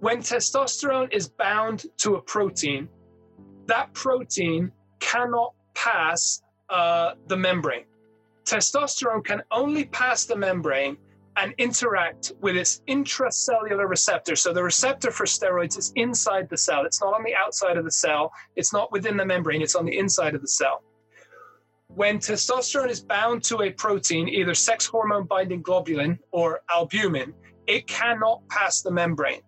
when 0.00 0.18
testosterone 0.18 1.12
is 1.12 1.28
bound 1.28 1.86
to 1.98 2.16
a 2.16 2.22
protein, 2.22 2.88
that 3.66 3.92
protein 3.92 4.72
cannot 4.98 5.54
pass 5.74 6.42
uh, 6.70 7.12
the 7.26 7.36
membrane. 7.36 7.84
Testosterone 8.44 9.24
can 9.24 9.42
only 9.50 9.84
pass 9.84 10.24
the 10.24 10.36
membrane 10.36 10.96
and 11.36 11.54
interact 11.58 12.32
with 12.40 12.56
its 12.56 12.82
intracellular 12.88 13.88
receptor. 13.88 14.34
So 14.34 14.52
the 14.52 14.62
receptor 14.62 15.10
for 15.10 15.26
steroids 15.26 15.78
is 15.78 15.92
inside 15.96 16.48
the 16.48 16.56
cell. 16.56 16.84
It's 16.84 17.00
not 17.00 17.14
on 17.14 17.22
the 17.22 17.34
outside 17.34 17.76
of 17.76 17.84
the 17.84 17.90
cell. 17.90 18.32
It's 18.56 18.72
not 18.72 18.90
within 18.90 19.16
the 19.16 19.24
membrane. 19.24 19.62
It's 19.62 19.76
on 19.76 19.84
the 19.84 19.96
inside 19.96 20.34
of 20.34 20.40
the 20.40 20.48
cell. 20.48 20.82
When 21.88 22.18
testosterone 22.18 22.88
is 22.88 23.00
bound 23.00 23.44
to 23.44 23.62
a 23.62 23.70
protein, 23.70 24.28
either 24.28 24.54
sex 24.54 24.86
hormone 24.86 25.26
binding 25.26 25.62
globulin 25.62 26.18
or 26.30 26.60
albumin, 26.70 27.34
it 27.66 27.86
cannot 27.86 28.46
pass 28.48 28.80
the 28.80 28.90
membrane. 28.90 29.42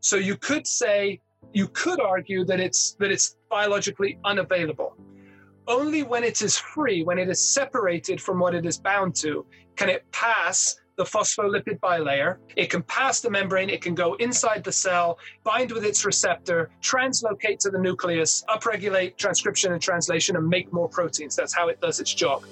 So 0.00 0.16
you 0.16 0.36
could 0.36 0.66
say, 0.66 1.20
you 1.52 1.68
could 1.68 2.00
argue 2.00 2.44
that 2.44 2.60
it's 2.60 2.92
that 3.00 3.10
it's 3.10 3.36
biologically 3.50 4.18
unavailable. 4.24 4.96
Only 5.66 6.02
when 6.02 6.24
it 6.24 6.40
is 6.42 6.56
free, 6.56 7.02
when 7.02 7.18
it 7.18 7.28
is 7.28 7.46
separated 7.46 8.20
from 8.20 8.38
what 8.38 8.54
it 8.54 8.64
is 8.64 8.78
bound 8.78 9.14
to, 9.16 9.44
can 9.76 9.88
it 9.88 10.10
pass 10.12 10.76
the 10.98 11.04
phospholipid 11.04 11.78
bilayer. 11.78 12.38
It 12.56 12.70
can 12.70 12.82
pass 12.82 13.20
the 13.20 13.30
membrane, 13.30 13.70
it 13.70 13.80
can 13.80 13.94
go 13.94 14.14
inside 14.14 14.64
the 14.64 14.72
cell, 14.72 15.18
bind 15.44 15.70
with 15.70 15.84
its 15.84 16.04
receptor, 16.04 16.70
translocate 16.82 17.60
to 17.60 17.70
the 17.70 17.78
nucleus, 17.78 18.44
upregulate 18.48 19.16
transcription 19.16 19.72
and 19.72 19.80
translation, 19.80 20.36
and 20.36 20.46
make 20.46 20.72
more 20.72 20.88
proteins. 20.88 21.36
That's 21.36 21.54
how 21.54 21.68
it 21.68 21.80
does 21.80 22.00
its 22.00 22.12
job. 22.12 22.42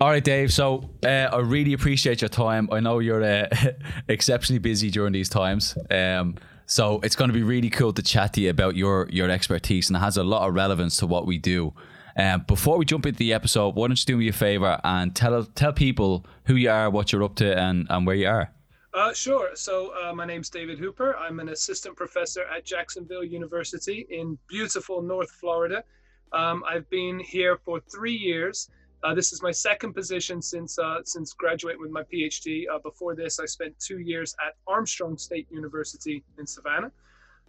All 0.00 0.08
right, 0.08 0.24
Dave. 0.24 0.50
So 0.50 0.88
uh, 1.04 1.28
I 1.30 1.40
really 1.40 1.74
appreciate 1.74 2.22
your 2.22 2.30
time. 2.30 2.70
I 2.72 2.80
know 2.80 3.00
you're 3.00 3.22
uh, 3.22 3.48
exceptionally 4.08 4.58
busy 4.58 4.90
during 4.90 5.12
these 5.12 5.28
times. 5.28 5.76
Um, 5.90 6.36
so 6.64 7.00
it's 7.02 7.14
going 7.14 7.28
to 7.28 7.34
be 7.34 7.42
really 7.42 7.68
cool 7.68 7.92
to 7.92 8.02
chat 8.02 8.32
to 8.34 8.40
you 8.40 8.48
about 8.48 8.76
your 8.76 9.08
your 9.10 9.28
expertise, 9.28 9.90
and 9.90 9.96
it 9.98 10.00
has 10.00 10.16
a 10.16 10.24
lot 10.24 10.48
of 10.48 10.54
relevance 10.54 10.96
to 10.98 11.06
what 11.06 11.26
we 11.26 11.36
do. 11.36 11.74
Um, 12.16 12.44
before 12.48 12.78
we 12.78 12.86
jump 12.86 13.04
into 13.04 13.18
the 13.18 13.34
episode, 13.34 13.74
why 13.74 13.88
don't 13.88 13.98
you 13.98 14.06
do 14.06 14.16
me 14.16 14.28
a 14.28 14.32
favor 14.32 14.80
and 14.84 15.14
tell 15.14 15.44
tell 15.44 15.74
people 15.74 16.24
who 16.44 16.54
you 16.54 16.70
are, 16.70 16.88
what 16.88 17.12
you're 17.12 17.22
up 17.22 17.34
to, 17.36 17.58
and, 17.58 17.86
and 17.90 18.06
where 18.06 18.16
you 18.16 18.28
are? 18.28 18.50
Uh, 18.94 19.12
sure. 19.12 19.50
So 19.54 19.92
uh, 20.02 20.14
my 20.14 20.24
name's 20.24 20.48
David 20.48 20.78
Hooper. 20.78 21.14
I'm 21.16 21.40
an 21.40 21.50
assistant 21.50 21.94
professor 21.94 22.44
at 22.44 22.64
Jacksonville 22.64 23.24
University 23.24 24.06
in 24.08 24.38
beautiful 24.48 25.02
North 25.02 25.30
Florida. 25.32 25.84
Um, 26.32 26.64
I've 26.66 26.88
been 26.88 27.20
here 27.20 27.58
for 27.64 27.80
three 27.80 28.16
years. 28.16 28.70
Uh, 29.02 29.14
this 29.14 29.32
is 29.32 29.42
my 29.42 29.50
second 29.50 29.94
position 29.94 30.42
since 30.42 30.78
uh, 30.78 30.98
since 31.04 31.32
graduating 31.32 31.80
with 31.80 31.90
my 31.90 32.02
PhD. 32.02 32.64
Uh, 32.70 32.78
before 32.78 33.14
this, 33.14 33.40
I 33.40 33.46
spent 33.46 33.78
two 33.78 33.98
years 33.98 34.34
at 34.46 34.54
Armstrong 34.66 35.16
State 35.16 35.48
University 35.50 36.22
in 36.38 36.46
Savannah. 36.46 36.92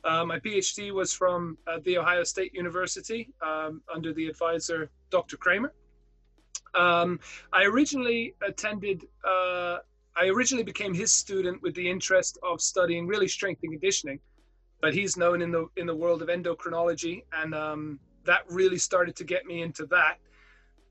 Uh, 0.04 0.26
my 0.26 0.40
PhD 0.40 0.92
was 0.94 1.14
from 1.14 1.58
uh, 1.68 1.80
the 1.84 1.98
Ohio 1.98 2.24
State 2.24 2.54
University 2.54 3.30
um, 3.46 3.82
under 3.94 4.14
the 4.14 4.28
advisor 4.28 4.90
Dr. 5.10 5.38
Kraemer. 5.38 5.72
Um, 6.74 7.20
I 7.52 7.66
originally 7.66 8.34
attended. 8.48 9.06
Uh, 9.24 9.80
I 10.16 10.28
originally 10.28 10.64
became 10.64 10.94
his 10.94 11.12
student 11.12 11.62
with 11.62 11.76
the 11.76 11.90
interest 11.90 12.38
of 12.44 12.62
studying 12.62 13.08
really 13.08 13.28
strength 13.28 13.62
and 13.64 13.72
conditioning, 13.74 14.20
but 14.82 14.94
he's 14.94 15.18
known 15.18 15.42
in 15.42 15.52
the 15.52 15.68
in 15.76 15.86
the 15.86 15.96
world 15.96 16.22
of 16.22 16.30
endocrinology, 16.30 17.24
and 17.34 17.54
um, 17.54 18.00
that 18.23 18.44
really 18.50 18.78
started 18.78 19.17
to 19.17 19.26
get 19.26 19.45
me 19.45 19.61
into 19.61 19.86
that. 19.88 20.17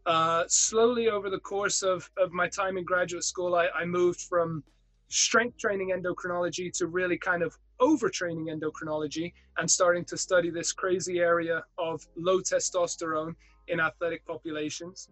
Uh, 0.06 0.44
slowly 0.48 1.08
over 1.08 1.28
the 1.28 1.38
course 1.38 1.82
of, 1.82 2.10
of 2.16 2.32
my 2.32 2.48
time 2.48 2.78
in 2.78 2.84
graduate 2.84 3.24
school, 3.24 3.54
I, 3.54 3.68
I 3.68 3.84
moved 3.84 4.22
from 4.22 4.64
strength 5.08 5.58
training 5.58 5.90
endocrinology 5.90 6.72
to 6.78 6.86
really 6.86 7.18
kind 7.18 7.42
of 7.42 7.56
overtraining 7.80 8.46
endocrinology 8.48 9.32
and 9.58 9.70
starting 9.70 10.04
to 10.04 10.16
study 10.16 10.50
this 10.50 10.72
crazy 10.72 11.18
area 11.18 11.64
of 11.78 12.06
low 12.16 12.40
testosterone 12.40 13.34
in 13.68 13.80
athletic 13.80 14.24
populations. 14.26 15.08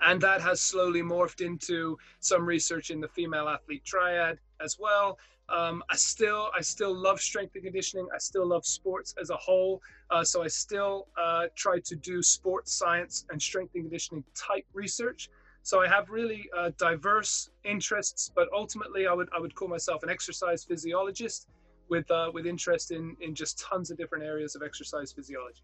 And 0.00 0.20
that 0.22 0.40
has 0.40 0.60
slowly 0.60 1.02
morphed 1.02 1.44
into 1.44 1.98
some 2.20 2.46
research 2.46 2.90
in 2.90 3.00
the 3.00 3.08
female 3.08 3.48
athlete 3.48 3.84
triad 3.84 4.38
as 4.62 4.78
well, 4.78 5.18
um, 5.50 5.82
I 5.90 5.96
still 5.96 6.50
I 6.56 6.60
still 6.60 6.94
love 6.94 7.20
strength 7.20 7.54
and 7.54 7.64
conditioning. 7.64 8.06
I 8.14 8.18
still 8.18 8.46
love 8.46 8.64
sports 8.64 9.14
as 9.20 9.30
a 9.30 9.36
whole. 9.36 9.82
Uh, 10.10 10.24
so 10.24 10.42
I 10.42 10.48
still 10.48 11.08
uh, 11.20 11.46
try 11.56 11.78
to 11.80 11.96
do 11.96 12.22
sports 12.22 12.72
science 12.72 13.26
and 13.30 13.40
strength 13.40 13.74
and 13.74 13.84
conditioning 13.84 14.24
type 14.34 14.66
research. 14.72 15.30
So 15.62 15.80
I 15.80 15.88
have 15.88 16.08
really 16.08 16.48
uh, 16.56 16.70
diverse 16.78 17.50
interests, 17.64 18.30
but 18.34 18.48
ultimately 18.54 19.06
I 19.06 19.12
would 19.12 19.28
I 19.36 19.40
would 19.40 19.54
call 19.54 19.68
myself 19.68 20.02
an 20.02 20.10
exercise 20.10 20.64
physiologist 20.64 21.48
with 21.88 22.10
uh, 22.10 22.30
with 22.32 22.46
interest 22.46 22.90
in 22.90 23.16
in 23.20 23.34
just 23.34 23.58
tons 23.58 23.90
of 23.90 23.98
different 23.98 24.24
areas 24.24 24.54
of 24.56 24.62
exercise 24.62 25.12
physiology. 25.12 25.62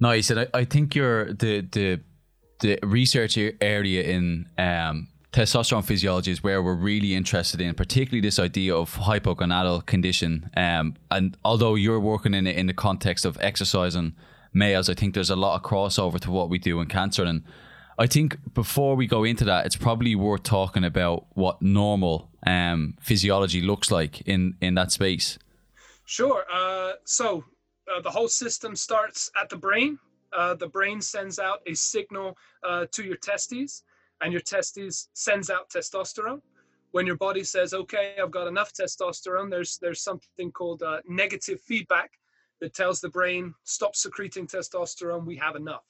Nice, 0.00 0.30
and 0.30 0.40
I, 0.40 0.46
I 0.54 0.64
think 0.64 0.94
you're 0.94 1.32
the 1.32 1.62
the 1.72 2.00
the 2.60 2.78
research 2.82 3.36
area 3.60 4.02
in 4.02 4.46
um, 4.58 5.08
testosterone 5.34 5.84
physiology 5.84 6.30
is 6.30 6.44
where 6.44 6.62
we're 6.62 6.76
really 6.76 7.12
interested 7.12 7.60
in, 7.60 7.74
particularly 7.74 8.20
this 8.20 8.38
idea 8.38 8.74
of 8.74 8.94
hypogonadal 8.94 9.84
condition. 9.84 10.48
Um, 10.56 10.94
and 11.10 11.36
although 11.44 11.74
you're 11.74 11.98
working 11.98 12.34
in 12.34 12.46
it 12.46 12.56
in 12.56 12.68
the 12.68 12.72
context 12.72 13.24
of 13.24 13.36
exercising 13.40 14.14
males, 14.52 14.88
I 14.88 14.94
think 14.94 15.14
there's 15.14 15.30
a 15.30 15.36
lot 15.36 15.56
of 15.56 15.68
crossover 15.68 16.20
to 16.20 16.30
what 16.30 16.50
we 16.50 16.58
do 16.58 16.80
in 16.80 16.86
cancer. 16.86 17.24
And 17.24 17.42
I 17.98 18.06
think 18.06 18.54
before 18.54 18.94
we 18.94 19.08
go 19.08 19.24
into 19.24 19.44
that, 19.46 19.66
it's 19.66 19.74
probably 19.74 20.14
worth 20.14 20.44
talking 20.44 20.84
about 20.84 21.26
what 21.34 21.60
normal 21.60 22.30
um, 22.46 22.94
physiology 23.00 23.60
looks 23.60 23.90
like 23.90 24.20
in 24.20 24.54
in 24.60 24.74
that 24.74 24.92
space. 24.92 25.36
Sure. 26.04 26.44
Uh, 26.52 26.92
so 27.04 27.42
uh, 27.92 28.00
the 28.00 28.10
whole 28.10 28.28
system 28.28 28.76
starts 28.76 29.32
at 29.40 29.48
the 29.48 29.56
brain. 29.56 29.98
Uh, 30.32 30.54
the 30.54 30.68
brain 30.68 31.00
sends 31.00 31.40
out 31.40 31.58
a 31.66 31.74
signal 31.74 32.36
uh, 32.62 32.86
to 32.92 33.02
your 33.02 33.16
testes 33.16 33.82
and 34.24 34.32
your 34.32 34.40
testes 34.40 35.10
sends 35.12 35.50
out 35.50 35.68
testosterone. 35.68 36.40
When 36.92 37.06
your 37.06 37.16
body 37.16 37.44
says 37.44 37.74
okay 37.74 38.14
i've 38.20 38.30
got 38.30 38.46
enough 38.46 38.72
testosterone 38.72 39.50
there's 39.50 39.78
there's 39.78 40.02
something 40.02 40.50
called 40.50 40.82
uh, 40.82 41.00
negative 41.06 41.60
feedback 41.60 42.10
that 42.60 42.72
tells 42.72 43.00
the 43.00 43.10
brain 43.10 43.52
stop 43.64 43.94
secreting 43.94 44.46
testosterone 44.46 45.26
we 45.26 45.36
have 45.36 45.56
enough. 45.56 45.84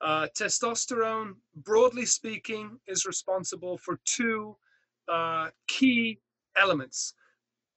Uh, 0.00 0.28
testosterone 0.38 1.32
broadly 1.56 2.06
speaking 2.06 2.78
is 2.86 3.04
responsible 3.04 3.76
for 3.76 4.00
two 4.04 4.56
uh, 5.12 5.48
key 5.66 6.20
elements. 6.56 7.12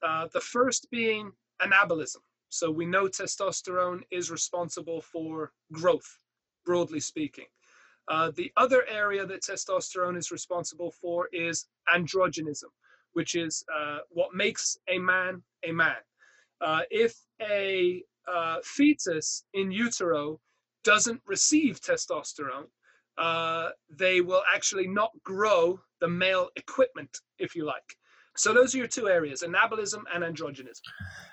Uh, 0.03 0.27
the 0.33 0.39
first 0.39 0.89
being 0.91 1.31
anabolism. 1.61 2.23
So 2.49 2.69
we 2.71 2.85
know 2.85 3.07
testosterone 3.07 4.01
is 4.11 4.31
responsible 4.31 5.01
for 5.01 5.51
growth 5.73 6.19
broadly 6.65 6.99
speaking 6.99 7.45
uh, 8.07 8.31
the 8.35 8.51
other 8.57 8.83
area 8.89 9.25
that 9.25 9.41
testosterone 9.43 10.17
is 10.17 10.31
responsible 10.31 10.91
for 10.91 11.27
is 11.31 11.67
androgenism, 11.93 12.69
which 13.13 13.35
is 13.35 13.63
uh, 13.73 13.99
what 14.09 14.33
makes 14.33 14.77
a 14.87 14.97
man 14.97 15.41
a 15.63 15.71
man. 15.71 15.95
Uh, 16.59 16.81
if 16.89 17.15
a 17.41 18.03
uh, 18.31 18.57
fetus 18.63 19.43
in 19.53 19.71
utero 19.71 20.39
doesn't 20.83 21.21
receive 21.25 21.79
testosterone, 21.79 22.67
uh, 23.17 23.69
they 23.89 24.21
will 24.21 24.43
actually 24.53 24.87
not 24.87 25.11
grow 25.23 25.79
the 25.99 26.07
male 26.07 26.49
equipment, 26.55 27.19
if 27.39 27.55
you 27.55 27.65
like. 27.65 27.95
So 28.37 28.53
those 28.53 28.73
are 28.73 28.77
your 28.77 28.87
two 28.87 29.09
areas: 29.09 29.43
anabolism 29.43 30.03
and 30.13 30.23
androgenism. 30.23 30.81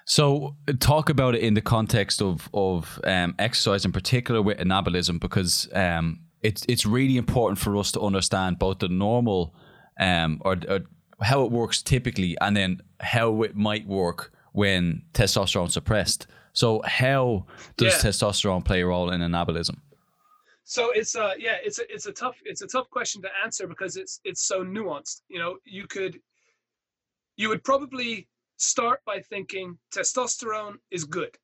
So 0.05 0.56
talk 0.81 1.09
about 1.09 1.35
it 1.35 1.43
in 1.43 1.55
the 1.55 1.61
context 1.61 2.21
of 2.21 2.49
of 2.53 3.00
um, 3.05 3.35
exercise, 3.38 3.85
in 3.85 3.93
particular 3.93 4.43
with 4.43 4.59
anabolism, 4.59 5.21
because 5.21 5.69
um, 5.73 6.21
it's 6.43 6.64
it's 6.69 6.87
really 6.87 7.17
important 7.17 7.58
for 7.58 7.76
us 7.76 7.93
to 7.93 8.00
understand 8.00 8.58
both 8.58 8.79
the 8.79 8.88
normal 8.88 9.55
um 9.99 10.40
or, 10.44 10.56
or 10.69 10.81
how 11.20 11.44
it 11.44 11.50
works 11.50 11.82
typically 11.82 12.37
and 12.40 12.56
then 12.56 12.81
how 13.00 13.43
it 13.43 13.56
might 13.56 13.87
work 13.87 14.32
when 14.52 15.02
testosterone 15.14 15.70
suppressed. 15.70 16.26
So 16.52 16.81
how 16.85 17.46
does 17.76 17.94
yeah. 17.94 18.11
testosterone 18.11 18.64
play 18.64 18.82
a 18.82 18.87
role 18.87 19.11
in 19.11 19.20
anabolism? 19.20 19.79
So 20.64 20.90
it's 20.93 21.17
uh 21.17 21.32
yeah 21.38 21.56
it's 21.62 21.79
a 21.79 21.93
it's 21.93 22.06
a 22.06 22.12
tough 22.12 22.37
it's 22.44 22.62
a 22.62 22.67
tough 22.67 22.88
question 22.90 23.23
to 23.23 23.29
answer 23.44 23.67
because 23.67 23.96
it's 23.96 24.20
it's 24.25 24.43
so 24.43 24.64
nuanced. 24.64 25.23
You 25.29 25.38
know, 25.38 25.56
you 25.64 25.87
could 25.87 26.20
you 27.37 27.49
would 27.49 27.64
probably 27.64 28.29
start 28.56 29.00
by 29.05 29.20
thinking 29.20 29.79
testosterone 29.94 30.75
is 30.90 31.05
good 31.05 31.37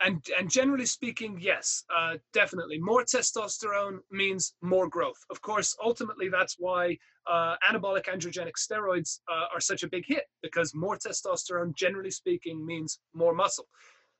and 0.00 0.24
and 0.38 0.50
generally 0.50 0.86
speaking 0.86 1.38
yes 1.40 1.84
uh, 1.96 2.16
definitely 2.32 2.78
more 2.78 3.04
testosterone 3.04 3.98
means 4.10 4.54
more 4.62 4.88
growth 4.88 5.18
of 5.30 5.40
course 5.40 5.76
ultimately 5.82 6.28
that's 6.28 6.56
why 6.58 6.96
uh, 7.28 7.56
anabolic 7.70 8.04
androgenic 8.06 8.54
steroids 8.56 9.20
uh, 9.30 9.46
are 9.52 9.60
such 9.60 9.82
a 9.82 9.88
big 9.88 10.04
hit 10.06 10.24
because 10.42 10.74
more 10.74 10.96
testosterone, 10.96 11.74
generally 11.74 12.10
speaking, 12.10 12.64
means 12.64 13.00
more 13.14 13.34
muscle. 13.34 13.68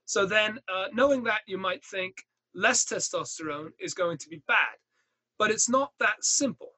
So 0.04 0.26
then, 0.26 0.58
uh, 0.72 0.86
knowing 0.92 1.24
that, 1.24 1.40
you 1.46 1.58
might 1.58 1.84
think 1.84 2.14
less 2.54 2.84
testosterone 2.84 3.70
is 3.80 3.94
going 3.94 4.18
to 4.18 4.28
be 4.28 4.42
bad, 4.46 4.76
but 5.38 5.50
it's 5.50 5.68
not 5.68 5.92
that 6.00 6.22
simple. 6.22 6.72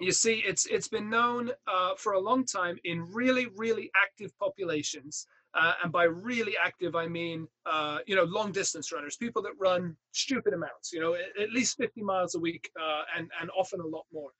You 0.00 0.12
see, 0.12 0.42
it's 0.46 0.66
it's 0.66 0.88
been 0.88 1.08
known 1.08 1.52
uh, 1.66 1.94
for 1.96 2.12
a 2.12 2.20
long 2.20 2.44
time 2.44 2.76
in 2.84 3.06
really, 3.12 3.46
really 3.56 3.90
active 3.96 4.36
populations 4.38 5.26
uh, 5.56 5.72
and 5.82 5.90
by 5.90 6.04
really 6.04 6.54
active, 6.62 6.94
I 6.94 7.08
mean, 7.08 7.48
uh, 7.64 7.98
you 8.06 8.14
know, 8.14 8.24
long 8.24 8.52
distance 8.52 8.92
runners, 8.92 9.16
people 9.16 9.40
that 9.42 9.52
run 9.58 9.96
stupid 10.12 10.52
amounts, 10.52 10.92
you 10.92 11.00
know, 11.00 11.14
at, 11.14 11.40
at 11.40 11.50
least 11.50 11.78
50 11.78 12.02
miles 12.02 12.34
a 12.34 12.38
week 12.38 12.70
uh, 12.78 13.02
and, 13.16 13.30
and 13.40 13.50
often 13.58 13.80
a 13.80 13.86
lot 13.86 14.04
more. 14.12 14.30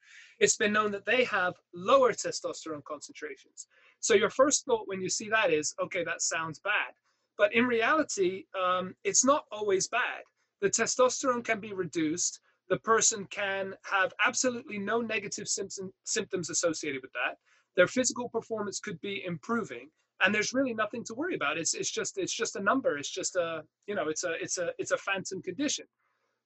It's 0.41 0.57
been 0.57 0.75
known 0.75 0.91
that 0.93 1.07
they 1.07 1.25
have 1.25 1.55
lower 1.75 2.13
testosterone 2.13 2.85
concentrations. 2.85 3.67
So 4.01 4.15
your 4.15 4.29
first 4.29 4.67
thought 4.67 4.89
when 4.89 5.01
you 5.01 5.09
see 5.09 5.31
that 5.31 5.51
is, 5.51 5.75
okay, 5.83 6.05
that 6.05 6.21
sounds 6.21 6.59
bad. 6.61 6.93
But 7.39 7.55
in 7.55 7.67
reality, 7.67 8.45
um, 8.59 8.95
it's 9.03 9.25
not 9.25 9.45
always 9.51 9.89
bad. 9.89 10.23
The 10.61 10.69
testosterone 10.69 11.45
can 11.45 11.61
be 11.61 11.73
reduced. 11.73 12.41
The 12.69 12.79
person 12.79 13.27
can 13.31 13.75
have 13.91 14.13
absolutely 14.25 14.79
no 14.79 15.01
negative 15.01 15.49
symptom, 15.49 15.93
symptoms 16.05 16.51
associated 16.51 17.01
with 17.01 17.13
that. 17.13 17.37
Their 17.77 17.87
physical 17.87 18.29
performance 18.29 18.81
could 18.81 19.01
be 19.01 19.23
improving 19.25 19.89
and 20.23 20.35
there's 20.35 20.53
really 20.53 20.75
nothing 20.75 21.05
to 21.05 21.15
worry 21.15 21.35
about. 21.35 21.59
It's 21.59 21.75
it's 21.75 21.91
just 21.91 22.19
it's 22.19 22.33
just 22.33 22.57
a 22.57 22.61
number. 22.61 22.99
It's 22.99 23.11
just 23.11 23.37
a 23.37 23.63
you 23.87 23.95
know 23.95 24.09
it's 24.09 24.25
a 24.25 24.33
it's 24.41 24.59
a 24.59 24.71
it's 24.79 24.93
a 24.93 24.97
phantom 24.97 25.43
condition. 25.43 25.87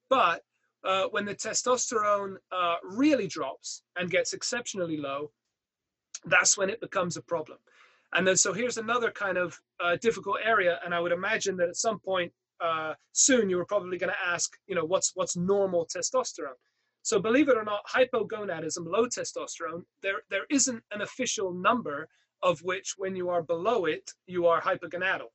But 0.09 0.43
uh, 0.85 1.05
when 1.11 1.25
the 1.25 1.35
testosterone 1.35 2.37
uh, 2.51 2.77
really 2.83 3.27
drops 3.27 3.83
and 3.97 4.11
gets 4.11 4.33
exceptionally 4.33 4.97
low 4.97 5.31
that's 6.25 6.57
when 6.57 6.71
it 6.71 6.81
becomes 6.81 7.17
a 7.17 7.23
problem. 7.23 7.59
And 8.13 8.27
then 8.27 8.37
so 8.37 8.53
here's 8.53 8.79
another 8.79 9.11
kind 9.11 9.39
of 9.39 9.59
uh, 9.83 9.97
difficult 9.97 10.39
area 10.45 10.81
and 10.85 10.95
i 10.95 11.01
would 11.01 11.13
imagine 11.13 11.57
that 11.57 11.69
at 11.69 11.77
some 11.77 11.99
point 12.01 12.33
uh, 12.61 12.93
soon 13.13 13.49
you 13.49 13.57
were 13.57 13.65
probably 13.65 13.97
going 13.97 14.13
to 14.13 14.29
ask 14.29 14.59
you 14.67 14.75
know 14.75 14.85
what's 14.85 15.13
what's 15.15 15.37
normal 15.37 15.87
testosterone? 15.87 16.59
So 17.03 17.19
believe 17.19 17.49
it 17.49 17.57
or 17.57 17.65
not 17.65 17.87
hypogonadism 17.87 18.85
low 18.87 19.07
testosterone 19.07 19.85
there 20.03 20.23
there 20.29 20.47
isn't 20.51 20.83
an 20.91 21.01
official 21.03 21.53
number 21.53 22.09
of 22.43 22.61
which 22.63 22.95
when 22.97 23.15
you 23.17 23.29
are 23.29 23.43
below 23.43 23.85
it, 23.85 24.13
you 24.27 24.47
are 24.47 24.61
hypogonadal. 24.61 25.29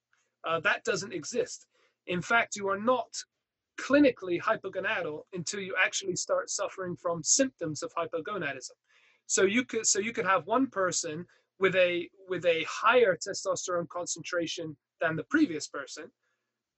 Uh, 0.46 0.60
that 0.62 0.84
doesn't 0.84 1.14
exist. 1.14 1.68
In 2.08 2.22
fact, 2.22 2.56
you 2.56 2.68
are 2.68 2.80
not 2.80 3.08
clinically 3.80 4.42
hypogonadal 4.42 5.22
until 5.34 5.60
you 5.60 5.76
actually 5.84 6.16
start 6.16 6.50
suffering 6.50 6.96
from 6.96 7.24
symptoms 7.24 7.84
of 7.84 7.92
hypogonadism. 7.94 8.72
So 9.28 9.44
you 9.44 9.66
could 9.66 9.86
so 9.86 10.00
you 10.00 10.14
could 10.14 10.26
have 10.26 10.46
one 10.46 10.68
person 10.68 11.26
with 11.60 11.76
a 11.76 12.10
with 12.28 12.46
a 12.46 12.66
higher 12.70 13.18
testosterone 13.18 13.90
concentration 13.90 14.78
than 15.02 15.16
the 15.16 15.24
previous 15.24 15.68
person, 15.68 16.06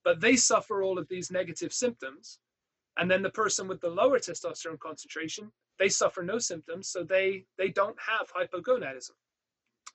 but 0.03 0.21
they 0.21 0.35
suffer 0.35 0.81
all 0.81 0.97
of 0.97 1.07
these 1.09 1.31
negative 1.31 1.73
symptoms. 1.73 2.39
And 2.99 3.11
then 3.11 3.21
the 3.21 3.29
person 3.29 3.67
with 3.67 3.79
the 3.81 3.89
lower 3.89 4.17
testosterone 4.17 4.79
concentration, 4.79 5.51
they 5.77 5.89
suffer 5.89 6.23
no 6.23 6.39
symptoms, 6.39 6.89
so 6.89 7.03
they 7.03 7.45
they 7.57 7.69
don't 7.69 7.97
have 7.99 8.31
hypogonadism. 8.31 9.11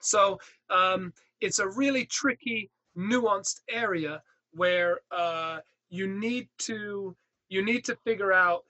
So 0.02 0.38
um, 0.70 1.12
it's 1.40 1.58
a 1.58 1.68
really 1.68 2.06
tricky, 2.06 2.70
nuanced 2.96 3.60
area 3.68 4.22
where 4.52 5.00
uh, 5.10 5.58
you 5.90 6.06
need 6.06 6.48
to 6.58 7.16
you 7.48 7.64
need 7.64 7.84
to 7.84 7.96
figure 7.96 8.32
out 8.32 8.64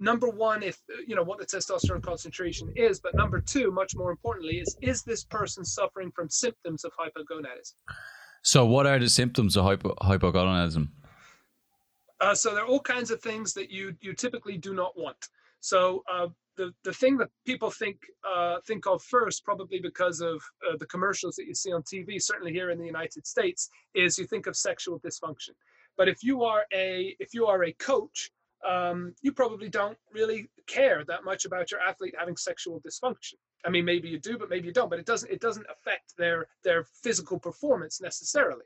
number 0.00 0.28
one 0.28 0.62
if 0.62 0.80
you 1.06 1.14
know 1.14 1.22
what 1.22 1.38
the 1.38 1.46
testosterone 1.46 2.02
concentration 2.02 2.72
is 2.74 2.98
but 2.98 3.14
number 3.14 3.40
two 3.40 3.70
much 3.70 3.94
more 3.94 4.10
importantly 4.10 4.56
is 4.58 4.76
is 4.82 5.02
this 5.02 5.24
person 5.24 5.64
suffering 5.64 6.10
from 6.14 6.28
symptoms 6.28 6.84
of 6.84 6.92
hypogonadism? 6.98 7.74
So 8.42 8.66
what 8.66 8.86
are 8.86 8.98
the 8.98 9.08
symptoms 9.08 9.56
of 9.56 9.64
hypo- 9.64 9.94
hypogonadism? 10.02 10.88
Uh, 12.20 12.34
so 12.34 12.54
there 12.54 12.64
are 12.64 12.66
all 12.66 12.80
kinds 12.80 13.10
of 13.10 13.20
things 13.20 13.54
that 13.54 13.70
you 13.70 13.94
you 14.00 14.12
typically 14.12 14.58
do 14.58 14.74
not 14.74 14.98
want. 14.98 15.28
So 15.60 16.02
uh, 16.12 16.28
the, 16.56 16.72
the 16.84 16.92
thing 16.92 17.16
that 17.18 17.30
people 17.46 17.70
think 17.70 17.96
uh, 18.24 18.56
think 18.66 18.86
of 18.86 19.02
first, 19.02 19.44
probably 19.44 19.80
because 19.80 20.20
of 20.20 20.36
uh, 20.68 20.76
the 20.78 20.86
commercials 20.86 21.36
that 21.36 21.46
you 21.46 21.54
see 21.54 21.72
on 21.72 21.82
TV, 21.82 22.20
certainly 22.20 22.52
here 22.52 22.70
in 22.70 22.78
the 22.78 22.86
United 22.86 23.26
States, 23.26 23.70
is 23.94 24.18
you 24.18 24.26
think 24.26 24.46
of 24.46 24.56
sexual 24.56 25.00
dysfunction. 25.00 25.50
But 25.96 26.08
if 26.08 26.22
you 26.22 26.42
are 26.42 26.64
a 26.72 27.16
if 27.18 27.34
you 27.34 27.46
are 27.46 27.64
a 27.64 27.72
coach, 27.74 28.30
um, 28.66 29.14
you 29.22 29.32
probably 29.32 29.68
don't 29.68 29.98
really 30.12 30.48
care 30.66 31.04
that 31.06 31.24
much 31.24 31.44
about 31.44 31.70
your 31.70 31.80
athlete 31.80 32.14
having 32.18 32.36
sexual 32.36 32.80
dysfunction. 32.80 33.34
I 33.64 33.70
mean, 33.70 33.84
maybe 33.84 34.08
you 34.08 34.18
do, 34.18 34.38
but 34.38 34.50
maybe 34.50 34.66
you 34.66 34.72
don't. 34.72 34.90
But 34.90 34.98
it 34.98 35.06
doesn't 35.06 35.30
it 35.30 35.40
doesn't 35.40 35.66
affect 35.70 36.16
their 36.16 36.46
their 36.62 36.84
physical 37.02 37.38
performance 37.38 38.00
necessarily. 38.00 38.64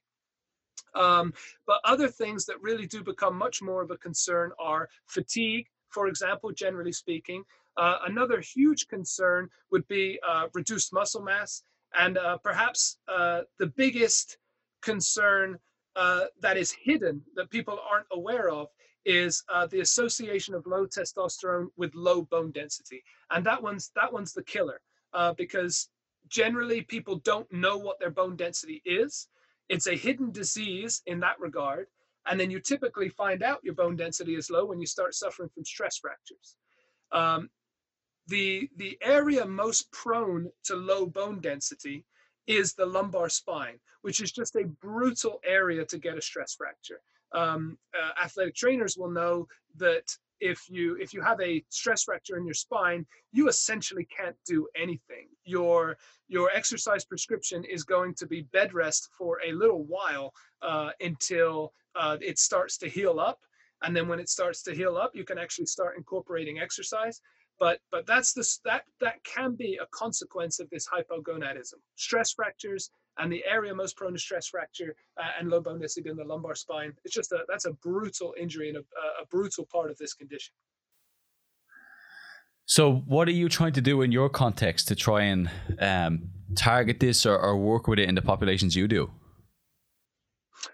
Um, 0.94 1.32
but 1.66 1.80
other 1.84 2.08
things 2.08 2.46
that 2.46 2.60
really 2.62 2.86
do 2.86 3.02
become 3.02 3.36
much 3.36 3.60
more 3.62 3.82
of 3.82 3.90
a 3.90 3.98
concern 3.98 4.52
are 4.58 4.88
fatigue, 5.06 5.66
for 5.90 6.08
example, 6.08 6.50
generally 6.52 6.92
speaking, 6.92 7.44
uh, 7.78 7.98
another 8.06 8.40
huge 8.40 8.88
concern 8.88 9.48
would 9.70 9.86
be 9.88 10.18
uh, 10.28 10.48
reduced 10.52 10.92
muscle 10.92 11.22
mass, 11.22 11.62
and 11.98 12.18
uh, 12.18 12.36
perhaps 12.38 12.98
uh, 13.08 13.42
the 13.58 13.68
biggest 13.68 14.38
concern 14.82 15.58
uh, 15.96 16.24
that 16.40 16.56
is 16.56 16.70
hidden 16.72 17.22
that 17.34 17.50
people 17.50 17.78
aren't 17.90 18.06
aware 18.12 18.50
of 18.50 18.68
is 19.04 19.42
the 19.70 19.80
association 19.80 20.54
of 20.54 20.66
low 20.66 20.84
testosterone 20.84 21.68
with 21.76 21.94
low 21.94 22.22
bone 22.22 22.50
density, 22.50 23.02
and 23.30 23.46
that 23.46 23.62
one's 23.62 23.90
that 23.94 24.12
one's 24.12 24.34
the 24.34 24.42
killer 24.42 24.80
because 25.36 25.88
generally 26.28 26.82
people 26.82 27.16
don't 27.24 27.50
know 27.50 27.78
what 27.78 27.98
their 27.98 28.10
bone 28.10 28.36
density 28.36 28.82
is. 28.84 29.28
It's 29.68 29.86
a 29.86 29.94
hidden 29.94 30.30
disease 30.30 31.02
in 31.06 31.20
that 31.20 31.40
regard. 31.40 31.86
And 32.26 32.38
then 32.38 32.50
you 32.50 32.60
typically 32.60 33.08
find 33.08 33.42
out 33.42 33.64
your 33.64 33.74
bone 33.74 33.96
density 33.96 34.34
is 34.34 34.50
low 34.50 34.66
when 34.66 34.80
you 34.80 34.86
start 34.86 35.14
suffering 35.14 35.48
from 35.48 35.64
stress 35.64 35.96
fractures. 35.96 36.56
Um, 37.12 37.48
the, 38.28 38.68
the 38.76 38.98
area 39.02 39.44
most 39.44 39.90
prone 39.90 40.50
to 40.64 40.76
low 40.76 41.06
bone 41.06 41.40
density 41.40 42.04
is 42.46 42.74
the 42.74 42.86
lumbar 42.86 43.28
spine, 43.28 43.78
which 44.02 44.20
is 44.20 44.32
just 44.32 44.56
a 44.56 44.64
brutal 44.80 45.40
area 45.44 45.84
to 45.86 45.98
get 45.98 46.16
a 46.16 46.22
stress 46.22 46.54
fracture. 46.54 47.00
Um, 47.32 47.76
uh, 47.94 48.24
athletic 48.24 48.54
trainers 48.54 48.96
will 48.96 49.10
know 49.10 49.46
that 49.76 50.04
if 50.40 50.70
you 50.70 50.96
if 51.00 51.12
you 51.12 51.20
have 51.20 51.40
a 51.40 51.64
stress 51.68 52.04
fracture 52.04 52.36
in 52.36 52.44
your 52.44 52.54
spine, 52.54 53.04
you 53.32 53.48
essentially 53.48 54.04
can't 54.04 54.36
do 54.46 54.68
anything. 54.76 55.28
Your 55.44 55.96
your 56.28 56.50
exercise 56.50 57.04
prescription 57.04 57.64
is 57.64 57.82
going 57.82 58.14
to 58.14 58.26
be 58.26 58.42
bed 58.42 58.72
rest 58.72 59.08
for 59.18 59.40
a 59.44 59.52
little 59.52 59.84
while 59.84 60.32
uh, 60.62 60.90
until 61.00 61.72
uh, 61.96 62.16
it 62.20 62.38
starts 62.38 62.78
to 62.78 62.88
heal 62.88 63.18
up, 63.18 63.40
and 63.82 63.94
then 63.94 64.06
when 64.08 64.20
it 64.20 64.28
starts 64.28 64.62
to 64.62 64.74
heal 64.74 64.96
up, 64.96 65.10
you 65.14 65.24
can 65.24 65.38
actually 65.38 65.66
start 65.66 65.96
incorporating 65.96 66.60
exercise 66.60 67.20
but 67.58 67.80
but 67.90 68.06
that's 68.06 68.32
this 68.32 68.60
that 68.64 68.84
that 69.00 69.22
can 69.24 69.54
be 69.54 69.78
a 69.82 69.86
consequence 69.86 70.60
of 70.60 70.68
this 70.70 70.86
hypogonadism. 70.86 71.74
Stress 71.96 72.32
fractures 72.32 72.90
and 73.18 73.32
the 73.32 73.44
area 73.44 73.74
most 73.74 73.96
prone 73.96 74.12
to 74.12 74.18
stress 74.18 74.46
fracture 74.48 74.94
uh, 75.20 75.30
and 75.38 75.50
low 75.50 75.60
bone 75.60 75.80
density 75.80 76.08
in 76.08 76.16
the 76.16 76.24
lumbar 76.24 76.54
spine 76.54 76.92
it's 77.04 77.14
just 77.14 77.32
a 77.32 77.40
that's 77.48 77.64
a 77.64 77.72
brutal 77.72 78.34
injury 78.40 78.68
and 78.68 78.78
a, 78.78 78.80
a 79.22 79.26
brutal 79.30 79.66
part 79.70 79.90
of 79.90 79.98
this 79.98 80.14
condition. 80.14 80.54
So 82.66 82.96
what 83.06 83.28
are 83.28 83.32
you 83.32 83.48
trying 83.48 83.72
to 83.72 83.80
do 83.80 84.02
in 84.02 84.12
your 84.12 84.28
context 84.28 84.88
to 84.88 84.94
try 84.94 85.22
and 85.22 85.50
um, 85.80 86.28
target 86.54 87.00
this 87.00 87.24
or, 87.24 87.38
or 87.38 87.56
work 87.56 87.88
with 87.88 87.98
it 87.98 88.08
in 88.10 88.14
the 88.14 88.20
populations 88.20 88.76
you 88.76 88.86
do? 88.86 89.10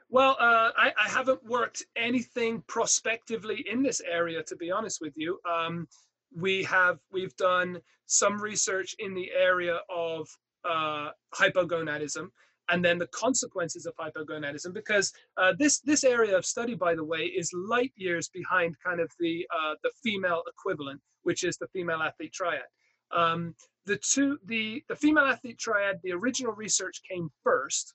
Well, 0.08 0.36
uh, 0.40 0.70
I, 0.76 0.92
I, 0.98 1.08
haven't 1.08 1.44
worked 1.44 1.84
anything 1.94 2.62
prospectively 2.66 3.64
in 3.70 3.82
this 3.82 4.00
area, 4.00 4.42
to 4.42 4.56
be 4.56 4.70
honest 4.70 5.00
with 5.00 5.12
you. 5.16 5.38
Um, 5.48 5.86
we 6.34 6.62
have 6.64 6.98
we've 7.12 7.36
done 7.36 7.78
some 8.06 8.40
research 8.40 8.94
in 8.98 9.14
the 9.14 9.30
area 9.32 9.80
of 9.88 10.28
uh, 10.64 11.10
hypogonadism 11.34 12.28
and 12.70 12.84
then 12.84 12.98
the 12.98 13.06
consequences 13.08 13.86
of 13.86 13.94
hypogonadism 13.96 14.72
because 14.72 15.12
uh, 15.36 15.52
this 15.58 15.80
this 15.80 16.04
area 16.04 16.36
of 16.36 16.44
study 16.44 16.74
by 16.74 16.94
the 16.94 17.04
way 17.04 17.20
is 17.20 17.50
light 17.54 17.92
years 17.96 18.28
behind 18.28 18.74
kind 18.84 19.00
of 19.00 19.10
the 19.18 19.46
uh, 19.54 19.74
the 19.82 19.90
female 20.02 20.42
equivalent 20.48 21.00
which 21.22 21.44
is 21.44 21.56
the 21.56 21.66
female 21.68 22.02
athlete 22.02 22.32
triad. 22.32 22.62
Um, 23.10 23.54
the 23.86 23.96
two 23.96 24.38
the 24.46 24.82
the 24.88 24.96
female 24.96 25.24
athlete 25.24 25.58
triad 25.58 26.00
the 26.02 26.12
original 26.12 26.52
research 26.52 27.00
came 27.08 27.30
first. 27.42 27.94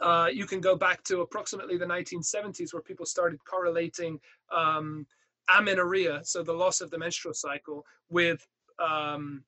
Uh, 0.00 0.28
you 0.32 0.46
can 0.46 0.60
go 0.60 0.74
back 0.74 1.02
to 1.04 1.20
approximately 1.20 1.76
the 1.76 1.84
1970s 1.84 2.72
where 2.72 2.82
people 2.82 3.04
started 3.04 3.38
correlating 3.44 4.18
um, 4.54 5.06
amenorrhea, 5.48 6.20
so 6.24 6.42
the 6.42 6.52
loss 6.52 6.80
of 6.80 6.90
the 6.90 6.98
menstrual 6.98 7.34
cycle, 7.34 7.84
with 8.10 8.46
um, 8.78 9.44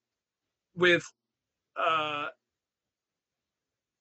with 0.77 1.05
uh, 1.77 2.29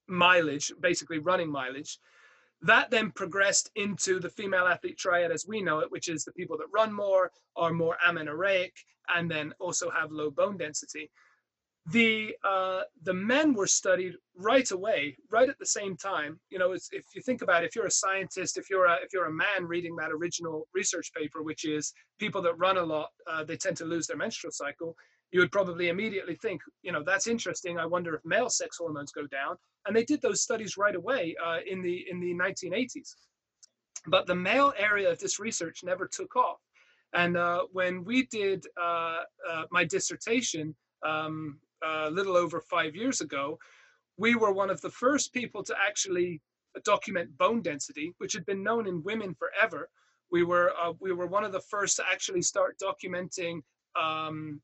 mileage, 0.08 0.72
basically 0.80 1.20
running 1.20 1.50
mileage. 1.50 2.00
That 2.62 2.90
then 2.90 3.12
progressed 3.12 3.72
into 3.76 4.20
the 4.20 4.30
female 4.30 4.68
athlete 4.68 4.98
triad 4.98 5.32
as 5.32 5.46
we 5.46 5.62
know 5.62 5.80
it, 5.80 5.92
which 5.92 6.08
is 6.08 6.24
the 6.24 6.32
people 6.32 6.58
that 6.58 6.68
run 6.74 6.94
more, 6.94 7.32
are 7.58 7.74
more 7.74 7.98
amenorrheic, 8.08 8.72
and 9.14 9.30
then 9.30 9.54
also 9.60 9.90
have 9.90 10.12
low 10.12 10.32
bone 10.32 10.58
density. 10.58 11.12
The 11.88 12.34
uh, 12.46 12.82
the 13.04 13.14
men 13.14 13.54
were 13.54 13.68
studied 13.68 14.14
right 14.38 14.70
away, 14.72 15.18
right 15.30 15.50
at 15.50 15.60
the 15.60 15.66
same 15.66 15.98
time. 15.98 16.40
You 16.50 16.58
know, 16.58 16.72
if 16.72 17.06
you 17.14 17.22
think 17.22 17.42
about 17.42 17.64
it, 17.64 17.68
if 17.68 17.76
you're 17.76 17.88
a 17.88 17.92
scientist, 17.92 18.58
if 18.58 18.70
you're 18.70 18.86
a 18.86 18.96
if 19.04 19.12
you're 19.12 19.26
a 19.26 19.34
man 19.34 19.66
reading 19.66 19.96
that 19.98 20.12
original 20.12 20.68
research 20.74 21.12
paper, 21.14 21.44
which 21.44 21.66
is 21.66 21.94
people 22.20 22.42
that 22.44 22.58
run 22.58 22.78
a 22.78 22.84
lot, 22.84 23.10
uh, 23.30 23.44
they 23.44 23.58
tend 23.58 23.76
to 23.78 23.86
lose 23.86 24.08
their 24.08 24.18
menstrual 24.18 24.52
cycle. 24.52 24.96
You 25.32 25.40
would 25.42 25.52
probably 25.52 25.90
immediately 25.90 26.36
think, 26.36 26.62
you 26.84 26.92
know, 26.92 27.04
that's 27.04 27.26
interesting. 27.26 27.80
I 27.80 27.88
wonder 27.88 28.14
if 28.14 28.22
male 28.24 28.50
sex 28.50 28.78
hormones 28.78 29.12
go 29.12 29.26
down. 29.26 29.56
And 29.88 29.96
they 29.96 30.06
did 30.06 30.22
those 30.22 30.44
studies 30.44 30.78
right 30.78 30.96
away 30.96 31.36
uh, 31.44 31.58
in 31.66 31.82
the 31.82 32.06
in 32.10 32.20
the 32.22 32.34
1980s. 32.34 33.16
But 34.08 34.26
the 34.26 34.36
male 34.36 34.74
area 34.78 35.12
of 35.12 35.20
this 35.20 35.40
research 35.40 35.82
never 35.84 36.08
took 36.08 36.36
off. 36.36 36.60
And 37.14 37.36
uh, 37.36 37.64
when 37.72 38.04
we 38.06 38.26
did 38.28 38.66
uh, 38.82 39.22
uh, 39.50 39.64
my 39.72 39.84
dissertation, 39.84 40.76
um, 41.06 41.60
a 41.84 42.10
little 42.10 42.38
over 42.38 42.62
five 42.62 42.96
years 42.96 43.22
ago, 43.22 43.60
we 44.18 44.36
were 44.36 44.52
one 44.52 44.70
of 44.70 44.82
the 44.82 44.90
first 44.90 45.34
people 45.34 45.64
to 45.64 45.76
actually 45.88 46.42
document 46.84 47.38
bone 47.38 47.62
density, 47.62 48.14
which 48.18 48.34
had 48.34 48.46
been 48.46 48.64
known 48.64 48.88
in 48.88 49.04
women 49.04 49.36
forever. 49.36 49.90
We 50.32 50.44
were 50.44 50.74
uh, 50.82 50.94
we 51.00 51.14
were 51.14 51.28
one 51.28 51.44
of 51.44 51.52
the 51.52 51.62
first 51.62 51.98
to 51.98 52.04
actually 52.12 52.42
start 52.42 52.78
documenting 52.82 53.62
um, 53.96 54.62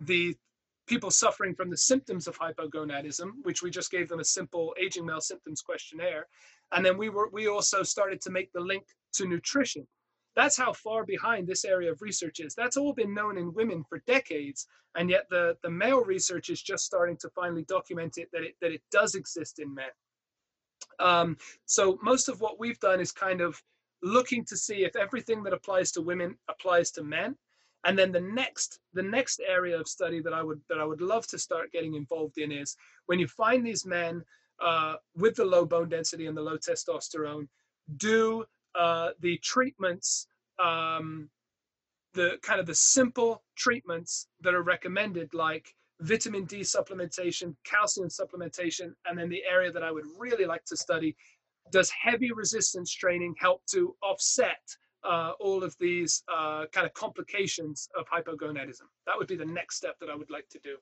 the 0.00 0.34
people 0.86 1.10
suffering 1.10 1.54
from 1.54 1.70
the 1.70 1.76
symptoms 1.76 2.26
of 2.26 2.36
hypogonadism, 2.36 3.30
which 3.42 3.62
we 3.62 3.70
just 3.70 3.92
gave 3.92 4.08
them 4.08 4.18
a 4.18 4.24
simple 4.24 4.74
aging 4.80 5.06
male 5.06 5.20
symptoms 5.20 5.62
questionnaire, 5.62 6.26
and 6.72 6.84
then 6.84 6.98
we 6.98 7.08
were 7.08 7.28
we 7.32 7.46
also 7.46 7.82
started 7.82 8.20
to 8.22 8.30
make 8.30 8.52
the 8.52 8.60
link 8.60 8.84
to 9.12 9.26
nutrition. 9.26 9.86
That's 10.36 10.56
how 10.56 10.72
far 10.72 11.04
behind 11.04 11.46
this 11.46 11.64
area 11.64 11.90
of 11.90 12.02
research 12.02 12.40
is. 12.40 12.54
That's 12.54 12.76
all 12.76 12.92
been 12.92 13.12
known 13.14 13.36
in 13.36 13.52
women 13.52 13.84
for 13.88 13.98
decades, 14.06 14.66
and 14.96 15.10
yet 15.10 15.26
the, 15.30 15.56
the 15.62 15.70
male 15.70 16.04
research 16.04 16.50
is 16.50 16.62
just 16.62 16.84
starting 16.84 17.16
to 17.18 17.30
finally 17.30 17.64
document 17.64 18.18
it 18.18 18.28
that 18.32 18.42
it, 18.42 18.54
that 18.60 18.72
it 18.72 18.82
does 18.90 19.14
exist 19.14 19.58
in 19.58 19.74
men. 19.74 19.90
Um, 20.98 21.36
so 21.66 21.98
most 22.02 22.28
of 22.28 22.40
what 22.40 22.60
we've 22.60 22.78
done 22.80 23.00
is 23.00 23.12
kind 23.12 23.40
of 23.40 23.60
looking 24.02 24.44
to 24.46 24.56
see 24.56 24.84
if 24.84 24.96
everything 24.96 25.42
that 25.42 25.52
applies 25.52 25.92
to 25.92 26.00
women 26.00 26.36
applies 26.48 26.90
to 26.92 27.02
men. 27.02 27.36
And 27.84 27.98
then 27.98 28.12
the 28.12 28.20
next 28.20 28.80
the 28.92 29.02
next 29.02 29.40
area 29.46 29.78
of 29.78 29.88
study 29.88 30.20
that 30.20 30.34
I 30.34 30.42
would 30.42 30.60
that 30.68 30.78
I 30.78 30.84
would 30.84 31.00
love 31.00 31.26
to 31.28 31.38
start 31.38 31.72
getting 31.72 31.94
involved 31.94 32.36
in 32.36 32.52
is 32.52 32.76
when 33.06 33.18
you 33.18 33.26
find 33.26 33.66
these 33.66 33.86
men 33.86 34.22
uh, 34.60 34.96
with 35.16 35.36
the 35.36 35.44
low 35.44 35.64
bone 35.64 35.88
density 35.88 36.26
and 36.26 36.36
the 36.36 36.42
low 36.42 36.58
testosterone, 36.58 37.48
do 37.96 38.44
uh, 38.74 39.10
the 39.20 39.38
treatments, 39.38 40.26
um, 40.62 41.28
the 42.14 42.38
kind 42.42 42.60
of 42.60 42.66
the 42.66 42.74
simple 42.74 43.42
treatments 43.56 44.28
that 44.40 44.54
are 44.54 44.62
recommended, 44.62 45.32
like 45.34 45.74
vitamin 46.00 46.44
D 46.44 46.60
supplementation, 46.60 47.54
calcium 47.64 48.08
supplementation, 48.08 48.92
and 49.06 49.18
then 49.18 49.28
the 49.28 49.42
area 49.48 49.70
that 49.70 49.82
I 49.82 49.90
would 49.90 50.06
really 50.18 50.46
like 50.46 50.64
to 50.66 50.76
study 50.76 51.16
does 51.70 51.90
heavy 51.90 52.32
resistance 52.32 52.92
training 52.92 53.34
help 53.38 53.64
to 53.66 53.94
offset 54.02 54.60
uh, 55.04 55.32
all 55.40 55.62
of 55.62 55.76
these 55.78 56.22
uh, 56.32 56.66
kind 56.72 56.86
of 56.86 56.92
complications 56.94 57.88
of 57.98 58.06
hypogonadism? 58.08 58.88
That 59.06 59.16
would 59.16 59.28
be 59.28 59.36
the 59.36 59.44
next 59.44 59.76
step 59.76 59.98
that 60.00 60.10
I 60.10 60.16
would 60.16 60.30
like 60.30 60.48
to 60.50 60.58
do. 60.58 60.76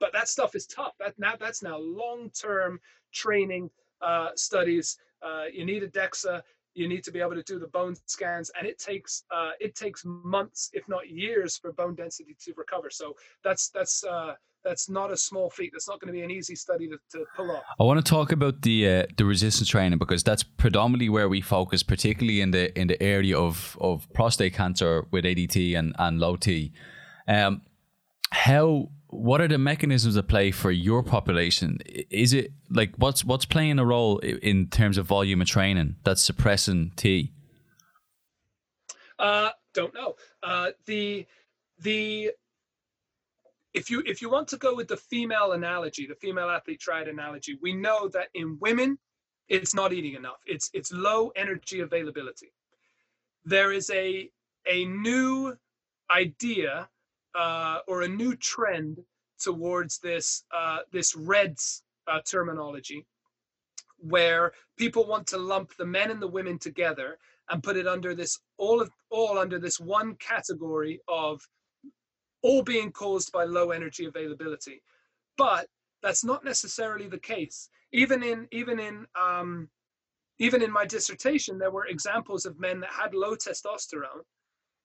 But 0.00 0.12
that 0.12 0.28
stuff 0.28 0.54
is 0.54 0.66
tough. 0.66 0.92
That 1.00 1.18
now 1.18 1.34
that's 1.38 1.62
now 1.62 1.78
long-term 1.78 2.78
training 3.12 3.70
uh, 4.00 4.28
studies. 4.36 4.98
Uh, 5.22 5.44
you 5.52 5.64
need 5.64 5.82
a 5.82 5.88
DEXA 5.88 6.42
you 6.78 6.88
need 6.88 7.02
to 7.04 7.10
be 7.10 7.20
able 7.20 7.34
to 7.34 7.42
do 7.42 7.58
the 7.58 7.66
bone 7.68 7.94
scans 8.06 8.50
and 8.58 8.66
it 8.66 8.78
takes 8.78 9.24
uh, 9.30 9.50
it 9.60 9.74
takes 9.74 10.04
months 10.04 10.70
if 10.72 10.88
not 10.88 11.08
years 11.10 11.56
for 11.56 11.72
bone 11.72 11.94
density 11.94 12.36
to 12.44 12.52
recover. 12.56 12.88
So 12.90 13.14
that's 13.42 13.70
that's 13.70 14.04
uh, 14.04 14.34
that's 14.64 14.88
not 14.88 15.10
a 15.10 15.16
small 15.16 15.50
feat. 15.50 15.70
That's 15.72 15.88
not 15.88 16.00
going 16.00 16.12
to 16.12 16.12
be 16.12 16.22
an 16.22 16.30
easy 16.30 16.54
study 16.54 16.88
to, 16.88 16.98
to 17.12 17.24
pull 17.36 17.50
off. 17.50 17.62
I 17.80 17.84
want 17.84 18.04
to 18.04 18.08
talk 18.08 18.32
about 18.32 18.62
the 18.62 18.88
uh, 18.88 19.06
the 19.16 19.24
resistance 19.24 19.68
training 19.68 19.98
because 19.98 20.22
that's 20.22 20.42
predominantly 20.42 21.08
where 21.08 21.28
we 21.28 21.40
focus 21.40 21.82
particularly 21.82 22.40
in 22.40 22.50
the 22.52 22.78
in 22.78 22.88
the 22.88 23.02
area 23.02 23.36
of 23.38 23.76
of 23.80 24.08
prostate 24.12 24.54
cancer 24.54 25.06
with 25.10 25.24
adt 25.24 25.56
and 25.56 25.94
and 25.98 26.20
low 26.20 26.36
t. 26.36 26.72
Um, 27.26 27.62
how 28.30 28.90
what 29.08 29.40
are 29.40 29.48
the 29.48 29.58
mechanisms 29.58 30.16
at 30.16 30.28
play 30.28 30.50
for 30.50 30.70
your 30.70 31.02
population? 31.02 31.78
Is 32.10 32.32
it 32.32 32.52
like 32.70 32.94
what's 32.96 33.24
what's 33.24 33.44
playing 33.44 33.78
a 33.78 33.84
role 33.84 34.18
in 34.18 34.68
terms 34.68 34.98
of 34.98 35.06
volume 35.06 35.40
of 35.40 35.46
training 35.46 35.96
that's 36.04 36.22
suppressing 36.22 36.92
T? 36.96 37.32
Uh, 39.18 39.50
don't 39.74 39.94
know. 39.94 40.14
Uh, 40.42 40.70
the 40.86 41.26
the 41.80 42.32
if 43.74 43.90
you 43.90 44.02
if 44.06 44.20
you 44.20 44.30
want 44.30 44.48
to 44.48 44.56
go 44.56 44.74
with 44.74 44.88
the 44.88 44.96
female 44.96 45.52
analogy, 45.52 46.06
the 46.06 46.14
female 46.14 46.50
athlete 46.50 46.80
triad 46.80 47.08
analogy, 47.08 47.58
we 47.62 47.72
know 47.72 48.08
that 48.08 48.28
in 48.34 48.58
women, 48.60 48.98
it's 49.48 49.74
not 49.74 49.92
eating 49.92 50.14
enough. 50.14 50.38
It's 50.46 50.70
it's 50.74 50.92
low 50.92 51.30
energy 51.34 51.80
availability. 51.80 52.52
There 53.44 53.72
is 53.72 53.90
a 53.90 54.30
a 54.70 54.84
new 54.84 55.56
idea 56.10 56.88
uh, 57.38 57.78
or 57.86 58.02
a 58.02 58.08
new 58.08 58.34
trend 58.34 58.98
towards 59.38 59.98
this 60.00 60.44
uh, 60.54 60.78
this 60.92 61.14
RED-S 61.14 61.82
uh, 62.08 62.20
terminology, 62.22 63.06
where 63.98 64.52
people 64.76 65.06
want 65.06 65.26
to 65.28 65.38
lump 65.38 65.76
the 65.76 65.86
men 65.86 66.10
and 66.10 66.20
the 66.20 66.34
women 66.38 66.58
together 66.58 67.18
and 67.50 67.62
put 67.62 67.76
it 67.76 67.86
under 67.86 68.14
this 68.14 68.40
all 68.56 68.80
of 68.82 68.90
all 69.10 69.38
under 69.38 69.58
this 69.58 69.78
one 69.78 70.14
category 70.16 71.00
of 71.08 71.40
all 72.42 72.62
being 72.62 72.90
caused 72.92 73.32
by 73.32 73.44
low 73.44 73.70
energy 73.70 74.04
availability, 74.06 74.82
but 75.36 75.66
that's 76.02 76.24
not 76.24 76.44
necessarily 76.44 77.08
the 77.08 77.18
case. 77.18 77.70
Even 77.92 78.22
in 78.22 78.48
even 78.50 78.78
in 78.80 79.06
um, 79.20 79.68
even 80.38 80.62
in 80.62 80.72
my 80.72 80.84
dissertation, 80.84 81.58
there 81.58 81.70
were 81.70 81.86
examples 81.86 82.46
of 82.46 82.60
men 82.60 82.80
that 82.80 82.90
had 82.90 83.14
low 83.14 83.34
testosterone, 83.34 84.24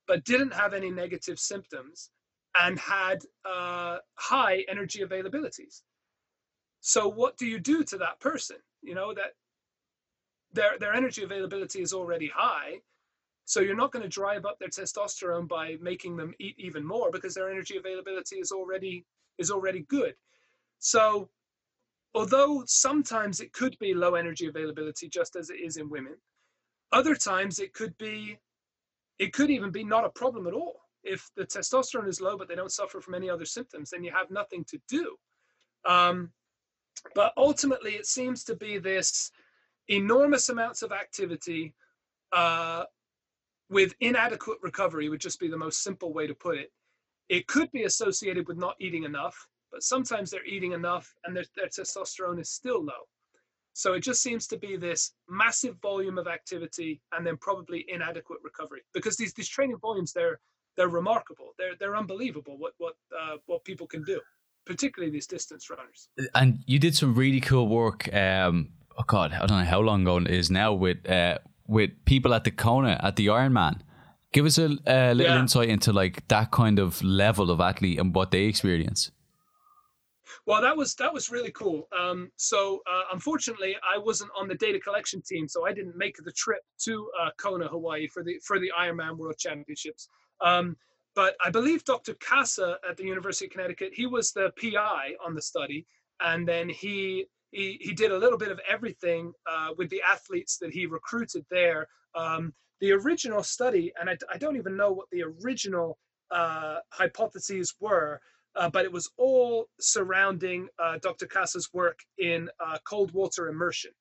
but 0.07 0.23
didn't 0.23 0.53
have 0.53 0.73
any 0.73 0.89
negative 0.89 1.39
symptoms, 1.39 2.09
and 2.59 2.77
had 2.79 3.23
uh, 3.45 3.97
high 4.15 4.63
energy 4.69 4.99
availabilities. 4.99 5.81
So 6.81 7.07
what 7.07 7.37
do 7.37 7.45
you 7.45 7.59
do 7.59 7.83
to 7.83 7.97
that 7.97 8.19
person? 8.19 8.57
You 8.81 8.95
know 8.95 9.13
that 9.13 9.33
their 10.51 10.77
their 10.79 10.93
energy 10.93 11.23
availability 11.23 11.81
is 11.81 11.93
already 11.93 12.31
high, 12.33 12.81
so 13.45 13.61
you're 13.61 13.75
not 13.75 13.91
going 13.91 14.03
to 14.03 14.09
drive 14.09 14.45
up 14.45 14.59
their 14.59 14.69
testosterone 14.69 15.47
by 15.47 15.77
making 15.81 16.17
them 16.17 16.33
eat 16.39 16.55
even 16.57 16.85
more 16.85 17.09
because 17.11 17.33
their 17.33 17.49
energy 17.49 17.77
availability 17.77 18.37
is 18.37 18.51
already 18.51 19.05
is 19.37 19.49
already 19.49 19.81
good. 19.89 20.15
So 20.79 21.29
although 22.13 22.63
sometimes 22.67 23.39
it 23.39 23.53
could 23.53 23.77
be 23.79 23.93
low 23.93 24.15
energy 24.15 24.47
availability 24.47 25.09
just 25.09 25.35
as 25.35 25.49
it 25.49 25.59
is 25.59 25.77
in 25.77 25.89
women, 25.89 26.15
other 26.91 27.15
times 27.15 27.59
it 27.59 27.73
could 27.73 27.97
be 27.97 28.37
it 29.19 29.33
could 29.33 29.49
even 29.49 29.71
be 29.71 29.83
not 29.83 30.05
a 30.05 30.09
problem 30.09 30.47
at 30.47 30.53
all 30.53 30.82
if 31.03 31.29
the 31.35 31.45
testosterone 31.45 32.07
is 32.07 32.21
low 32.21 32.37
but 32.37 32.47
they 32.47 32.55
don't 32.55 32.71
suffer 32.71 33.01
from 33.01 33.15
any 33.15 33.29
other 33.29 33.45
symptoms, 33.45 33.89
then 33.89 34.03
you 34.03 34.11
have 34.11 34.31
nothing 34.31 34.63
to 34.65 34.79
do. 34.87 35.15
Um, 35.85 36.31
but 37.15 37.33
ultimately, 37.37 37.91
it 37.91 38.05
seems 38.05 38.43
to 38.45 38.55
be 38.55 38.77
this 38.77 39.31
enormous 39.89 40.49
amounts 40.49 40.81
of 40.81 40.91
activity 40.91 41.73
uh, 42.31 42.83
with 43.69 43.93
inadequate 43.99 44.59
recovery, 44.61 45.09
would 45.09 45.19
just 45.19 45.39
be 45.39 45.47
the 45.47 45.57
most 45.57 45.83
simple 45.83 46.13
way 46.13 46.27
to 46.27 46.35
put 46.35 46.57
it. 46.57 46.71
It 47.29 47.47
could 47.47 47.71
be 47.71 47.83
associated 47.83 48.47
with 48.47 48.57
not 48.57 48.75
eating 48.79 49.03
enough, 49.03 49.47
but 49.71 49.83
sometimes 49.83 50.29
they're 50.29 50.45
eating 50.45 50.73
enough 50.73 51.13
and 51.25 51.35
their, 51.35 51.45
their 51.55 51.67
testosterone 51.67 52.39
is 52.39 52.49
still 52.49 52.83
low. 52.83 53.07
So 53.73 53.93
it 53.93 54.01
just 54.01 54.21
seems 54.21 54.45
to 54.47 54.57
be 54.57 54.77
this 54.77 55.13
massive 55.27 55.77
volume 55.81 56.19
of 56.19 56.27
activity 56.27 57.01
and 57.11 57.25
then 57.25 57.37
probably 57.37 57.85
inadequate 57.87 58.39
recovery 58.43 58.81
because 58.93 59.17
these 59.17 59.33
these 59.33 59.49
training 59.49 59.77
volumes 59.77 60.13
they're 60.13 60.39
they're 60.75 60.89
remarkable. 60.89 61.53
They're 61.57 61.75
they're 61.79 61.95
unbelievable 61.95 62.57
what 62.57 62.73
what 62.77 62.95
uh, 63.11 63.37
what 63.45 63.63
people 63.63 63.87
can 63.87 64.03
do, 64.03 64.19
particularly 64.65 65.11
these 65.11 65.27
distance 65.27 65.69
runners. 65.69 66.09
And 66.35 66.59
you 66.65 66.79
did 66.79 66.95
some 66.95 67.15
really 67.15 67.41
cool 67.41 67.67
work. 67.67 68.13
Um, 68.13 68.69
oh 68.97 69.03
God, 69.05 69.33
I 69.33 69.45
don't 69.45 69.59
know 69.59 69.65
how 69.65 69.81
long 69.81 70.01
ago 70.01 70.17
it 70.17 70.27
is 70.27 70.49
now 70.49 70.73
with 70.73 71.09
uh, 71.09 71.39
with 71.67 71.91
people 72.05 72.33
at 72.33 72.43
the 72.43 72.51
Kona 72.51 72.99
at 73.03 73.15
the 73.15 73.27
Ironman. 73.27 73.81
Give 74.31 74.45
us 74.45 74.57
a, 74.57 74.75
a 74.87 75.13
little 75.13 75.35
yeah. 75.35 75.39
insight 75.39 75.69
into 75.69 75.93
like 75.93 76.27
that 76.27 76.49
kind 76.51 76.79
of 76.79 77.03
level 77.03 77.51
of 77.51 77.59
athlete 77.59 77.99
and 77.99 78.15
what 78.15 78.31
they 78.31 78.45
experience. 78.45 79.11
Well, 80.45 80.61
that 80.61 80.75
was 80.75 80.95
that 80.95 81.13
was 81.13 81.29
really 81.29 81.51
cool. 81.51 81.87
Um, 81.97 82.31
so 82.35 82.81
uh, 82.89 83.03
unfortunately, 83.13 83.77
I 83.83 83.97
wasn't 83.97 84.31
on 84.37 84.47
the 84.47 84.55
data 84.55 84.79
collection 84.79 85.21
team, 85.21 85.47
so 85.47 85.65
I 85.65 85.71
didn't 85.71 85.95
make 85.95 86.17
the 86.17 86.31
trip 86.31 86.61
to 86.79 87.09
uh, 87.19 87.29
Kona, 87.37 87.67
Hawaii, 87.67 88.07
for 88.07 88.23
the 88.23 88.39
for 88.43 88.59
the 88.59 88.71
Ironman 88.77 89.17
World 89.17 89.37
Championships. 89.37 90.09
Um, 90.43 90.77
but 91.15 91.35
I 91.43 91.49
believe 91.49 91.83
Dr. 91.83 92.15
Casa 92.15 92.77
at 92.87 92.97
the 92.97 93.03
University 93.03 93.45
of 93.45 93.51
Connecticut, 93.51 93.91
he 93.93 94.05
was 94.05 94.31
the 94.31 94.51
PI 94.59 95.13
on 95.25 95.35
the 95.35 95.41
study, 95.41 95.85
and 96.21 96.47
then 96.47 96.69
he 96.69 97.25
he, 97.51 97.77
he 97.79 97.93
did 97.93 98.11
a 98.11 98.17
little 98.17 98.37
bit 98.37 98.51
of 98.51 98.59
everything 98.67 99.31
uh, 99.45 99.69
with 99.77 99.89
the 99.91 100.01
athletes 100.01 100.57
that 100.57 100.73
he 100.73 100.87
recruited 100.87 101.45
there. 101.51 101.87
Um, 102.15 102.51
the 102.81 102.91
original 102.91 103.43
study, 103.43 103.93
and 103.99 104.09
I, 104.09 104.17
I, 104.31 104.37
don't 104.37 104.57
even 104.57 104.75
know 104.75 104.91
what 104.91 105.07
the 105.11 105.23
original 105.23 105.99
uh, 106.31 106.79
hypotheses 106.89 107.75
were, 107.79 108.19
uh, 108.55 108.69
but 108.69 108.85
it 108.85 108.91
was 108.91 109.09
all 109.17 109.67
surrounding 109.79 110.67
uh, 110.79 110.97
Dr. 111.01 111.27
Casa's 111.27 111.69
work 111.73 111.99
in 112.17 112.49
uh, 112.59 112.77
cold 112.87 113.11
water 113.13 113.47
immersion. 113.47 113.91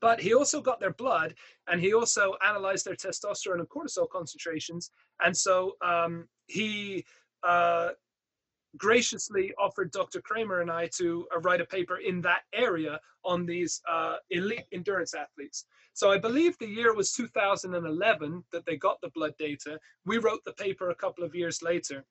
But 0.00 0.20
he 0.20 0.34
also 0.34 0.60
got 0.60 0.80
their 0.80 0.92
blood 0.92 1.34
and 1.68 1.80
he 1.80 1.94
also 1.94 2.34
analyzed 2.46 2.84
their 2.86 2.94
testosterone 2.94 3.60
and 3.60 3.68
cortisol 3.68 4.08
concentrations. 4.08 4.90
And 5.24 5.36
so 5.36 5.76
um, 5.82 6.28
he 6.46 7.04
uh, 7.42 7.90
graciously 8.76 9.52
offered 9.58 9.90
Dr. 9.90 10.20
Kraemer 10.20 10.60
and 10.60 10.70
I 10.70 10.88
to 10.98 11.26
uh, 11.34 11.40
write 11.40 11.60
a 11.60 11.64
paper 11.64 11.98
in 11.98 12.20
that 12.22 12.42
area 12.52 13.00
on 13.24 13.46
these 13.46 13.80
uh, 13.90 14.16
elite 14.30 14.66
endurance 14.72 15.14
athletes. 15.14 15.66
So 15.94 16.10
I 16.10 16.18
believe 16.18 16.58
the 16.58 16.66
year 16.66 16.94
was 16.94 17.12
2011 17.12 18.44
that 18.52 18.66
they 18.66 18.76
got 18.76 19.00
the 19.00 19.10
blood 19.10 19.34
data. 19.38 19.78
We 20.04 20.18
wrote 20.18 20.44
the 20.44 20.52
paper 20.52 20.90
a 20.90 20.94
couple 20.94 21.24
of 21.24 21.34
years 21.34 21.62
later. 21.62 22.04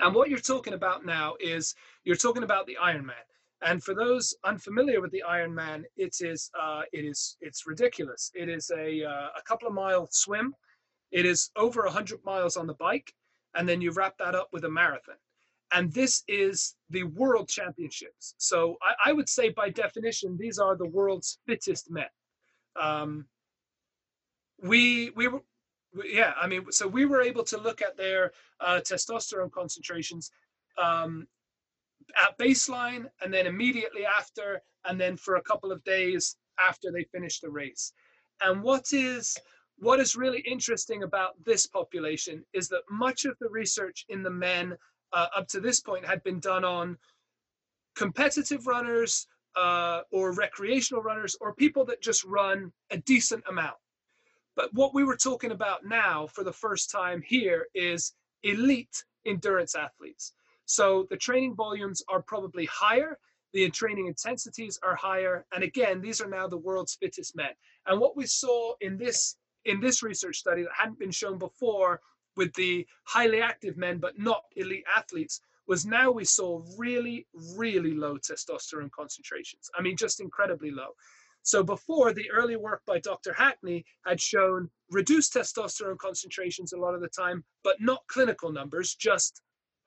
And 0.00 0.14
what 0.14 0.28
you're 0.28 0.38
talking 0.38 0.74
about 0.74 1.04
now 1.04 1.34
is 1.40 1.74
you're 2.04 2.16
talking 2.16 2.42
about 2.42 2.66
the 2.66 2.76
Ironman. 2.80 3.14
And 3.62 3.82
for 3.82 3.94
those 3.94 4.36
unfamiliar 4.44 5.00
with 5.00 5.10
the 5.10 5.24
Ironman, 5.28 5.82
it 5.96 6.16
is 6.20 6.50
uh, 6.58 6.82
it 6.92 7.04
is 7.04 7.36
it's 7.40 7.66
ridiculous. 7.66 8.30
It 8.34 8.48
is 8.48 8.70
a 8.70 9.04
uh, 9.04 9.28
a 9.36 9.42
couple 9.44 9.66
of 9.66 9.74
mile 9.74 10.08
swim. 10.10 10.54
It 11.10 11.24
is 11.26 11.50
over 11.56 11.82
100 11.84 12.24
miles 12.24 12.56
on 12.56 12.66
the 12.66 12.74
bike, 12.74 13.12
and 13.54 13.68
then 13.68 13.80
you 13.80 13.90
wrap 13.92 14.16
that 14.18 14.34
up 14.34 14.48
with 14.52 14.64
a 14.64 14.70
marathon 14.70 15.16
and 15.72 15.92
this 15.92 16.22
is 16.28 16.76
the 16.90 17.04
world 17.04 17.48
championships. 17.48 18.34
So 18.38 18.76
I, 18.82 19.10
I, 19.10 19.12
would 19.12 19.28
say, 19.28 19.50
by 19.50 19.70
definition, 19.70 20.36
these 20.38 20.58
are 20.58 20.76
the 20.76 20.86
world's 20.86 21.38
fittest 21.46 21.90
men. 21.90 22.06
Um, 22.80 23.26
we 24.62 25.10
we 25.10 25.28
were, 25.28 25.42
yeah, 26.04 26.32
I 26.40 26.46
mean, 26.46 26.70
so 26.70 26.86
we 26.88 27.04
were 27.04 27.22
able 27.22 27.44
to 27.44 27.58
look 27.58 27.82
at 27.82 27.96
their 27.96 28.32
uh, 28.60 28.80
testosterone 28.80 29.52
concentrations 29.52 30.30
um, 30.82 31.26
at 32.22 32.38
baseline, 32.38 33.06
and 33.22 33.32
then 33.32 33.46
immediately 33.46 34.04
after, 34.04 34.62
and 34.84 35.00
then 35.00 35.16
for 35.16 35.36
a 35.36 35.42
couple 35.42 35.72
of 35.72 35.82
days 35.84 36.36
after 36.58 36.90
they 36.90 37.04
finished 37.04 37.42
the 37.42 37.50
race. 37.50 37.92
And 38.40 38.62
what 38.62 38.92
is 38.92 39.36
what 39.80 40.00
is 40.00 40.16
really 40.16 40.40
interesting 40.40 41.04
about 41.04 41.32
this 41.44 41.66
population 41.66 42.44
is 42.52 42.68
that 42.68 42.82
much 42.90 43.24
of 43.24 43.36
the 43.40 43.48
research 43.48 44.04
in 44.08 44.22
the 44.24 44.30
men 44.30 44.76
uh, 45.12 45.26
up 45.36 45.46
to 45.48 45.60
this 45.60 45.80
point 45.80 46.04
had 46.04 46.22
been 46.24 46.40
done 46.40 46.64
on 46.64 46.98
competitive 47.94 48.66
runners 48.66 49.28
uh, 49.56 50.00
or 50.10 50.32
recreational 50.32 51.02
runners 51.02 51.36
or 51.40 51.54
people 51.54 51.84
that 51.84 52.02
just 52.02 52.24
run 52.24 52.72
a 52.90 52.96
decent 52.98 53.42
amount. 53.48 53.76
But 54.56 54.74
what 54.74 54.94
we 54.94 55.04
were 55.04 55.16
talking 55.16 55.52
about 55.52 55.84
now 55.84 56.26
for 56.26 56.42
the 56.42 56.52
first 56.52 56.90
time 56.90 57.22
here 57.24 57.68
is 57.74 58.14
elite 58.42 59.04
endurance 59.24 59.76
athletes. 59.76 60.32
So 60.68 61.06
the 61.08 61.16
training 61.16 61.54
volumes 61.54 62.02
are 62.10 62.20
probably 62.20 62.66
higher, 62.66 63.18
the 63.54 63.70
training 63.70 64.06
intensities 64.06 64.78
are 64.82 64.94
higher, 64.94 65.46
and 65.52 65.64
again, 65.64 66.02
these 66.02 66.20
are 66.20 66.28
now 66.28 66.46
the 66.46 66.58
world's 66.58 66.94
fittest 66.94 67.34
men. 67.34 67.52
And 67.86 67.98
what 67.98 68.18
we 68.18 68.26
saw 68.26 68.74
in 68.82 68.98
this 68.98 69.36
in 69.64 69.80
this 69.80 70.02
research 70.02 70.36
study 70.36 70.62
that 70.62 70.72
hadn't 70.78 70.98
been 70.98 71.10
shown 71.10 71.38
before 71.38 72.02
with 72.36 72.52
the 72.54 72.86
highly 73.04 73.40
active 73.40 73.78
men 73.78 73.96
but 73.98 74.18
not 74.18 74.44
elite 74.56 74.84
athletes 74.94 75.40
was 75.66 75.86
now 75.86 76.10
we 76.10 76.24
saw 76.24 76.62
really, 76.76 77.26
really 77.56 77.94
low 77.94 78.18
testosterone 78.18 78.90
concentrations. 78.90 79.70
I 79.74 79.80
mean, 79.80 79.96
just 79.96 80.20
incredibly 80.20 80.70
low. 80.70 80.90
So 81.42 81.62
before, 81.62 82.12
the 82.12 82.30
early 82.30 82.56
work 82.56 82.82
by 82.86 82.98
Dr. 82.98 83.32
Hackney 83.32 83.86
had 84.04 84.20
shown 84.20 84.68
reduced 84.90 85.32
testosterone 85.32 85.98
concentrations 85.98 86.74
a 86.74 86.78
lot 86.78 86.94
of 86.94 87.00
the 87.00 87.08
time, 87.08 87.42
but 87.64 87.80
not 87.80 88.06
clinical 88.08 88.52
numbers, 88.52 88.94
just 88.94 89.40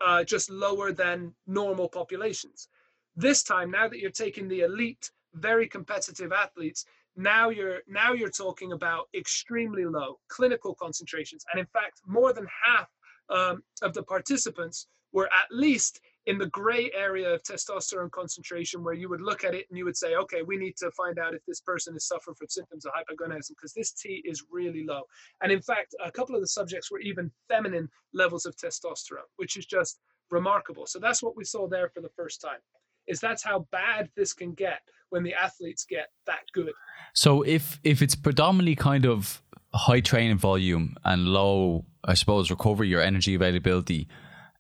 uh, 0.03 0.24
just 0.24 0.50
lower 0.50 0.91
than 0.91 1.34
normal 1.48 1.88
populations. 1.88 2.67
This 3.15 3.43
time, 3.43 3.72
now 3.72 3.88
that 3.88 4.00
you're 4.00 4.12
taking 4.12 4.48
the 4.48 4.62
elite, 4.62 5.12
very 5.34 5.67
competitive 5.67 6.31
athletes, 6.31 6.86
now 7.15 7.50
you're 7.50 7.79
now 7.88 8.14
you're 8.14 8.29
talking 8.29 8.72
about 8.72 9.09
extremely 9.14 9.85
low 9.85 10.20
clinical 10.29 10.74
concentrations 10.74 11.44
and 11.51 11.59
in 11.59 11.66
fact 11.68 12.00
more 12.07 12.31
than 12.31 12.48
half 12.66 12.87
um, 13.29 13.61
of 13.81 13.94
the 13.94 14.03
participants 14.03 14.87
were 15.11 15.27
at 15.27 15.48
least 15.51 16.00
in 16.27 16.38
the 16.38 16.48
gray 16.48 16.92
area 16.96 17.34
of 17.34 17.42
testosterone 17.44 18.12
concentration 18.12 18.84
where 18.84 18.94
you 18.94 19.10
would 19.10 19.22
look 19.22 19.44
at 19.44 19.55
it 19.55 19.66
and 19.70 19.77
you 19.77 19.86
would 19.86 19.98
say 19.98 20.16
okay 20.16 20.42
we 20.44 20.57
need 20.57 20.75
to 20.77 20.92
find 20.92 21.18
out 21.18 21.34
if 21.34 21.42
this 21.48 21.62
person 21.62 21.96
is 21.96 22.05
suffering 22.05 22.36
from 22.36 22.48
symptoms 22.48 22.86
of 22.86 22.92
hypogonadism 22.94 23.50
because 23.50 23.74
this 23.74 23.92
t 23.92 24.22
is 24.25 24.44
really 24.51 24.84
low 24.86 25.01
and 25.42 25.51
in 25.51 25.62
fact 25.62 25.96
a 26.05 26.12
couple 26.12 26.36
of 26.36 26.42
the 26.42 26.48
subjects 26.48 26.92
were 26.92 27.00
even 27.00 27.31
feminine 27.48 27.88
levels 28.14 28.46
of 28.46 28.55
testosterone 28.55 29.29
which 29.38 29.57
is 29.57 29.66
just 29.66 30.00
remarkable 30.29 30.86
so 30.86 31.00
that's 31.00 31.24
what 31.24 31.36
we 31.36 31.44
saw 31.44 31.68
there 31.68 31.90
for 31.90 32.01
the 32.01 32.12
first 32.16 32.40
time 32.40 32.60
is 33.07 33.20
that's 33.20 33.44
how 33.44 33.68
bad 33.72 34.10
this 34.16 34.34
can 34.34 34.53
get 34.53 34.81
when 35.10 35.24
the 35.24 35.34
athletes 35.34 35.86
get 35.86 36.07
that 36.25 36.42
good. 36.53 36.72
So 37.14 37.44
if 37.44 37.79
if 37.84 38.01
it's 38.01 38.16
predominantly 38.16 38.75
kind 38.75 39.05
of 39.05 39.42
high 39.74 40.01
training 40.01 40.38
volume 40.38 40.96
and 41.03 41.27
low, 41.27 41.86
I 42.03 42.14
suppose, 42.16 42.50
recovery 42.50 42.94
or 42.96 43.01
energy 43.01 43.36
availability, 43.36 44.07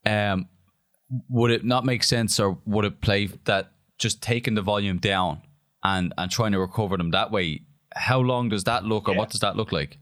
um, 0.05 0.47
would 1.29 1.51
it 1.51 1.63
not 1.63 1.85
make 1.85 2.03
sense 2.03 2.39
or 2.39 2.57
would 2.65 2.85
it 2.85 3.01
play 3.01 3.27
that 3.45 3.71
just 3.97 4.21
taking 4.21 4.55
the 4.55 4.61
volume 4.61 4.97
down 4.97 5.41
and 5.83 6.13
and 6.17 6.31
trying 6.31 6.51
to 6.53 6.59
recover 6.59 6.97
them 6.97 7.11
that 7.11 7.31
way? 7.31 7.61
How 7.93 8.19
long 8.19 8.49
does 8.49 8.63
that 8.65 8.85
look, 8.85 9.09
or 9.09 9.11
yeah. 9.11 9.17
what 9.17 9.29
does 9.29 9.41
that 9.41 9.55
look 9.55 9.71
like? 9.71 9.97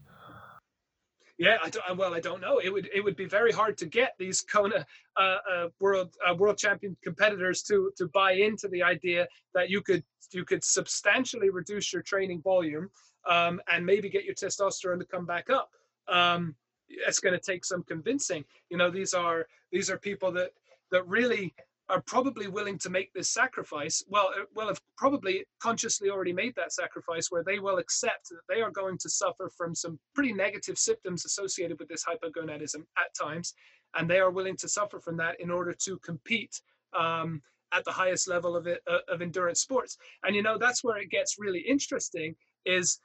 Yeah, 1.38 1.56
I 1.88 1.92
well, 1.92 2.12
I 2.12 2.20
don't 2.20 2.42
know. 2.42 2.58
It 2.58 2.70
would 2.70 2.90
it 2.92 3.02
would 3.02 3.16
be 3.16 3.24
very 3.24 3.50
hard 3.50 3.78
to 3.78 3.86
get 3.86 4.14
these 4.18 4.42
Kona 4.42 4.86
uh, 5.16 5.36
uh, 5.50 5.68
world 5.80 6.14
uh, 6.28 6.34
world 6.34 6.58
champion 6.58 6.96
competitors 7.02 7.62
to 7.62 7.90
to 7.96 8.08
buy 8.08 8.32
into 8.32 8.68
the 8.68 8.82
idea 8.82 9.26
that 9.54 9.70
you 9.70 9.80
could 9.80 10.04
you 10.32 10.44
could 10.44 10.62
substantially 10.62 11.48
reduce 11.48 11.92
your 11.92 12.02
training 12.02 12.42
volume 12.42 12.90
um, 13.28 13.60
and 13.72 13.84
maybe 13.84 14.10
get 14.10 14.24
your 14.24 14.34
testosterone 14.34 14.98
to 14.98 15.06
come 15.06 15.24
back 15.24 15.48
up. 15.50 15.70
Um, 16.08 16.54
it's 16.88 17.20
going 17.20 17.34
to 17.34 17.40
take 17.40 17.64
some 17.64 17.82
convincing. 17.84 18.44
You 18.68 18.76
know, 18.76 18.90
these 18.90 19.14
are 19.14 19.46
these 19.72 19.90
are 19.90 19.96
people 19.96 20.30
that 20.32 20.50
that 20.90 21.06
really 21.06 21.54
are 21.90 22.00
probably 22.02 22.46
willing 22.46 22.78
to 22.78 22.88
make 22.88 23.12
this 23.12 23.30
sacrifice, 23.30 24.02
well, 24.08 24.30
uh, 24.38 24.44
well, 24.54 24.68
have 24.68 24.80
probably 24.96 25.44
consciously 25.60 26.08
already 26.08 26.32
made 26.32 26.54
that 26.54 26.72
sacrifice 26.72 27.30
where 27.30 27.42
they 27.42 27.58
will 27.58 27.78
accept 27.78 28.28
that 28.30 28.40
they 28.48 28.62
are 28.62 28.70
going 28.70 28.96
to 28.98 29.08
suffer 29.08 29.50
from 29.56 29.74
some 29.74 29.98
pretty 30.14 30.32
negative 30.32 30.78
symptoms 30.78 31.24
associated 31.24 31.78
with 31.78 31.88
this 31.88 32.04
hypogonadism 32.04 32.82
at 32.96 33.14
times, 33.20 33.54
and 33.96 34.08
they 34.08 34.20
are 34.20 34.30
willing 34.30 34.56
to 34.56 34.68
suffer 34.68 35.00
from 35.00 35.16
that 35.16 35.38
in 35.40 35.50
order 35.50 35.72
to 35.72 35.98
compete 35.98 36.60
um, 36.98 37.42
at 37.72 37.84
the 37.84 37.92
highest 37.92 38.28
level 38.28 38.56
of 38.56 38.66
it, 38.66 38.80
uh, 38.86 38.98
of 39.08 39.20
endurance 39.20 39.60
sports. 39.60 39.96
And 40.22 40.34
you 40.34 40.42
know 40.42 40.58
that's 40.58 40.84
where 40.84 40.98
it 40.98 41.10
gets 41.10 41.36
really 41.38 41.60
interesting. 41.60 42.34
Is 42.64 43.00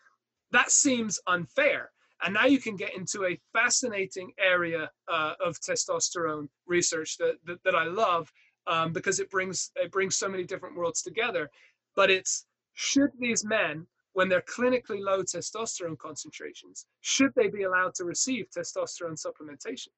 that 0.52 0.72
seems 0.72 1.20
unfair. 1.28 1.92
And 2.24 2.34
now 2.34 2.46
you 2.46 2.60
can 2.60 2.76
get 2.76 2.96
into 2.96 3.26
a 3.26 3.40
fascinating 3.54 4.32
area 4.40 4.90
uh, 5.08 5.34
of 5.44 5.60
testosterone 5.60 6.48
research 6.66 7.18
that, 7.18 7.36
that, 7.46 7.64
that 7.64 7.76
I 7.76 7.84
love, 7.86 8.32
um, 8.68 8.94
because 8.94 9.20
it 9.20 9.30
brings 9.30 9.72
it 9.76 9.92
brings 9.92 10.16
so 10.16 10.28
many 10.30 10.44
different 10.44 10.76
worlds 10.76 11.02
together. 11.02 11.50
But 11.96 12.10
it's 12.10 12.46
should 12.74 13.12
these 13.20 13.46
men, 13.46 13.86
when 14.14 14.30
they're 14.30 14.42
clinically 14.42 15.02
low 15.02 15.24
testosterone 15.24 15.98
concentrations, 15.98 16.86
should 17.02 17.32
they 17.36 17.50
be 17.50 17.64
allowed 17.64 17.96
to 17.96 18.06
receive 18.06 18.48
testosterone 18.50 19.20
supplementation? 19.22 19.90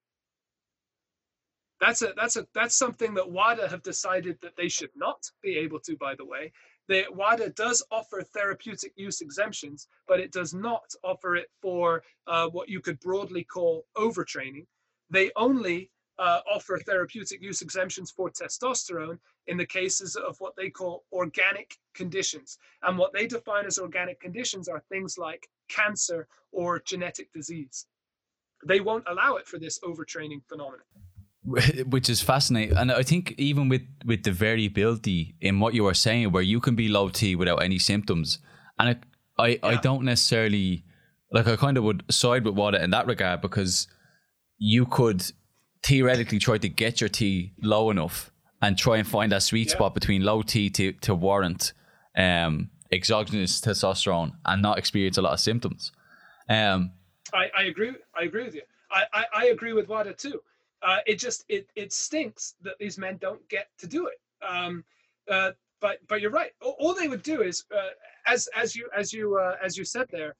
That's 1.80 2.02
a 2.02 2.14
that's 2.16 2.36
a 2.36 2.48
that's 2.56 2.76
something 2.76 3.14
that 3.14 3.30
WADA 3.30 3.70
have 3.70 3.84
decided 3.84 4.40
that 4.42 4.56
they 4.58 4.68
should 4.68 4.90
not 4.96 5.30
be 5.44 5.58
able 5.58 5.80
to. 5.82 5.96
By 5.96 6.16
the 6.16 6.26
way, 6.26 6.52
the 6.88 7.06
WADA 7.12 7.50
does 7.50 7.84
offer 7.92 8.22
therapeutic 8.22 8.94
use 8.96 9.22
exemptions, 9.22 9.88
but 10.08 10.20
it 10.20 10.32
does 10.32 10.54
not 10.54 10.94
offer 11.04 11.36
it 11.36 11.50
for 11.62 12.04
uh, 12.28 12.48
what 12.48 12.70
you 12.70 12.80
could 12.80 13.00
broadly 13.00 13.44
call 13.44 13.86
overtraining. 13.98 14.66
They 15.10 15.32
only 15.36 15.92
uh, 16.20 16.40
offer 16.52 16.80
therapeutic 16.80 17.42
use 17.42 17.62
exemptions 17.62 18.10
for 18.10 18.30
testosterone 18.30 19.20
in 19.48 19.58
the 19.58 19.66
cases 19.66 20.16
of 20.16 20.40
what 20.40 20.56
they 20.56 20.70
call 20.70 21.04
organic 21.12 21.78
conditions. 21.94 22.58
And 22.84 22.98
what 22.98 23.14
they 23.14 23.28
define 23.28 23.66
as 23.66 23.80
organic 23.80 24.20
conditions 24.20 24.68
are 24.68 24.82
things 24.90 25.18
like 25.18 25.48
cancer 25.70 26.28
or 26.52 26.80
genetic 26.80 27.32
disease. 27.34 27.86
They 28.66 28.80
won't 28.80 29.08
allow 29.08 29.36
it 29.36 29.48
for 29.48 29.60
this 29.60 29.80
overtraining 29.80 30.42
phenomenon. 30.48 30.86
Which 31.88 32.10
is 32.10 32.22
fascinating, 32.22 32.76
and 32.76 32.92
I 32.92 33.04
think 33.04 33.34
even 33.38 33.70
with 33.70 33.84
with 34.06 34.24
the 34.24 34.32
variability 34.32 35.36
in 35.40 35.62
what 35.62 35.74
you 35.74 35.88
are 35.88 35.94
saying, 35.94 36.32
where 36.32 36.44
you 36.44 36.60
can 36.60 36.76
be 36.76 36.90
low 36.90 37.08
T 37.08 37.36
without 37.36 37.64
any 37.64 37.80
symptoms, 37.80 38.40
and 38.78 38.90
it, 38.90 38.98
I 39.38 39.48
yeah. 39.48 39.58
I 39.64 39.76
don't 39.76 40.04
necessarily 40.04 40.84
like 41.32 41.48
I 41.48 41.56
kind 41.56 41.78
of 41.78 41.86
would 41.86 42.04
side 42.10 42.44
with 42.44 42.56
WADA 42.56 42.84
in 42.84 42.90
that 42.90 43.08
regard 43.08 43.42
because 43.42 43.88
you 44.58 44.86
could 44.86 45.24
theoretically 45.84 46.40
try 46.40 46.58
to 46.58 46.70
get 46.70 47.00
your 47.00 47.10
T 47.10 47.54
low 47.62 47.90
enough 47.90 48.32
and 48.62 48.78
try 48.78 48.98
and 48.98 49.08
find 49.08 49.32
that 49.32 49.44
sweet 49.44 49.68
yeah. 49.68 49.74
spot 49.74 49.94
between 49.94 50.24
low 50.24 50.42
T 50.42 50.70
to, 50.72 50.92
to 50.94 51.16
warrant 51.16 51.74
um, 52.18 52.70
exogenous 52.92 53.62
testosterone 53.62 54.32
and 54.46 54.62
not 54.62 54.78
experience 54.78 55.18
a 55.18 55.22
lot 55.22 55.34
of 55.34 55.40
symptoms. 55.40 55.92
Um, 56.50 56.92
I, 57.34 57.50
I 57.58 57.64
agree. 57.64 57.92
I 58.20 58.24
agree 58.24 58.46
with 58.46 58.56
you. 58.56 58.62
I, 58.90 59.04
I, 59.14 59.26
I 59.36 59.46
agree 59.48 59.74
with 59.74 59.88
WADA 59.88 60.14
too. 60.14 60.42
Uh, 60.82 60.98
it 61.06 61.20
just 61.20 61.46
it 61.50 61.70
it 61.76 61.92
stinks 61.92 62.56
that 62.62 62.76
these 62.80 62.98
men 62.98 63.18
don't 63.20 63.48
get 63.50 63.68
to 63.80 63.88
do 63.88 64.08
it. 64.08 64.20
Um, 64.48 64.84
uh, 65.30 65.52
but 65.82 66.00
but 66.08 66.22
you're 66.22 66.32
right. 66.32 66.52
All, 66.62 66.94
they 66.94 67.08
would 67.08 67.24
do 67.24 67.42
is, 67.42 67.66
uh, 67.76 67.90
as 68.26 68.48
as 68.56 68.76
you 68.76 68.90
as 68.96 69.14
you 69.14 69.38
uh, 69.38 69.56
as 69.64 69.78
you 69.78 69.86
said 69.86 70.08
there, 70.12 70.36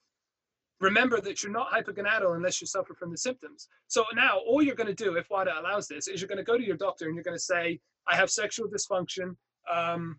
remember 0.80 1.20
that 1.20 1.42
you're 1.42 1.52
not 1.52 1.70
hypogonadal 1.70 2.36
unless 2.36 2.60
you 2.60 2.66
suffer 2.66 2.94
from 2.94 3.10
the 3.10 3.18
symptoms. 3.18 3.68
So 3.88 4.04
now 4.14 4.38
all 4.38 4.62
you're 4.62 4.74
going 4.76 4.94
to 4.94 5.04
do, 5.04 5.16
if 5.16 5.28
WADA 5.30 5.60
allows 5.60 5.88
this, 5.88 6.08
is 6.08 6.20
you're 6.20 6.28
going 6.28 6.38
to 6.38 6.44
go 6.44 6.56
to 6.56 6.64
your 6.64 6.76
doctor 6.76 7.06
and 7.06 7.14
you're 7.14 7.24
going 7.24 7.36
to 7.36 7.42
say, 7.42 7.80
I 8.08 8.16
have 8.16 8.30
sexual 8.30 8.68
dysfunction. 8.68 9.36
Um, 9.70 10.18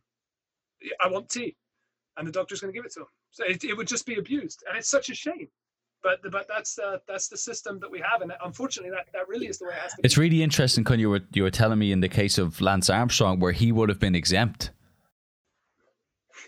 I 1.01 1.07
want 1.09 1.29
T. 1.29 1.55
And 2.17 2.27
the 2.27 2.31
doctor's 2.31 2.59
going 2.59 2.73
to 2.73 2.77
give 2.77 2.85
it 2.85 2.93
to 2.93 3.01
him. 3.01 3.07
So 3.31 3.45
it, 3.45 3.63
it 3.63 3.75
would 3.77 3.87
just 3.87 4.05
be 4.05 4.15
abused. 4.15 4.63
And 4.67 4.77
it's 4.77 4.89
such 4.89 5.09
a 5.09 5.15
shame. 5.15 5.47
But, 6.01 6.19
but 6.31 6.47
that's 6.47 6.79
uh, 6.79 6.99
that's 7.07 7.27
the 7.27 7.37
system 7.37 7.79
that 7.81 7.91
we 7.91 7.99
have, 7.99 8.21
and 8.21 8.31
unfortunately, 8.43 8.91
that, 8.91 9.07
that 9.11 9.27
really 9.27 9.47
is 9.47 9.59
the 9.59 9.65
way 9.65 9.71
it 9.71 9.81
has 9.81 9.93
to. 9.93 10.01
It's 10.03 10.15
be. 10.15 10.21
really 10.21 10.41
interesting, 10.41 10.85
when 10.85 10.99
you 10.99 11.09
were 11.09 11.21
you 11.33 11.43
were 11.43 11.51
telling 11.51 11.77
me 11.77 11.91
in 11.91 11.99
the 11.99 12.07
case 12.07 12.37
of 12.37 12.61
Lance 12.61 12.89
Armstrong, 12.89 13.39
where 13.39 13.51
he 13.51 13.73
would 13.73 13.89
have 13.89 13.99
been 13.99 14.15
exempt 14.15 14.71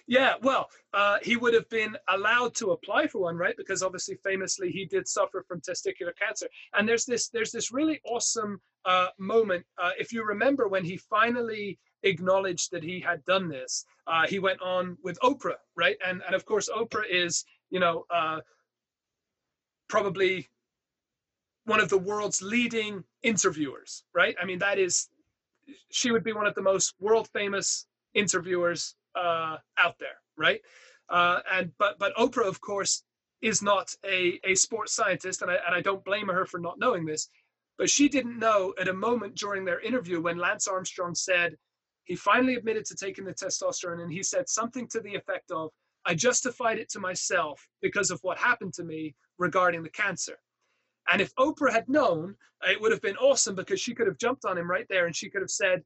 yeah, 0.07 0.33
well, 0.41 0.69
uh, 0.93 1.19
he 1.21 1.37
would 1.37 1.53
have 1.53 1.69
been 1.69 1.97
allowed 2.09 2.53
to 2.55 2.71
apply 2.71 3.07
for 3.07 3.21
one, 3.21 3.37
right? 3.37 3.55
Because 3.55 3.83
obviously, 3.83 4.17
famously, 4.23 4.69
he 4.69 4.85
did 4.85 5.07
suffer 5.07 5.43
from 5.47 5.61
testicular 5.61 6.11
cancer. 6.19 6.47
And 6.73 6.87
there's 6.87 7.05
this 7.05 7.29
there's 7.29 7.51
this 7.51 7.71
really 7.71 8.01
awesome 8.05 8.59
uh, 8.85 9.07
moment. 9.17 9.65
Uh, 9.81 9.91
if 9.97 10.11
you 10.11 10.25
remember 10.25 10.67
when 10.67 10.83
he 10.83 10.97
finally 10.97 11.79
acknowledged 12.03 12.71
that 12.71 12.83
he 12.83 12.99
had 12.99 13.23
done 13.25 13.47
this, 13.47 13.85
uh, 14.07 14.27
he 14.27 14.39
went 14.39 14.61
on 14.61 14.97
with 15.03 15.19
Oprah, 15.21 15.55
right? 15.75 15.97
And 16.05 16.21
and 16.25 16.35
of 16.35 16.45
course, 16.45 16.69
Oprah 16.69 17.05
is 17.09 17.45
you 17.69 17.79
know 17.79 18.05
uh, 18.09 18.41
probably 19.91 20.47
one 21.65 21.81
of 21.81 21.89
the 21.89 21.97
world's 21.97 22.41
leading 22.41 23.03
interviewers, 23.23 24.03
right? 24.15 24.35
I 24.41 24.45
mean, 24.45 24.59
that 24.59 24.79
is 24.79 25.09
she 25.89 26.11
would 26.11 26.23
be 26.23 26.33
one 26.33 26.47
of 26.47 26.55
the 26.55 26.61
most 26.61 26.95
world 26.99 27.27
famous 27.33 27.85
interviewers 28.13 28.95
uh, 29.15 29.57
out 29.77 29.95
there, 29.99 30.19
right? 30.37 30.61
Uh, 31.09 31.39
and 31.51 31.71
but 31.77 31.99
but 31.99 32.15
Oprah, 32.15 32.47
of 32.47 32.61
course, 32.61 33.03
is 33.41 33.61
not 33.61 33.93
a 34.05 34.39
a 34.45 34.55
sports 34.55 34.93
scientist, 34.93 35.41
and 35.41 35.51
I 35.51 35.57
and 35.65 35.75
I 35.75 35.81
don't 35.81 36.05
blame 36.05 36.29
her 36.29 36.45
for 36.45 36.59
not 36.59 36.79
knowing 36.79 37.05
this, 37.05 37.27
but 37.77 37.89
she 37.89 38.07
didn't 38.07 38.39
know 38.39 38.73
at 38.79 38.87
a 38.87 38.93
moment 38.93 39.35
during 39.35 39.65
their 39.65 39.81
interview 39.81 40.21
when 40.21 40.37
Lance 40.37 40.67
Armstrong 40.69 41.13
said 41.13 41.57
he 42.05 42.15
finally 42.15 42.55
admitted 42.55 42.85
to 42.85 42.95
taking 42.95 43.25
the 43.25 43.33
testosterone, 43.33 44.01
and 44.01 44.11
he 44.11 44.23
said 44.23 44.47
something 44.47 44.87
to 44.87 45.01
the 45.01 45.15
effect 45.15 45.51
of, 45.51 45.69
"I 46.05 46.15
justified 46.15 46.79
it 46.79 46.89
to 46.91 46.99
myself 46.99 47.67
because 47.81 48.09
of 48.09 48.19
what 48.23 48.37
happened 48.37 48.73
to 48.75 48.85
me 48.85 49.15
regarding 49.41 49.83
the 49.83 49.89
cancer." 49.89 50.37
And 51.11 51.21
if 51.21 51.33
Oprah 51.35 51.71
had 51.71 51.89
known, 51.89 52.35
it 52.63 52.79
would 52.79 52.91
have 52.91 53.01
been 53.01 53.17
awesome 53.17 53.55
because 53.55 53.81
she 53.81 53.93
could 53.93 54.07
have 54.07 54.17
jumped 54.17 54.45
on 54.45 54.57
him 54.57 54.69
right 54.69 54.85
there 54.89 55.05
and 55.07 55.15
she 55.15 55.29
could 55.29 55.41
have 55.41 55.51
said, 55.51 55.83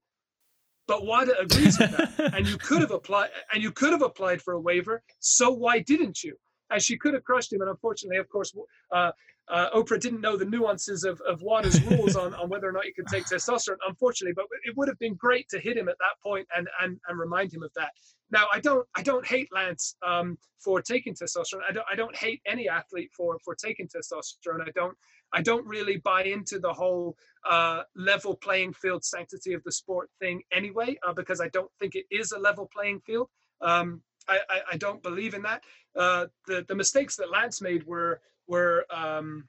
but 0.87 1.05
WADA 1.05 1.39
agrees 1.39 1.79
with 1.79 1.91
that. 1.91 2.33
and 2.35 2.47
you 2.47 2.57
could 2.57 2.81
have 2.81 2.91
applied 2.91 3.29
and 3.53 3.63
you 3.63 3.71
could 3.71 3.91
have 3.91 4.01
applied 4.01 4.41
for 4.41 4.53
a 4.53 4.59
waiver. 4.59 5.01
So 5.19 5.51
why 5.51 5.79
didn't 5.79 6.23
you? 6.23 6.35
And 6.69 6.81
she 6.81 6.97
could 6.97 7.13
have 7.13 7.23
crushed 7.23 7.53
him. 7.53 7.61
And 7.61 7.69
unfortunately, 7.69 8.17
of 8.17 8.29
course, 8.29 8.53
uh, 8.91 9.11
uh, 9.47 9.69
Oprah 9.71 9.99
didn't 9.99 10.21
know 10.21 10.37
the 10.37 10.45
nuances 10.45 11.03
of, 11.03 11.21
of 11.21 11.41
WADA's 11.41 11.81
rules 11.83 12.15
on, 12.15 12.33
on 12.33 12.49
whether 12.49 12.67
or 12.67 12.71
not 12.71 12.85
you 12.85 12.93
could 12.93 13.07
take 13.07 13.25
testosterone, 13.31 13.77
unfortunately, 13.87 14.33
but 14.35 14.45
it 14.63 14.75
would 14.75 14.87
have 14.87 14.99
been 14.99 15.15
great 15.15 15.47
to 15.49 15.59
hit 15.59 15.77
him 15.77 15.89
at 15.89 15.97
that 15.99 16.21
point 16.23 16.47
and, 16.55 16.67
and, 16.81 16.99
and 17.07 17.19
remind 17.19 17.53
him 17.53 17.63
of 17.63 17.71
that. 17.75 17.91
Now, 18.31 18.47
I 18.51 18.59
don't 18.59 18.87
I 18.95 19.03
don't 19.03 19.25
hate 19.25 19.49
Lance 19.53 19.95
um, 20.05 20.37
for 20.59 20.81
taking 20.81 21.13
testosterone. 21.13 21.61
I 21.67 21.71
don't 21.71 21.85
I 21.91 21.95
don't 21.95 22.15
hate 22.15 22.41
any 22.45 22.67
athlete 22.67 23.11
for 23.15 23.37
for 23.43 23.55
taking 23.55 23.87
testosterone. 23.87 24.61
I 24.61 24.71
don't 24.73 24.97
I 25.31 25.41
don't 25.41 25.65
really 25.65 25.97
buy 25.97 26.23
into 26.23 26.59
the 26.59 26.73
whole 26.73 27.15
uh, 27.47 27.83
level 27.95 28.35
playing 28.35 28.73
field 28.73 29.03
sanctity 29.03 29.53
of 29.53 29.63
the 29.63 29.71
sport 29.71 30.09
thing 30.19 30.41
anyway, 30.51 30.97
uh, 31.07 31.13
because 31.13 31.39
I 31.39 31.49
don't 31.49 31.71
think 31.79 31.95
it 31.95 32.05
is 32.09 32.31
a 32.31 32.39
level 32.39 32.69
playing 32.73 33.01
field. 33.01 33.29
Um, 33.61 34.01
I, 34.27 34.39
I, 34.49 34.59
I, 34.73 34.77
don't 34.77 35.03
believe 35.03 35.35
in 35.35 35.43
that. 35.43 35.63
Uh, 35.95 36.25
the 36.47 36.65
the 36.67 36.75
mistakes 36.75 37.15
that 37.17 37.29
Lance 37.31 37.61
made 37.61 37.85
were 37.85 38.21
were 38.47 38.85
um, 38.89 39.47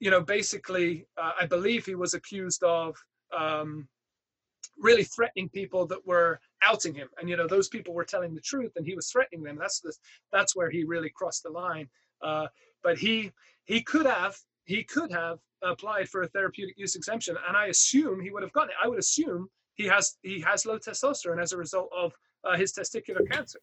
you 0.00 0.10
know 0.10 0.20
basically 0.20 1.06
uh, 1.16 1.32
I 1.40 1.46
believe 1.46 1.86
he 1.86 1.94
was 1.94 2.14
accused 2.14 2.64
of 2.64 2.96
um, 3.36 3.88
really 4.78 5.04
threatening 5.04 5.48
people 5.48 5.86
that 5.86 6.06
were 6.06 6.40
outing 6.62 6.94
him, 6.94 7.08
and 7.18 7.28
you 7.28 7.36
know 7.36 7.46
those 7.46 7.68
people 7.68 7.94
were 7.94 8.04
telling 8.04 8.34
the 8.34 8.40
truth, 8.40 8.72
and 8.76 8.86
he 8.86 8.94
was 8.94 9.10
threatening 9.10 9.42
them. 9.42 9.56
That's 9.58 9.80
the, 9.80 9.92
that's 10.32 10.56
where 10.56 10.70
he 10.70 10.84
really 10.84 11.10
crossed 11.10 11.42
the 11.42 11.50
line. 11.50 11.88
Uh, 12.22 12.46
but 12.82 12.98
he 12.98 13.32
he 13.64 13.82
could 13.82 14.06
have 14.06 14.36
he 14.64 14.82
could 14.84 15.10
have 15.10 15.38
applied 15.62 16.08
for 16.08 16.22
a 16.22 16.28
therapeutic 16.28 16.78
use 16.78 16.96
exemption, 16.96 17.36
and 17.46 17.56
I 17.56 17.66
assume 17.66 18.20
he 18.20 18.30
would 18.30 18.42
have 18.42 18.52
gotten 18.52 18.70
it. 18.70 18.76
I 18.82 18.88
would 18.88 18.98
assume 18.98 19.48
he 19.74 19.86
has 19.86 20.16
he 20.22 20.40
has 20.40 20.66
low 20.66 20.78
testosterone 20.78 21.42
as 21.42 21.52
a 21.52 21.56
result 21.56 21.90
of 21.96 22.12
uh, 22.44 22.56
his 22.56 22.72
testicular 22.72 23.28
cancer. 23.30 23.60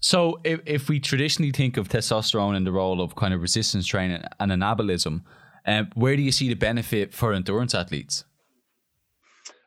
So, 0.00 0.40
if, 0.44 0.60
if 0.66 0.88
we 0.88 1.00
traditionally 1.00 1.52
think 1.52 1.76
of 1.76 1.88
testosterone 1.88 2.56
in 2.56 2.64
the 2.64 2.72
role 2.72 3.00
of 3.00 3.14
kind 3.14 3.32
of 3.32 3.40
resistance 3.40 3.86
training 3.86 4.22
and 4.38 4.50
anabolism, 4.50 5.22
um, 5.66 5.90
where 5.94 6.16
do 6.16 6.22
you 6.22 6.32
see 6.32 6.48
the 6.48 6.54
benefit 6.54 7.14
for 7.14 7.32
endurance 7.32 7.74
athletes? 7.74 8.24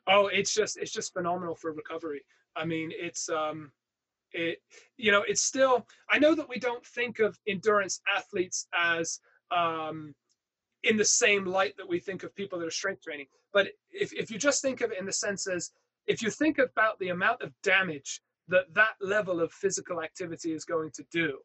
Oh, 0.07 0.27
it's 0.27 0.53
just 0.53 0.77
it's 0.77 0.91
just 0.91 1.13
phenomenal 1.13 1.55
for 1.55 1.71
recovery. 1.71 2.21
I 2.55 2.65
mean, 2.65 2.91
it's 2.93 3.29
um, 3.29 3.71
it 4.31 4.59
you 4.97 5.11
know, 5.11 5.23
it's 5.27 5.41
still. 5.41 5.85
I 6.09 6.19
know 6.19 6.35
that 6.35 6.49
we 6.49 6.59
don't 6.59 6.85
think 6.85 7.19
of 7.19 7.37
endurance 7.47 8.01
athletes 8.15 8.67
as 8.77 9.19
um, 9.51 10.15
in 10.83 10.97
the 10.97 11.05
same 11.05 11.45
light 11.45 11.75
that 11.77 11.87
we 11.87 11.99
think 11.99 12.23
of 12.23 12.35
people 12.35 12.59
that 12.59 12.67
are 12.67 12.71
strength 12.71 13.03
training. 13.03 13.27
But 13.53 13.69
if, 13.89 14.13
if 14.13 14.29
you 14.31 14.37
just 14.37 14.61
think 14.61 14.81
of 14.81 14.91
it 14.91 14.99
in 14.99 15.05
the 15.05 15.13
sense 15.13 15.47
as 15.47 15.71
if 16.05 16.21
you 16.21 16.29
think 16.29 16.57
about 16.57 16.99
the 16.99 17.09
amount 17.09 17.41
of 17.41 17.51
damage 17.63 18.21
that 18.47 18.73
that 18.73 18.95
level 19.01 19.41
of 19.41 19.51
physical 19.51 20.01
activity 20.01 20.53
is 20.53 20.63
going 20.63 20.91
to 20.91 21.03
do, 21.11 21.39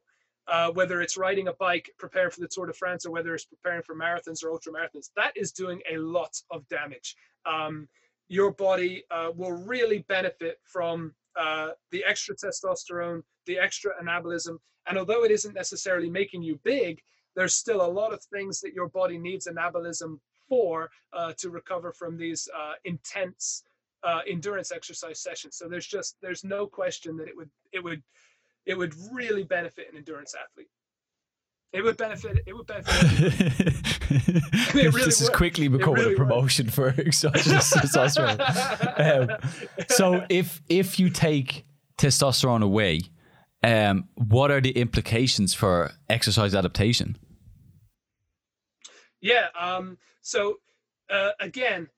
uh, 0.47 0.71
whether 0.71 1.01
it's 1.01 1.17
riding 1.17 1.47
a 1.47 1.53
bike, 1.53 1.89
preparing 1.97 2.31
for 2.31 2.41
the 2.41 2.47
Tour 2.47 2.67
de 2.67 2.73
France, 2.73 3.05
or 3.05 3.11
whether 3.11 3.33
it's 3.33 3.45
preparing 3.45 3.81
for 3.81 3.95
marathons 3.95 4.43
or 4.43 4.51
ultra 4.51 4.71
marathons, 4.71 5.09
that 5.15 5.35
is 5.35 5.51
doing 5.51 5.81
a 5.91 5.97
lot 5.97 6.35
of 6.51 6.67
damage. 6.69 7.15
Um, 7.45 7.87
your 8.27 8.51
body 8.51 9.03
uh, 9.11 9.31
will 9.35 9.51
really 9.51 9.99
benefit 10.07 10.59
from 10.63 11.13
uh, 11.39 11.69
the 11.91 12.03
extra 12.03 12.35
testosterone, 12.35 13.21
the 13.45 13.57
extra 13.57 13.91
anabolism. 14.01 14.57
And 14.87 14.97
although 14.97 15.23
it 15.23 15.31
isn't 15.31 15.53
necessarily 15.53 16.09
making 16.09 16.43
you 16.43 16.59
big, 16.63 17.01
there's 17.35 17.55
still 17.55 17.81
a 17.83 17.87
lot 17.87 18.13
of 18.13 18.23
things 18.23 18.61
that 18.61 18.73
your 18.73 18.89
body 18.89 19.17
needs 19.17 19.47
anabolism 19.47 20.19
for 20.47 20.89
uh, 21.13 21.33
to 21.37 21.49
recover 21.49 21.91
from 21.91 22.17
these 22.17 22.47
uh, 22.55 22.73
intense 22.85 23.63
uh, 24.03 24.19
endurance 24.27 24.71
exercise 24.71 25.19
sessions. 25.19 25.55
So 25.57 25.67
there's 25.67 25.87
just 25.87 26.17
there's 26.21 26.43
no 26.43 26.67
question 26.67 27.17
that 27.17 27.27
it 27.27 27.35
would 27.35 27.49
it 27.71 27.83
would 27.83 28.03
it 28.65 28.77
would 28.77 28.93
really 29.11 29.43
benefit 29.43 29.87
an 29.91 29.97
endurance 29.97 30.35
athlete. 30.35 30.69
It 31.73 31.83
would 31.83 31.97
benefit. 31.97 32.43
It 32.45 32.53
would 32.53 32.67
benefit. 32.67 32.93
it 34.11 34.73
really 34.75 35.05
this 35.05 35.21
is 35.21 35.29
quickly 35.29 35.67
becoming 35.67 36.01
really 36.01 36.13
a 36.13 36.17
promotion 36.17 36.67
would. 36.67 36.73
for 36.73 36.91
testosterone. 36.91 38.39
Um, 38.99 39.49
so 39.89 40.23
if 40.29 40.61
if 40.69 40.99
you 40.99 41.09
take 41.09 41.65
testosterone 41.97 42.63
away, 42.63 43.01
um, 43.63 44.07
what 44.13 44.51
are 44.51 44.61
the 44.61 44.71
implications 44.71 45.55
for 45.55 45.91
exercise 46.09 46.53
adaptation? 46.53 47.17
Yeah. 49.19 49.47
Um, 49.59 49.97
so 50.21 50.57
uh, 51.09 51.31
again, 51.39 51.89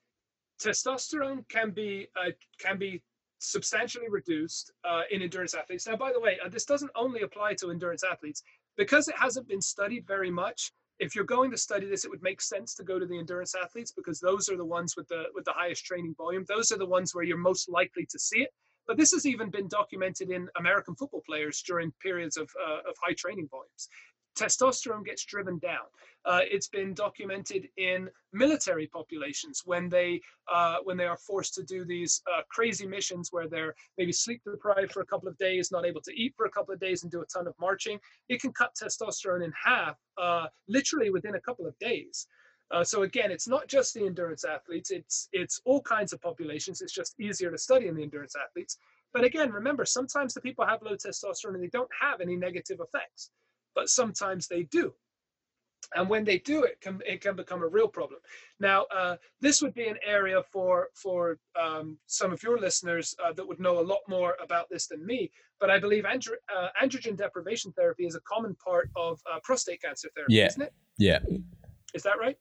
testosterone 0.58 1.46
can 1.48 1.70
be 1.72 2.08
uh, 2.16 2.30
can 2.58 2.78
be 2.78 3.02
substantially 3.38 4.08
reduced 4.08 4.72
uh, 4.88 5.02
in 5.10 5.20
endurance 5.20 5.54
athletes. 5.54 5.86
Now, 5.86 5.96
by 5.96 6.12
the 6.12 6.20
way, 6.20 6.38
uh, 6.42 6.48
this 6.48 6.64
doesn't 6.64 6.90
only 6.94 7.20
apply 7.20 7.54
to 7.54 7.70
endurance 7.70 8.02
athletes 8.02 8.42
because 8.76 9.08
it 9.08 9.16
hasn't 9.18 9.48
been 9.48 9.60
studied 9.60 10.06
very 10.06 10.30
much. 10.30 10.72
If 10.98 11.14
you're 11.14 11.24
going 11.24 11.50
to 11.50 11.58
study 11.58 11.86
this, 11.86 12.04
it 12.04 12.10
would 12.10 12.22
make 12.22 12.40
sense 12.40 12.74
to 12.74 12.84
go 12.84 12.98
to 12.98 13.06
the 13.06 13.18
endurance 13.18 13.54
athletes 13.54 13.92
because 13.92 14.18
those 14.18 14.48
are 14.48 14.56
the 14.56 14.64
ones 14.64 14.94
with 14.96 15.08
the 15.08 15.24
with 15.34 15.44
the 15.44 15.52
highest 15.52 15.84
training 15.84 16.14
volume. 16.16 16.44
Those 16.48 16.72
are 16.72 16.78
the 16.78 16.86
ones 16.86 17.14
where 17.14 17.24
you're 17.24 17.36
most 17.36 17.68
likely 17.68 18.06
to 18.06 18.18
see 18.18 18.40
it. 18.40 18.50
But 18.86 18.96
this 18.96 19.12
has 19.12 19.26
even 19.26 19.50
been 19.50 19.68
documented 19.68 20.30
in 20.30 20.48
American 20.56 20.94
football 20.94 21.22
players 21.26 21.60
during 21.66 21.92
periods 22.00 22.36
of, 22.36 22.48
uh, 22.64 22.88
of 22.88 22.94
high 23.02 23.14
training 23.14 23.48
volumes 23.50 23.88
testosterone 24.36 25.04
gets 25.04 25.24
driven 25.24 25.58
down. 25.58 25.86
Uh, 26.24 26.40
it's 26.42 26.68
been 26.68 26.92
documented 26.92 27.68
in 27.76 28.08
military 28.32 28.86
populations 28.86 29.62
when 29.64 29.88
they 29.88 30.20
uh, 30.52 30.76
when 30.84 30.96
they 30.96 31.06
are 31.06 31.16
forced 31.16 31.54
to 31.54 31.62
do 31.62 31.84
these 31.84 32.22
uh, 32.32 32.42
crazy 32.48 32.86
missions 32.86 33.28
where 33.30 33.48
they're 33.48 33.74
maybe 33.96 34.12
sleep 34.12 34.42
deprived 34.44 34.92
for 34.92 35.02
a 35.02 35.06
couple 35.06 35.28
of 35.28 35.36
days, 35.38 35.70
not 35.70 35.86
able 35.86 36.00
to 36.00 36.12
eat 36.12 36.34
for 36.36 36.46
a 36.46 36.50
couple 36.50 36.74
of 36.74 36.80
days, 36.80 37.02
and 37.02 37.12
do 37.12 37.22
a 37.22 37.26
ton 37.26 37.46
of 37.46 37.54
marching. 37.60 37.98
It 38.28 38.40
can 38.40 38.52
cut 38.52 38.72
testosterone 38.74 39.44
in 39.44 39.52
half, 39.64 39.96
uh, 40.18 40.46
literally 40.68 41.10
within 41.10 41.36
a 41.36 41.40
couple 41.40 41.66
of 41.66 41.78
days. 41.78 42.26
Uh, 42.72 42.82
so 42.82 43.02
again, 43.02 43.30
it's 43.30 43.46
not 43.46 43.68
just 43.68 43.94
the 43.94 44.04
endurance 44.04 44.44
athletes; 44.44 44.90
it's 44.90 45.28
it's 45.32 45.60
all 45.64 45.80
kinds 45.82 46.12
of 46.12 46.20
populations. 46.20 46.82
It's 46.82 46.92
just 46.92 47.14
easier 47.20 47.50
to 47.50 47.58
study 47.58 47.86
in 47.86 47.94
the 47.94 48.02
endurance 48.02 48.34
athletes. 48.36 48.78
But 49.14 49.24
again, 49.24 49.50
remember, 49.50 49.84
sometimes 49.84 50.34
the 50.34 50.40
people 50.40 50.66
have 50.66 50.82
low 50.82 50.96
testosterone 50.96 51.54
and 51.54 51.62
they 51.62 51.68
don't 51.68 51.88
have 52.00 52.20
any 52.20 52.36
negative 52.36 52.80
effects 52.80 53.30
but 53.76 53.88
sometimes 53.88 54.48
they 54.48 54.64
do. 54.64 54.86
and 55.96 56.08
when 56.12 56.24
they 56.24 56.38
do 56.38 56.64
it 56.64 56.76
can 56.84 56.94
it 57.12 57.20
can 57.24 57.36
become 57.36 57.62
a 57.62 57.72
real 57.76 57.90
problem. 57.98 58.20
Now 58.68 58.78
uh, 58.98 59.16
this 59.40 59.56
would 59.62 59.74
be 59.74 59.86
an 59.86 59.98
area 60.16 60.42
for 60.52 60.88
for 61.04 61.38
um, 61.64 61.86
some 62.06 62.32
of 62.32 62.42
your 62.46 62.58
listeners 62.66 63.06
uh, 63.24 63.32
that 63.36 63.46
would 63.48 63.60
know 63.60 63.76
a 63.80 63.86
lot 63.92 64.02
more 64.08 64.32
about 64.46 64.66
this 64.70 64.86
than 64.88 65.02
me 65.12 65.20
but 65.60 65.70
i 65.70 65.78
believe 65.78 66.04
andro- 66.04 66.42
uh, 66.54 66.68
androgen 66.82 67.16
deprivation 67.16 67.70
therapy 67.72 68.06
is 68.10 68.14
a 68.14 68.20
common 68.32 68.54
part 68.68 68.90
of 68.96 69.12
uh, 69.30 69.38
prostate 69.44 69.80
cancer 69.82 70.08
therapy 70.14 70.34
yeah. 70.34 70.46
isn't 70.46 70.62
it? 70.62 70.74
Yeah. 70.98 71.20
Is 71.94 72.02
that 72.02 72.18
right? 72.18 72.38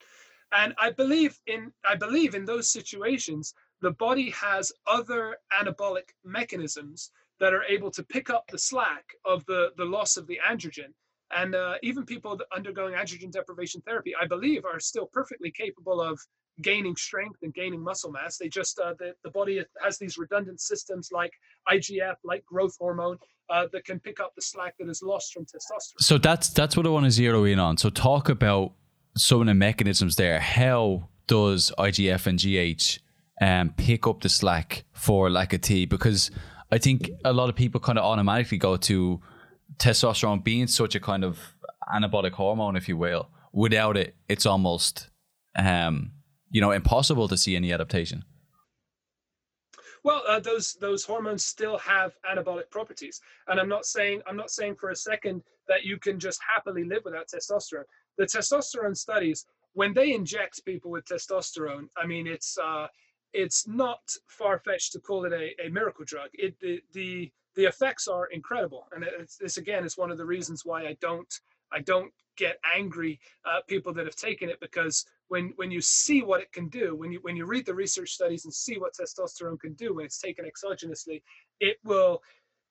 And 0.59 0.73
i 0.85 0.89
believe 1.01 1.33
in 1.47 1.61
i 1.93 1.95
believe 2.05 2.33
in 2.39 2.45
those 2.45 2.67
situations 2.79 3.53
the 3.81 3.91
body 3.91 4.29
has 4.31 4.63
other 4.97 5.21
anabolic 5.59 6.07
mechanisms 6.23 7.11
that 7.39 7.53
are 7.53 7.65
able 7.75 7.91
to 7.97 8.03
pick 8.15 8.27
up 8.35 8.45
the 8.47 8.61
slack 8.69 9.05
of 9.25 9.45
the 9.45 9.61
the 9.77 9.89
loss 9.97 10.11
of 10.17 10.25
the 10.27 10.39
androgen 10.51 10.91
and 11.31 11.55
uh, 11.55 11.75
even 11.81 12.05
people 12.05 12.39
undergoing 12.55 12.93
androgen 12.93 13.31
deprivation 13.31 13.81
therapy, 13.81 14.13
I 14.19 14.27
believe, 14.27 14.65
are 14.65 14.79
still 14.79 15.07
perfectly 15.07 15.51
capable 15.51 16.01
of 16.01 16.19
gaining 16.61 16.95
strength 16.95 17.39
and 17.41 17.53
gaining 17.53 17.81
muscle 17.81 18.11
mass. 18.11 18.37
They 18.37 18.47
just, 18.47 18.79
uh, 18.79 18.93
the, 18.97 19.13
the 19.23 19.31
body 19.31 19.63
has 19.83 19.97
these 19.97 20.17
redundant 20.17 20.61
systems 20.61 21.09
like 21.11 21.31
IGF, 21.69 22.15
like 22.23 22.45
growth 22.45 22.75
hormone, 22.79 23.17
uh, 23.49 23.67
that 23.71 23.85
can 23.85 23.99
pick 23.99 24.19
up 24.19 24.33
the 24.35 24.41
slack 24.41 24.75
that 24.79 24.89
is 24.89 25.01
lost 25.03 25.33
from 25.33 25.45
testosterone. 25.45 26.01
So 26.01 26.17
that's 26.17 26.49
that's 26.49 26.75
what 26.75 26.85
I 26.85 26.89
want 26.89 27.05
to 27.05 27.11
zero 27.11 27.43
in 27.43 27.59
on. 27.59 27.77
So 27.77 27.89
talk 27.89 28.29
about 28.29 28.73
some 29.17 29.41
of 29.41 29.47
the 29.47 29.53
mechanisms 29.53 30.15
there. 30.15 30.39
How 30.39 31.09
does 31.27 31.71
IGF 31.77 32.27
and 32.27 32.39
GH 32.39 32.99
um, 33.43 33.73
pick 33.77 34.07
up 34.07 34.21
the 34.21 34.29
slack 34.29 34.85
for 34.93 35.29
lack 35.29 35.53
of 35.53 35.61
T? 35.61 35.85
Because 35.85 36.31
I 36.71 36.77
think 36.77 37.11
a 37.23 37.33
lot 37.33 37.49
of 37.49 37.55
people 37.55 37.79
kind 37.79 37.97
of 37.97 38.05
automatically 38.05 38.57
go 38.57 38.77
to 38.77 39.21
testosterone 39.77 40.43
being 40.43 40.67
such 40.67 40.95
a 40.95 40.99
kind 40.99 41.23
of 41.23 41.39
anabolic 41.93 42.31
hormone, 42.31 42.75
if 42.75 42.87
you 42.87 42.97
will, 42.97 43.29
without 43.51 43.97
it, 43.97 44.15
it's 44.27 44.45
almost 44.45 45.09
um, 45.57 46.11
you 46.49 46.61
know 46.61 46.71
impossible 46.71 47.27
to 47.27 47.37
see 47.37 47.55
any 47.55 47.71
adaptation. 47.71 48.23
Well, 50.03 50.21
uh, 50.27 50.39
those 50.39 50.77
those 50.79 51.03
hormones 51.03 51.45
still 51.45 51.79
have 51.79 52.13
anabolic 52.31 52.69
properties, 52.69 53.21
and 53.47 53.59
I'm 53.59 53.69
not 53.69 53.85
saying 53.85 54.21
I'm 54.27 54.37
not 54.37 54.51
saying 54.51 54.75
for 54.75 54.91
a 54.91 54.95
second 54.95 55.41
that 55.67 55.83
you 55.83 55.97
can 55.97 56.19
just 56.19 56.39
happily 56.47 56.83
live 56.83 57.01
without 57.05 57.27
testosterone. 57.27 57.85
The 58.17 58.25
testosterone 58.25 58.95
studies, 58.95 59.45
when 59.73 59.93
they 59.93 60.13
inject 60.13 60.63
people 60.63 60.91
with 60.91 61.05
testosterone, 61.05 61.87
I 61.97 62.05
mean 62.05 62.27
it's 62.27 62.57
uh, 62.57 62.87
it's 63.33 63.67
not 63.67 63.99
far 64.27 64.59
fetched 64.59 64.93
to 64.93 64.99
call 64.99 65.25
it 65.25 65.33
a, 65.33 65.65
a 65.65 65.69
miracle 65.69 66.05
drug. 66.05 66.29
It 66.33 66.55
the, 66.59 66.81
the 66.93 67.31
the 67.55 67.65
effects 67.65 68.07
are 68.07 68.27
incredible 68.27 68.87
and 68.93 69.05
it's, 69.19 69.37
this 69.37 69.57
again 69.57 69.85
is 69.85 69.97
one 69.97 70.11
of 70.11 70.17
the 70.17 70.25
reasons 70.25 70.63
why 70.65 70.85
i 70.85 70.95
don't 71.01 71.39
i 71.71 71.79
don't 71.79 72.11
get 72.37 72.57
angry 72.75 73.19
at 73.45 73.65
people 73.67 73.93
that 73.93 74.05
have 74.05 74.15
taken 74.15 74.49
it 74.49 74.59
because 74.59 75.05
when 75.29 75.53
when 75.55 75.71
you 75.71 75.81
see 75.81 76.21
what 76.21 76.41
it 76.41 76.51
can 76.51 76.67
do 76.67 76.95
when 76.95 77.11
you 77.11 77.19
when 77.21 77.35
you 77.35 77.45
read 77.45 77.65
the 77.65 77.73
research 77.73 78.11
studies 78.11 78.45
and 78.45 78.53
see 78.53 78.77
what 78.77 78.93
testosterone 78.93 79.59
can 79.59 79.73
do 79.73 79.95
when 79.95 80.05
it's 80.05 80.19
taken 80.19 80.45
exogenously 80.45 81.21
it 81.59 81.77
will 81.83 82.21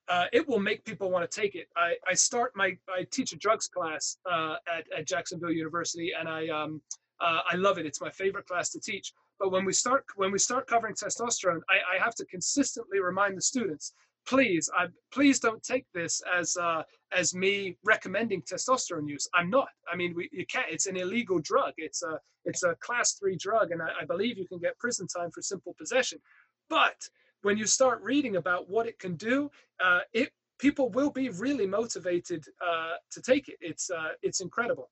uh, 0.09 0.27
it 0.33 0.47
will 0.47 0.61
make 0.61 0.85
people 0.85 1.11
want 1.11 1.29
to 1.29 1.41
take 1.41 1.55
it. 1.55 1.69
I, 1.77 1.95
I 2.07 2.15
start 2.15 2.53
my 2.55 2.77
I 2.89 3.07
teach 3.11 3.33
a 3.33 3.37
drugs 3.37 3.69
class 3.69 4.19
uh, 4.31 4.57
at, 4.71 4.85
at 4.97 5.07
Jacksonville 5.07 5.51
University, 5.51 6.13
and 6.19 6.29
I 6.29 6.49
um, 6.49 6.81
uh, 7.21 7.41
I 7.51 7.57
love 7.57 7.79
it. 7.79 7.87
It's 7.87 8.01
my 8.01 8.11
favorite 8.11 8.47
class 8.47 8.71
to 8.71 8.81
teach. 8.81 9.13
But 9.39 9.51
when 9.51 9.65
we 9.65 9.73
start 9.73 10.05
when 10.17 10.31
we 10.31 10.39
start 10.39 10.67
covering 10.67 10.95
testosterone, 10.95 11.61
I, 11.71 11.97
I 11.97 12.05
have 12.05 12.15
to 12.17 12.25
consistently 12.27 13.01
remind 13.01 13.37
the 13.37 13.43
students 13.43 13.95
please, 14.27 14.71
I, 14.77 14.87
please 15.13 15.39
don't 15.41 15.63
take 15.63 15.87
this 15.93 16.23
as 16.37 16.57
uh, 16.57 16.83
as 17.17 17.35
me 17.35 17.77
recommending 17.85 18.43
testosterone 18.43 19.09
use. 19.09 19.29
I'm 19.35 19.51
not. 19.51 19.69
I 19.91 19.97
mean, 19.97 20.15
we, 20.15 20.29
you 20.33 20.47
can't. 20.47 20.67
It's 20.71 20.87
an 20.87 20.97
illegal 20.97 21.39
drug. 21.41 21.75
It's 21.77 22.03
a 22.03 22.19
it's 22.45 22.63
a 22.63 22.75
class 22.81 23.13
three 23.13 23.37
drug, 23.37 23.71
and 23.71 23.83
I, 23.83 23.89
I 24.03 24.05
believe 24.05 24.39
you 24.39 24.47
can 24.47 24.59
get 24.59 24.79
prison 24.79 25.07
time 25.07 25.31
for 25.31 25.43
simple 25.43 25.75
possession. 25.79 26.19
But 26.69 26.97
when 27.43 27.59
you 27.59 27.67
start 27.67 28.03
reading 28.03 28.37
about 28.37 28.69
what 28.69 28.87
it 28.87 28.99
can 28.99 29.17
do, 29.17 29.51
uh, 29.83 30.01
it 30.13 30.31
people 30.59 30.89
will 30.91 31.11
be 31.11 31.29
really 31.31 31.67
motivated 31.67 32.45
uh, 32.67 32.95
to 33.11 33.21
take 33.21 33.49
it. 33.49 33.57
It's 33.61 33.91
uh, 33.91 34.11
it's 34.23 34.41
incredible. 34.41 34.91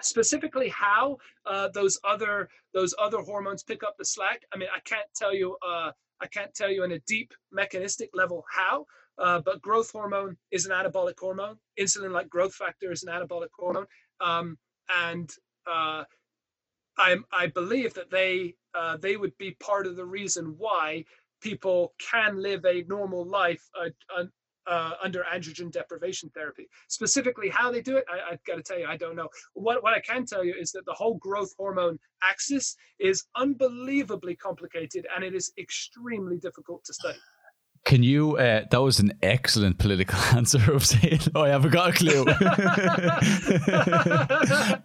Specifically, 0.00 0.68
how 0.68 1.18
uh, 1.46 1.68
those 1.74 1.98
other 2.04 2.48
those 2.72 2.94
other 2.98 3.18
hormones 3.18 3.62
pick 3.62 3.82
up 3.82 3.96
the 3.98 4.04
slack. 4.04 4.42
I 4.52 4.56
mean, 4.56 4.68
I 4.74 4.80
can't 4.80 5.06
tell 5.14 5.34
you 5.34 5.56
uh, 5.66 5.92
I 6.22 6.26
can't 6.28 6.54
tell 6.54 6.70
you 6.70 6.84
on 6.84 6.92
a 6.92 7.00
deep 7.00 7.32
mechanistic 7.50 8.10
level 8.14 8.44
how, 8.50 8.86
uh, 9.18 9.40
but 9.44 9.60
growth 9.60 9.90
hormone 9.90 10.36
is 10.52 10.66
an 10.66 10.72
anabolic 10.72 11.18
hormone. 11.18 11.56
Insulin 11.78 12.12
like 12.12 12.28
growth 12.28 12.54
factor 12.54 12.92
is 12.92 13.02
an 13.02 13.12
anabolic 13.12 13.48
hormone. 13.58 13.86
Um, 14.20 14.56
and 14.94 15.28
uh, 15.66 16.04
I, 16.96 17.16
I 17.32 17.48
believe 17.48 17.94
that 17.94 18.10
they, 18.10 18.54
uh, 18.74 18.96
they 18.98 19.16
would 19.16 19.36
be 19.38 19.56
part 19.60 19.86
of 19.86 19.96
the 19.96 20.04
reason 20.04 20.54
why 20.58 21.04
people 21.40 21.92
can 21.98 22.40
live 22.40 22.64
a 22.64 22.84
normal 22.84 23.24
life 23.24 23.68
uh, 23.80 24.24
uh, 24.66 24.92
under 25.02 25.24
androgen 25.32 25.70
deprivation 25.70 26.30
therapy. 26.34 26.68
Specifically, 26.88 27.48
how 27.48 27.70
they 27.70 27.82
do 27.82 27.96
it, 27.96 28.04
I, 28.10 28.30
have 28.30 28.44
got 28.44 28.56
to 28.56 28.62
tell 28.62 28.78
you, 28.78 28.86
I 28.86 28.96
don't 28.96 29.16
know. 29.16 29.28
What, 29.54 29.82
what 29.82 29.94
I 29.94 30.00
can 30.00 30.24
tell 30.26 30.44
you 30.44 30.54
is 30.58 30.72
that 30.72 30.84
the 30.86 30.92
whole 30.92 31.14
growth 31.14 31.52
hormone 31.58 31.98
axis 32.22 32.76
is 32.98 33.24
unbelievably 33.36 34.36
complicated 34.36 35.06
and 35.14 35.24
it 35.24 35.34
is 35.34 35.52
extremely 35.58 36.38
difficult 36.38 36.84
to 36.84 36.94
study. 36.94 37.18
Can 37.84 38.04
you? 38.04 38.36
Uh, 38.36 38.64
that 38.70 38.80
was 38.80 39.00
an 39.00 39.12
excellent 39.22 39.78
political 39.78 40.16
answer 40.36 40.72
of 40.72 40.86
saying, 40.86 41.18
"Oh, 41.34 41.42
I 41.42 41.48
haven't 41.48 41.72
got 41.72 41.90
a 41.90 41.92
clue." 41.92 42.20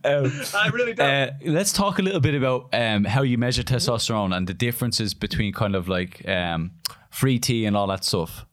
um, 0.04 0.32
I 0.56 0.70
really 0.74 0.96
don't. 0.96 1.08
Uh, 1.08 1.30
let's 1.46 1.72
talk 1.72 2.00
a 2.00 2.02
little 2.02 2.20
bit 2.20 2.34
about 2.34 2.70
um, 2.74 3.04
how 3.04 3.22
you 3.22 3.38
measure 3.38 3.62
testosterone 3.62 4.36
and 4.36 4.48
the 4.48 4.56
differences 4.56 5.14
between 5.14 5.54
kind 5.54 5.76
of 5.76 5.88
like 5.88 6.28
um, 6.28 6.72
free 7.12 7.38
T 7.38 7.66
and 7.66 7.78
all 7.78 7.86
that 7.86 8.04
stuff. 8.04 8.47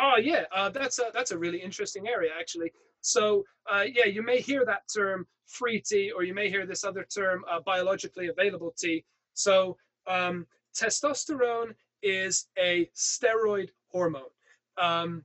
Oh 0.00 0.16
yeah, 0.16 0.44
uh, 0.54 0.70
that's 0.70 0.98
a 0.98 1.10
that's 1.12 1.30
a 1.30 1.38
really 1.38 1.58
interesting 1.60 2.08
area 2.08 2.30
actually. 2.38 2.72
So 3.02 3.44
uh, 3.70 3.84
yeah, 3.92 4.06
you 4.06 4.22
may 4.22 4.40
hear 4.40 4.64
that 4.64 4.82
term 4.94 5.26
free 5.46 5.80
T, 5.80 6.10
or 6.10 6.22
you 6.24 6.32
may 6.34 6.48
hear 6.48 6.64
this 6.64 6.84
other 6.84 7.04
term 7.04 7.44
uh, 7.50 7.60
biologically 7.60 8.28
available 8.28 8.74
T. 8.78 9.04
So 9.34 9.76
um, 10.06 10.46
testosterone 10.74 11.74
is 12.02 12.48
a 12.58 12.88
steroid 12.96 13.68
hormone. 13.88 14.32
Um, 14.80 15.24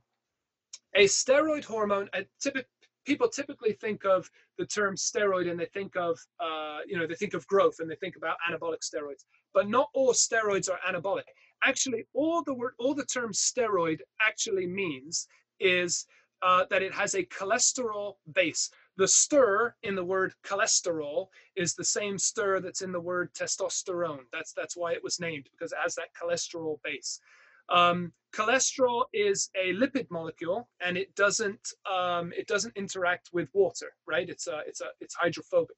a 0.94 1.04
steroid 1.04 1.64
hormone. 1.64 2.10
Typic, 2.40 2.66
people 3.06 3.28
typically 3.28 3.72
think 3.72 4.04
of 4.04 4.28
the 4.58 4.66
term 4.66 4.94
steroid 4.96 5.50
and 5.50 5.58
they 5.58 5.66
think 5.66 5.96
of 5.96 6.18
uh, 6.38 6.80
you 6.86 6.98
know 6.98 7.06
they 7.06 7.14
think 7.14 7.32
of 7.32 7.46
growth 7.46 7.76
and 7.78 7.90
they 7.90 7.96
think 7.96 8.16
about 8.16 8.36
anabolic 8.50 8.80
steroids. 8.80 9.24
But 9.54 9.70
not 9.70 9.88
all 9.94 10.12
steroids 10.12 10.68
are 10.68 10.78
anabolic 10.86 11.24
actually 11.64 12.06
all 12.14 12.42
the 12.42 12.54
word 12.54 12.74
all 12.78 12.94
the 12.94 13.04
term 13.04 13.32
steroid 13.32 14.00
actually 14.20 14.66
means 14.66 15.28
is 15.60 16.06
uh, 16.42 16.64
that 16.70 16.82
it 16.82 16.92
has 16.94 17.14
a 17.14 17.24
cholesterol 17.24 18.14
base. 18.34 18.70
The 18.98 19.08
stir 19.08 19.74
in 19.82 19.94
the 19.94 20.04
word 20.04 20.34
cholesterol 20.44 21.28
is 21.56 21.74
the 21.74 21.84
same 21.84 22.18
stir 22.18 22.60
that's 22.60 22.82
in 22.82 22.92
the 22.92 23.00
word 23.00 23.32
testosterone. 23.34 24.20
That's 24.32 24.52
that's 24.52 24.76
why 24.76 24.92
it 24.92 25.02
was 25.02 25.20
named 25.20 25.48
because 25.52 25.72
it 25.72 25.78
has 25.82 25.94
that 25.96 26.08
cholesterol 26.20 26.78
base. 26.84 27.20
Um, 27.68 28.12
cholesterol 28.34 29.04
is 29.12 29.50
a 29.56 29.72
lipid 29.74 30.06
molecule 30.10 30.68
and 30.80 30.96
it 30.96 31.14
doesn't 31.16 31.72
um, 31.90 32.32
it 32.36 32.46
doesn't 32.46 32.76
interact 32.76 33.30
with 33.32 33.48
water 33.54 33.92
right? 34.06 34.28
It's 34.28 34.46
a 34.46 34.60
it's 34.66 34.80
a 34.80 34.88
it's 35.00 35.14
hydrophobic 35.14 35.76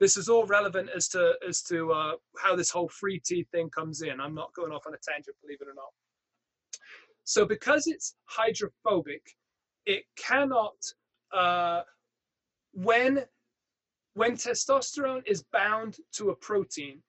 this 0.00 0.16
is 0.16 0.28
all 0.28 0.46
relevant 0.46 0.90
as 0.94 1.08
to 1.08 1.34
as 1.46 1.62
to 1.62 1.92
uh, 1.92 2.12
how 2.38 2.54
this 2.54 2.70
whole 2.70 2.88
free 2.88 3.20
T 3.24 3.46
thing 3.52 3.70
comes 3.70 4.02
in. 4.02 4.20
I'm 4.20 4.34
not 4.34 4.52
going 4.54 4.72
off 4.72 4.86
on 4.86 4.94
a 4.94 4.98
tangent, 4.98 5.36
believe 5.42 5.58
it 5.60 5.68
or 5.68 5.74
not. 5.74 5.92
So 7.24 7.44
because 7.44 7.86
it's 7.86 8.14
hydrophobic, 8.26 9.22
it 9.86 10.04
cannot 10.16 10.76
uh, 11.32 11.82
when 12.72 13.24
when 14.14 14.32
testosterone 14.32 15.22
is 15.26 15.44
bound 15.52 15.98
to 16.12 16.30
a 16.30 16.36
protein, 16.36 17.02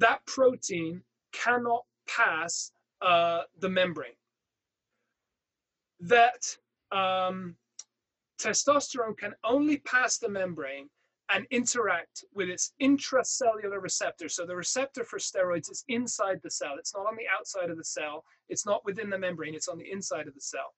that 0.00 0.24
protein 0.26 1.02
cannot 1.32 1.82
pass 2.08 2.72
uh, 3.02 3.42
the 3.60 3.68
membrane. 3.68 4.18
That 6.00 6.44
um, 6.90 7.56
testosterone 8.40 9.16
can 9.16 9.34
only 9.44 9.78
pass 9.78 10.18
the 10.18 10.28
membrane 10.28 10.88
and 11.30 11.46
interact 11.50 12.24
with 12.34 12.48
its 12.48 12.72
intracellular 12.82 13.82
receptor. 13.82 14.28
So 14.28 14.44
the 14.44 14.56
receptor 14.56 15.04
for 15.04 15.18
steroids 15.18 15.70
is 15.70 15.84
inside 15.88 16.40
the 16.42 16.50
cell. 16.50 16.76
It's 16.78 16.94
not 16.94 17.06
on 17.06 17.16
the 17.16 17.26
outside 17.36 17.70
of 17.70 17.78
the 17.78 17.84
cell. 17.84 18.24
It's 18.48 18.66
not 18.66 18.84
within 18.84 19.10
the 19.10 19.18
membrane. 19.18 19.54
It's 19.54 19.68
on 19.68 19.78
the 19.78 19.90
inside 19.90 20.28
of 20.28 20.34
the 20.34 20.40
cell. 20.40 20.74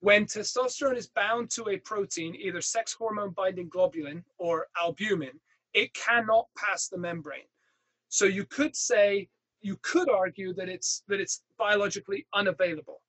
When 0.00 0.26
testosterone 0.26 0.96
is 0.96 1.08
bound 1.08 1.50
to 1.52 1.68
a 1.68 1.78
protein, 1.78 2.36
either 2.36 2.60
sex 2.60 2.92
hormone 2.92 3.30
binding 3.30 3.68
globulin 3.68 4.22
or 4.38 4.66
albumin, 4.80 5.40
it 5.74 5.92
cannot 5.94 6.46
pass 6.56 6.88
the 6.88 6.98
membrane. 6.98 7.48
So 8.08 8.24
you 8.24 8.44
could 8.44 8.74
say, 8.76 9.28
you 9.60 9.76
could 9.82 10.08
argue 10.08 10.54
that 10.54 10.68
it's 10.68 11.02
that 11.08 11.20
it's 11.20 11.42
biologically 11.58 12.26
unavailable. 12.32 13.02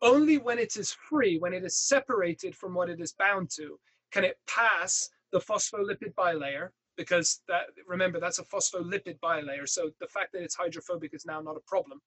Only 0.00 0.38
when 0.38 0.58
it 0.58 0.76
is 0.76 0.92
free, 0.92 1.38
when 1.38 1.52
it 1.52 1.64
is 1.64 1.76
separated 1.76 2.56
from 2.56 2.74
what 2.74 2.90
it 2.90 3.00
is 3.00 3.12
bound 3.12 3.50
to, 3.56 3.78
can 4.10 4.24
it 4.24 4.38
pass 4.46 5.10
the 5.34 5.40
phospholipid 5.40 6.14
bilayer, 6.14 6.68
because 6.96 7.42
that 7.48 7.64
remember 7.86 8.20
that's 8.20 8.38
a 8.38 8.44
phospholipid 8.44 9.18
bilayer. 9.18 9.68
So 9.68 9.90
the 10.00 10.06
fact 10.06 10.32
that 10.32 10.42
it's 10.42 10.54
hydrophobic 10.54 11.12
is 11.12 11.26
now 11.26 11.40
not 11.40 11.56
a 11.56 11.64
problem. 11.66 12.00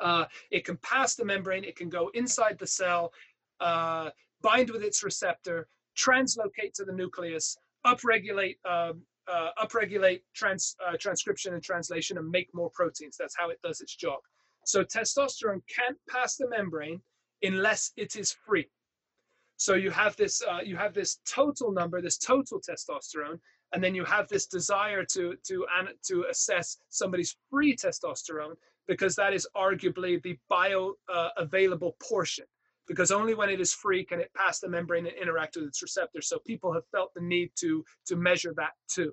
Uh, 0.00 0.24
it 0.50 0.64
can 0.64 0.78
pass 0.78 1.14
the 1.14 1.24
membrane, 1.24 1.64
it 1.64 1.76
can 1.76 1.90
go 1.90 2.10
inside 2.14 2.56
the 2.58 2.66
cell, 2.66 3.12
uh, 3.60 4.08
bind 4.42 4.70
with 4.70 4.82
its 4.82 5.04
receptor, 5.04 5.68
translocate 5.96 6.72
to 6.74 6.84
the 6.84 6.92
nucleus, 6.92 7.56
upregulate 7.86 8.56
um, 8.64 9.02
uh, 9.32 9.50
upregulate 9.62 10.22
trans, 10.34 10.76
uh, 10.86 10.96
transcription 10.98 11.54
and 11.54 11.62
translation 11.62 12.18
and 12.18 12.28
make 12.28 12.48
more 12.54 12.70
proteins. 12.70 13.16
That's 13.18 13.36
how 13.36 13.50
it 13.50 13.58
does 13.62 13.80
its 13.80 13.94
job. 13.94 14.20
So 14.64 14.82
testosterone 14.82 15.62
can't 15.68 15.98
pass 16.08 16.36
the 16.36 16.48
membrane 16.48 17.00
unless 17.42 17.92
it 17.96 18.16
is 18.16 18.34
free. 18.46 18.68
So 19.56 19.74
you 19.74 19.90
have 19.90 20.16
this 20.16 20.42
uh, 20.42 20.60
you 20.64 20.76
have 20.76 20.94
this 20.94 21.20
total 21.26 21.72
number, 21.72 22.00
this 22.00 22.18
total 22.18 22.60
testosterone, 22.60 23.38
and 23.72 23.82
then 23.82 23.94
you 23.94 24.04
have 24.04 24.28
this 24.28 24.46
desire 24.46 25.04
to 25.06 25.34
to 25.46 25.66
to 26.08 26.24
assess 26.30 26.78
somebody's 26.90 27.36
free 27.50 27.76
testosterone 27.76 28.54
because 28.86 29.16
that 29.16 29.32
is 29.32 29.46
arguably 29.56 30.22
the 30.22 30.36
bioavailable 30.50 31.88
uh, 31.88 32.04
portion 32.06 32.44
because 32.86 33.10
only 33.10 33.34
when 33.34 33.48
it 33.48 33.60
is 33.60 33.72
free 33.72 34.04
can 34.04 34.20
it 34.20 34.30
pass 34.34 34.60
the 34.60 34.68
membrane 34.68 35.06
and 35.06 35.16
interact 35.16 35.56
with 35.56 35.66
its 35.66 35.82
receptor. 35.82 36.20
So 36.20 36.38
people 36.46 36.72
have 36.72 36.86
felt 36.88 37.14
the 37.14 37.20
need 37.20 37.50
to, 37.56 37.84
to 38.06 38.16
measure 38.16 38.52
that 38.56 38.72
too. 38.88 39.12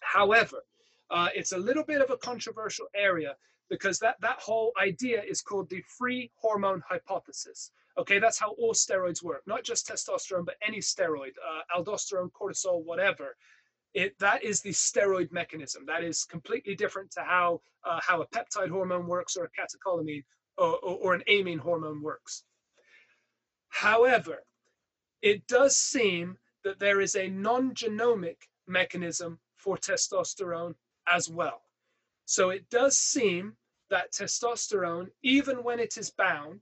However, 0.00 0.64
uh, 1.10 1.28
it's 1.34 1.52
a 1.52 1.58
little 1.58 1.84
bit 1.84 2.02
of 2.02 2.10
a 2.10 2.16
controversial 2.16 2.86
area 2.94 3.36
because 3.70 3.98
that, 4.00 4.16
that 4.20 4.38
whole 4.40 4.72
idea 4.80 5.22
is 5.22 5.42
called 5.42 5.70
the 5.70 5.82
free 5.98 6.30
hormone 6.34 6.82
hypothesis. 6.88 7.70
Okay, 7.98 8.18
that's 8.18 8.38
how 8.38 8.50
all 8.52 8.74
steroids 8.74 9.22
work, 9.22 9.42
not 9.46 9.64
just 9.64 9.88
testosterone, 9.88 10.44
but 10.44 10.56
any 10.66 10.78
steroid, 10.78 11.32
uh, 11.42 11.80
aldosterone, 11.80 12.30
cortisol, 12.30 12.84
whatever. 12.84 13.36
It, 13.94 14.18
that 14.18 14.44
is 14.44 14.60
the 14.60 14.70
steroid 14.70 15.32
mechanism. 15.32 15.86
That 15.86 16.04
is 16.04 16.24
completely 16.24 16.74
different 16.74 17.10
to 17.12 17.22
how, 17.22 17.62
uh, 17.84 18.00
how 18.02 18.20
a 18.20 18.26
peptide 18.26 18.68
hormone 18.68 19.06
works 19.06 19.36
or 19.36 19.44
a 19.44 19.48
catecholamine 19.48 20.24
or, 20.58 20.78
or, 20.80 20.98
or 20.98 21.14
an 21.14 21.22
amine 21.28 21.58
hormone 21.58 22.02
works. 22.02 22.44
However, 23.68 24.44
it 25.22 25.46
does 25.46 25.76
seem 25.78 26.36
that 26.64 26.78
there 26.78 27.00
is 27.00 27.16
a 27.16 27.28
non 27.28 27.74
genomic 27.74 28.36
mechanism 28.66 29.38
for 29.54 29.78
testosterone 29.78 30.74
as 31.08 31.30
well. 31.30 31.62
So 32.26 32.50
it 32.50 32.68
does 32.70 32.98
seem 32.98 33.56
that 33.88 34.12
testosterone, 34.12 35.08
even 35.22 35.62
when 35.62 35.78
it 35.78 35.96
is 35.96 36.10
bound, 36.10 36.60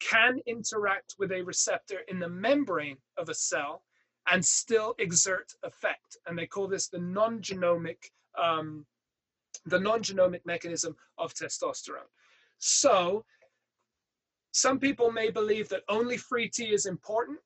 can 0.00 0.40
interact 0.46 1.14
with 1.18 1.32
a 1.32 1.42
receptor 1.42 2.00
in 2.08 2.18
the 2.18 2.28
membrane 2.28 2.96
of 3.16 3.28
a 3.28 3.34
cell 3.34 3.82
and 4.30 4.44
still 4.44 4.94
exert 4.98 5.52
effect. 5.62 6.16
And 6.26 6.38
they 6.38 6.46
call 6.46 6.68
this 6.68 6.88
the 6.88 6.98
non 6.98 7.40
genomic. 7.40 7.98
Um, 8.40 8.86
the 9.66 9.78
non-genomic 9.78 10.44
mechanism 10.44 10.96
of 11.18 11.34
testosterone. 11.34 12.08
So 12.58 13.24
some 14.52 14.78
people 14.78 15.10
may 15.10 15.30
believe 15.30 15.68
that 15.68 15.82
only 15.88 16.16
free 16.16 16.48
T 16.48 16.72
is 16.72 16.86
important, 16.86 17.38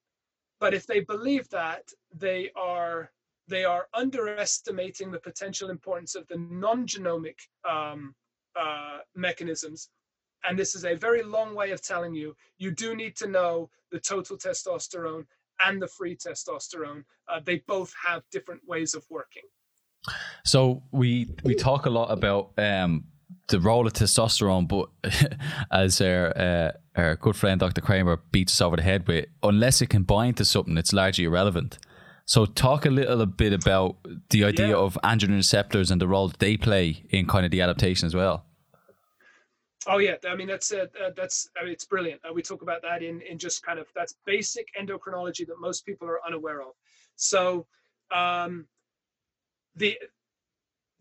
but 0.61 0.75
if 0.75 0.87
they 0.87 1.01
believe 1.01 1.49
that, 1.51 1.89
they 2.15 2.51
are 2.57 3.11
they 3.47 3.65
are 3.65 3.89
underestimating 3.93 5.11
the 5.11 5.19
potential 5.19 5.69
importance 5.69 6.15
of 6.15 6.27
the 6.29 6.39
non-genomic 6.39 7.37
um, 7.69 8.15
uh, 8.59 8.99
mechanisms. 9.15 9.91
And 10.47 10.59
this 10.59 10.75
is 10.75 10.85
a 10.85 10.95
very 10.95 11.23
long 11.23 11.55
way 11.55 11.71
of 11.71 11.83
telling 11.83 12.15
you 12.15 12.37
you 12.59 12.71
do 12.71 12.95
need 12.95 13.17
to 13.17 13.29
know 13.29 13.71
the 13.91 14.01
total 14.01 14.37
testosterone 14.37 15.25
and 15.65 15.81
the 15.81 15.89
free 15.89 16.17
testosterone. 16.17 17.05
Uh, 17.29 17.41
they 17.45 17.63
both 17.67 17.93
have 18.07 18.23
different 18.31 18.61
ways 18.67 18.95
of 18.95 19.05
working. 19.11 19.45
So 20.45 20.83
we 20.91 21.31
we 21.45 21.55
talk 21.55 21.87
a 21.87 21.91
lot 21.91 22.11
about 22.11 22.53
um, 22.59 23.05
the 23.49 23.61
role 23.61 23.87
of 23.87 23.95
testosterone, 23.95 24.69
but 24.69 24.89
as 25.71 26.01
our 26.01 26.37
uh, 26.37 26.73
our 26.97 27.17
good 27.17 27.37
friend 27.37 27.61
Dr. 27.61 27.81
Kraemer 27.81 28.19
beats 28.31 28.55
us 28.55 28.61
over 28.61 28.77
the 28.77 28.83
head 28.83 29.09
with, 29.09 29.27
unless 29.43 29.81
it 29.81 29.89
can 29.89 30.03
bind 30.03 30.37
to 30.39 30.45
something, 30.45 30.77
it's 30.77 30.93
largely 30.93 31.25
irrelevant. 31.25 31.79
So, 32.27 32.47
talk 32.47 32.87
a 32.87 32.91
little 32.91 33.27
bit 33.27 33.53
about 33.53 33.97
the 34.31 34.45
idea 34.45 34.69
yeah. 34.69 34.77
of 34.77 34.99
androgen 35.05 35.37
receptors 35.37 35.91
and 35.91 36.01
the 36.01 36.09
role 36.09 36.29
that 36.29 36.39
they 36.39 36.57
play 36.57 37.05
in 37.11 37.27
kind 37.27 37.45
of 37.45 37.51
the 37.51 37.61
adaptation 37.61 38.07
as 38.07 38.15
well. 38.15 38.47
Oh 39.87 39.99
yeah, 39.99 40.17
I 40.29 40.35
mean 40.35 40.49
that's 40.49 40.73
uh, 40.73 40.87
uh, 41.03 41.11
that's 41.17 41.51
I 41.61 41.65
mean, 41.65 41.73
it's 41.73 41.85
brilliant. 41.85 42.21
Uh, 42.29 42.33
we 42.33 42.43
talk 42.43 42.63
about 42.63 42.83
that 42.83 43.03
in 43.03 43.21
in 43.23 43.39
just 43.39 43.63
kind 43.63 43.79
of 43.79 43.87
that's 43.95 44.15
basic 44.25 44.69
endocrinology 44.81 45.47
that 45.47 45.61
most 45.61 45.85
people 45.85 46.09
are 46.09 46.25
unaware 46.27 46.63
of. 46.63 46.73
So, 47.17 47.67
um, 48.11 48.67
the 49.77 49.99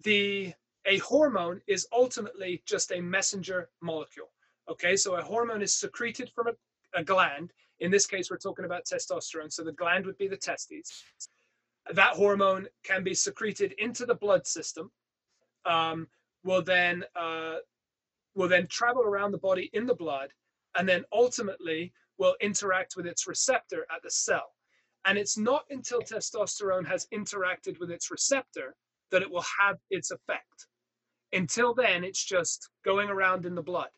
the 0.03 0.53
a 0.85 0.97
hormone 0.97 1.61
is 1.67 1.87
ultimately 1.93 2.61
just 2.65 2.91
a 2.91 2.99
messenger 2.99 3.69
molecule. 3.81 4.31
Okay, 4.69 4.95
so 4.95 5.15
a 5.15 5.21
hormone 5.21 5.61
is 5.61 5.73
secreted 5.73 6.29
from 6.35 6.47
a, 6.47 6.99
a 6.99 7.03
gland. 7.03 7.51
In 7.79 7.91
this 7.91 8.05
case, 8.05 8.29
we're 8.29 8.37
talking 8.37 8.65
about 8.65 8.85
testosterone. 8.85 9.51
So 9.51 9.63
the 9.63 9.71
gland 9.73 10.05
would 10.05 10.17
be 10.17 10.27
the 10.27 10.37
testes. 10.37 11.03
That 11.93 12.13
hormone 12.13 12.67
can 12.83 13.03
be 13.03 13.13
secreted 13.13 13.73
into 13.77 14.05
the 14.05 14.15
blood 14.15 14.45
system. 14.45 14.91
Um, 15.65 16.07
will 16.43 16.61
then 16.61 17.03
uh, 17.15 17.57
will 18.35 18.47
then 18.47 18.67
travel 18.67 19.03
around 19.03 19.31
the 19.31 19.37
body 19.37 19.69
in 19.73 19.85
the 19.85 19.95
blood, 19.95 20.29
and 20.75 20.87
then 20.87 21.05
ultimately 21.11 21.93
will 22.17 22.35
interact 22.41 22.95
with 22.95 23.05
its 23.05 23.27
receptor 23.27 23.85
at 23.93 24.01
the 24.03 24.11
cell. 24.11 24.53
And 25.05 25.17
it's 25.17 25.37
not 25.37 25.65
until 25.69 26.01
testosterone 26.01 26.87
has 26.87 27.07
interacted 27.13 27.79
with 27.79 27.91
its 27.91 28.09
receptor 28.09 28.75
that 29.11 29.21
it 29.21 29.29
will 29.29 29.45
have 29.59 29.77
its 29.89 30.11
effect. 30.11 30.67
Until 31.33 31.73
then, 31.73 32.03
it's 32.03 32.23
just 32.23 32.69
going 32.85 33.09
around 33.09 33.45
in 33.45 33.55
the 33.55 33.61
blood. 33.61 33.89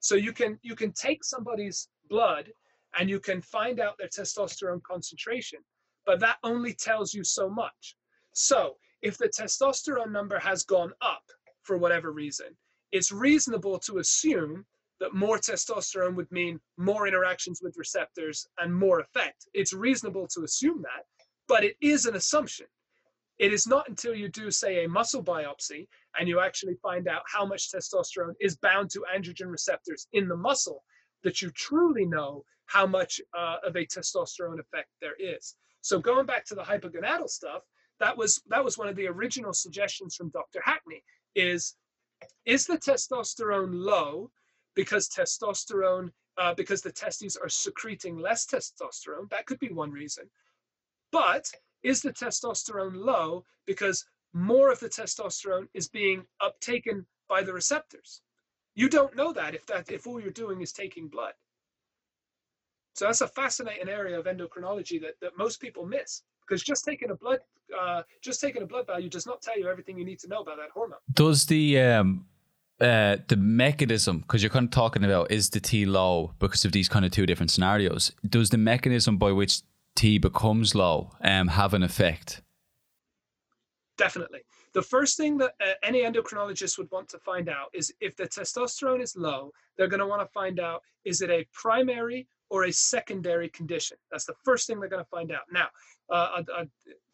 So 0.00 0.14
you 0.14 0.32
can 0.32 0.58
you 0.62 0.74
can 0.74 0.92
take 0.92 1.24
somebody's 1.24 1.88
blood 2.08 2.52
and 2.98 3.08
you 3.08 3.20
can 3.20 3.40
find 3.40 3.80
out 3.80 3.96
their 3.98 4.08
testosterone 4.08 4.82
concentration, 4.82 5.60
but 6.04 6.20
that 6.20 6.38
only 6.42 6.74
tells 6.74 7.14
you 7.14 7.24
so 7.24 7.48
much. 7.48 7.96
So 8.32 8.76
if 9.00 9.16
the 9.16 9.28
testosterone 9.28 10.12
number 10.12 10.38
has 10.38 10.64
gone 10.64 10.92
up 11.00 11.24
for 11.62 11.78
whatever 11.78 12.12
reason, 12.12 12.56
it's 12.92 13.10
reasonable 13.10 13.78
to 13.80 13.98
assume 13.98 14.64
that 15.00 15.14
more 15.14 15.38
testosterone 15.38 16.14
would 16.14 16.30
mean 16.30 16.60
more 16.76 17.08
interactions 17.08 17.60
with 17.62 17.76
receptors 17.76 18.46
and 18.58 18.72
more 18.72 19.00
effect. 19.00 19.48
It's 19.52 19.72
reasonable 19.72 20.28
to 20.28 20.44
assume 20.44 20.82
that, 20.82 21.04
but 21.48 21.64
it 21.64 21.76
is 21.80 22.06
an 22.06 22.14
assumption. 22.14 22.66
It 23.38 23.52
is 23.52 23.66
not 23.66 23.88
until 23.88 24.14
you 24.14 24.28
do, 24.28 24.50
say, 24.52 24.84
a 24.84 24.88
muscle 24.88 25.24
biopsy 25.24 25.88
and 26.16 26.28
you 26.28 26.38
actually 26.38 26.76
find 26.82 27.08
out 27.08 27.22
how 27.26 27.44
much 27.44 27.72
testosterone 27.72 28.34
is 28.40 28.56
bound 28.56 28.90
to 28.90 29.04
androgen 29.12 29.50
receptors 29.50 30.06
in 30.12 30.28
the 30.28 30.36
muscle 30.36 30.84
that 31.24 31.42
you 31.42 31.50
truly 31.50 32.06
know 32.06 32.44
how 32.66 32.86
much 32.86 33.20
uh, 33.36 33.56
of 33.66 33.74
a 33.74 33.86
testosterone 33.86 34.60
effect 34.60 34.88
there 35.00 35.16
is. 35.18 35.56
So 35.80 35.98
going 35.98 36.26
back 36.26 36.44
to 36.46 36.54
the 36.54 36.62
hypogonadal 36.62 37.28
stuff, 37.28 37.62
that 37.98 38.16
was 38.16 38.40
that 38.48 38.64
was 38.64 38.78
one 38.78 38.88
of 38.88 38.96
the 38.96 39.08
original 39.08 39.52
suggestions 39.52 40.14
from 40.14 40.30
Dr. 40.30 40.60
Hackney 40.64 41.02
is 41.34 41.74
is 42.44 42.66
the 42.66 42.78
testosterone 42.78 43.70
low 43.72 44.30
because 44.74 45.08
testosterone 45.08 46.10
uh, 46.38 46.54
because 46.54 46.80
the 46.80 46.92
testes 46.92 47.36
are 47.36 47.48
secreting 47.48 48.18
less 48.18 48.46
testosterone 48.46 49.28
that 49.30 49.46
could 49.46 49.58
be 49.58 49.70
one 49.70 49.90
reason 49.90 50.24
but 51.12 51.50
is 51.82 52.00
the 52.00 52.12
testosterone 52.12 52.96
low 52.96 53.44
because 53.66 54.04
more 54.32 54.72
of 54.72 54.80
the 54.80 54.88
testosterone 54.88 55.68
is 55.74 55.88
being 55.88 56.24
uptaken 56.40 57.04
by 57.28 57.42
the 57.42 57.52
receptors? 57.52 58.22
You 58.74 58.88
don't 58.88 59.14
know 59.14 59.32
that 59.32 59.54
if 59.54 59.66
that 59.66 59.90
if 59.90 60.06
all 60.06 60.20
you're 60.20 60.30
doing 60.30 60.62
is 60.62 60.72
taking 60.72 61.08
blood. 61.08 61.34
So 62.94 63.06
that's 63.06 63.20
a 63.20 63.28
fascinating 63.28 63.88
area 63.88 64.18
of 64.18 64.26
endocrinology 64.26 65.00
that, 65.02 65.14
that 65.20 65.36
most 65.36 65.60
people 65.60 65.86
miss 65.86 66.22
because 66.46 66.62
just 66.62 66.84
taking 66.84 67.10
a 67.10 67.14
blood 67.14 67.40
uh, 67.78 68.02
just 68.20 68.40
taking 68.40 68.62
a 68.62 68.66
blood 68.66 68.86
value 68.86 69.08
does 69.08 69.26
not 69.26 69.42
tell 69.42 69.58
you 69.58 69.68
everything 69.68 69.98
you 69.98 70.04
need 70.04 70.18
to 70.20 70.28
know 70.28 70.40
about 70.40 70.56
that 70.56 70.70
hormone. 70.72 70.98
Does 71.12 71.46
the 71.46 71.80
um, 71.80 72.26
uh, 72.80 73.18
the 73.28 73.36
mechanism 73.36 74.20
because 74.20 74.42
you're 74.42 74.50
kind 74.50 74.64
of 74.64 74.70
talking 74.70 75.04
about 75.04 75.30
is 75.30 75.50
the 75.50 75.60
T 75.60 75.86
low 75.86 76.34
because 76.38 76.64
of 76.64 76.72
these 76.72 76.88
kind 76.88 77.04
of 77.04 77.10
two 77.10 77.26
different 77.26 77.50
scenarios? 77.50 78.12
Does 78.28 78.50
the 78.50 78.58
mechanism 78.58 79.18
by 79.18 79.32
which 79.32 79.62
T 79.94 80.18
becomes 80.18 80.74
low 80.74 81.12
um, 81.22 81.48
have 81.48 81.74
an 81.74 81.82
effect? 81.82 82.42
Definitely. 83.98 84.40
The 84.72 84.82
first 84.82 85.18
thing 85.18 85.36
that 85.38 85.52
uh, 85.60 85.74
any 85.82 86.02
endocrinologist 86.02 86.78
would 86.78 86.90
want 86.90 87.08
to 87.10 87.18
find 87.18 87.48
out 87.48 87.68
is 87.74 87.92
if 88.00 88.16
the 88.16 88.24
testosterone 88.24 89.02
is 89.02 89.14
low, 89.16 89.52
they're 89.76 89.86
going 89.86 90.00
to 90.00 90.06
want 90.06 90.22
to 90.22 90.32
find 90.32 90.58
out 90.58 90.82
is 91.04 91.20
it 91.20 91.30
a 91.30 91.46
primary 91.52 92.26
or 92.52 92.64
a 92.64 92.72
secondary 92.72 93.48
condition? 93.48 93.96
That's 94.10 94.26
the 94.26 94.34
first 94.44 94.66
thing 94.66 94.78
they're 94.78 94.90
going 94.90 95.02
to 95.02 95.08
find 95.08 95.32
out. 95.32 95.44
Now, 95.50 95.68
uh, 96.10 96.42
uh, 96.54 96.64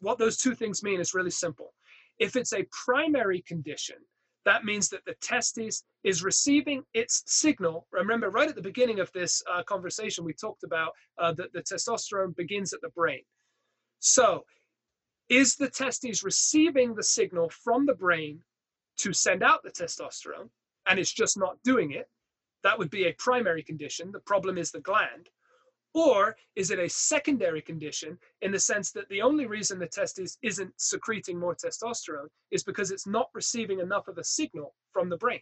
what 0.01 0.19
those 0.19 0.37
two 0.37 0.57
things 0.57 0.83
mean 0.83 0.99
is 0.99 1.15
really 1.15 1.31
simple. 1.31 1.73
If 2.19 2.35
it's 2.35 2.53
a 2.53 2.67
primary 2.85 3.43
condition, 3.43 3.97
that 4.45 4.65
means 4.65 4.89
that 4.89 5.05
the 5.07 5.15
testes 5.23 5.85
is 6.03 6.25
receiving 6.25 6.83
its 6.93 7.23
signal. 7.27 7.87
Remember, 7.93 8.31
right 8.31 8.49
at 8.49 8.57
the 8.57 8.63
beginning 8.63 8.99
of 8.99 9.13
this 9.13 9.41
uh, 9.49 9.63
conversation, 9.63 10.25
we 10.25 10.33
talked 10.33 10.65
about 10.65 10.91
uh, 11.19 11.33
that 11.35 11.53
the 11.53 11.63
testosterone 11.63 12.35
begins 12.35 12.73
at 12.73 12.81
the 12.81 12.91
brain. 12.91 13.23
So 14.01 14.45
is 15.29 15.55
the 15.55 15.71
testes 15.71 16.25
receiving 16.25 16.97
the 16.97 17.03
signal 17.05 17.49
from 17.51 17.87
the 17.87 17.95
brain 17.95 18.41
to 18.99 19.13
send 19.13 19.45
out 19.45 19.63
the 19.63 19.71
testosterone 19.71 20.49
and 20.87 20.99
it's 20.99 21.13
just 21.13 21.39
not 21.39 21.59
doing 21.63 21.93
it? 21.93 22.09
That 22.63 22.79
would 22.79 22.91
be 22.91 23.05
a 23.05 23.15
primary 23.15 23.63
condition. 23.63 24.13
The 24.13 24.21
problem 24.21 24.59
is 24.59 24.71
the 24.71 24.81
gland. 24.81 25.29
Or 25.95 26.37
is 26.55 26.71
it 26.71 26.79
a 26.79 26.89
secondary 26.89 27.63
condition 27.63 28.19
in 28.43 28.53
the 28.53 28.59
sense 28.59 28.93
that 28.93 29.09
the 29.09 29.23
only 29.23 29.47
reason 29.47 29.79
the 29.79 29.87
testes 29.87 30.39
isn't 30.43 30.73
secreting 30.81 31.39
more 31.39 31.55
testosterone 31.55 32.29
is 32.51 32.63
because 32.63 32.91
it's 32.91 33.07
not 33.07 33.31
receiving 33.33 33.81
enough 33.81 34.07
of 34.07 34.19
a 34.19 34.25
signal 34.25 34.75
from 34.93 35.09
the 35.09 35.17
brain? 35.17 35.41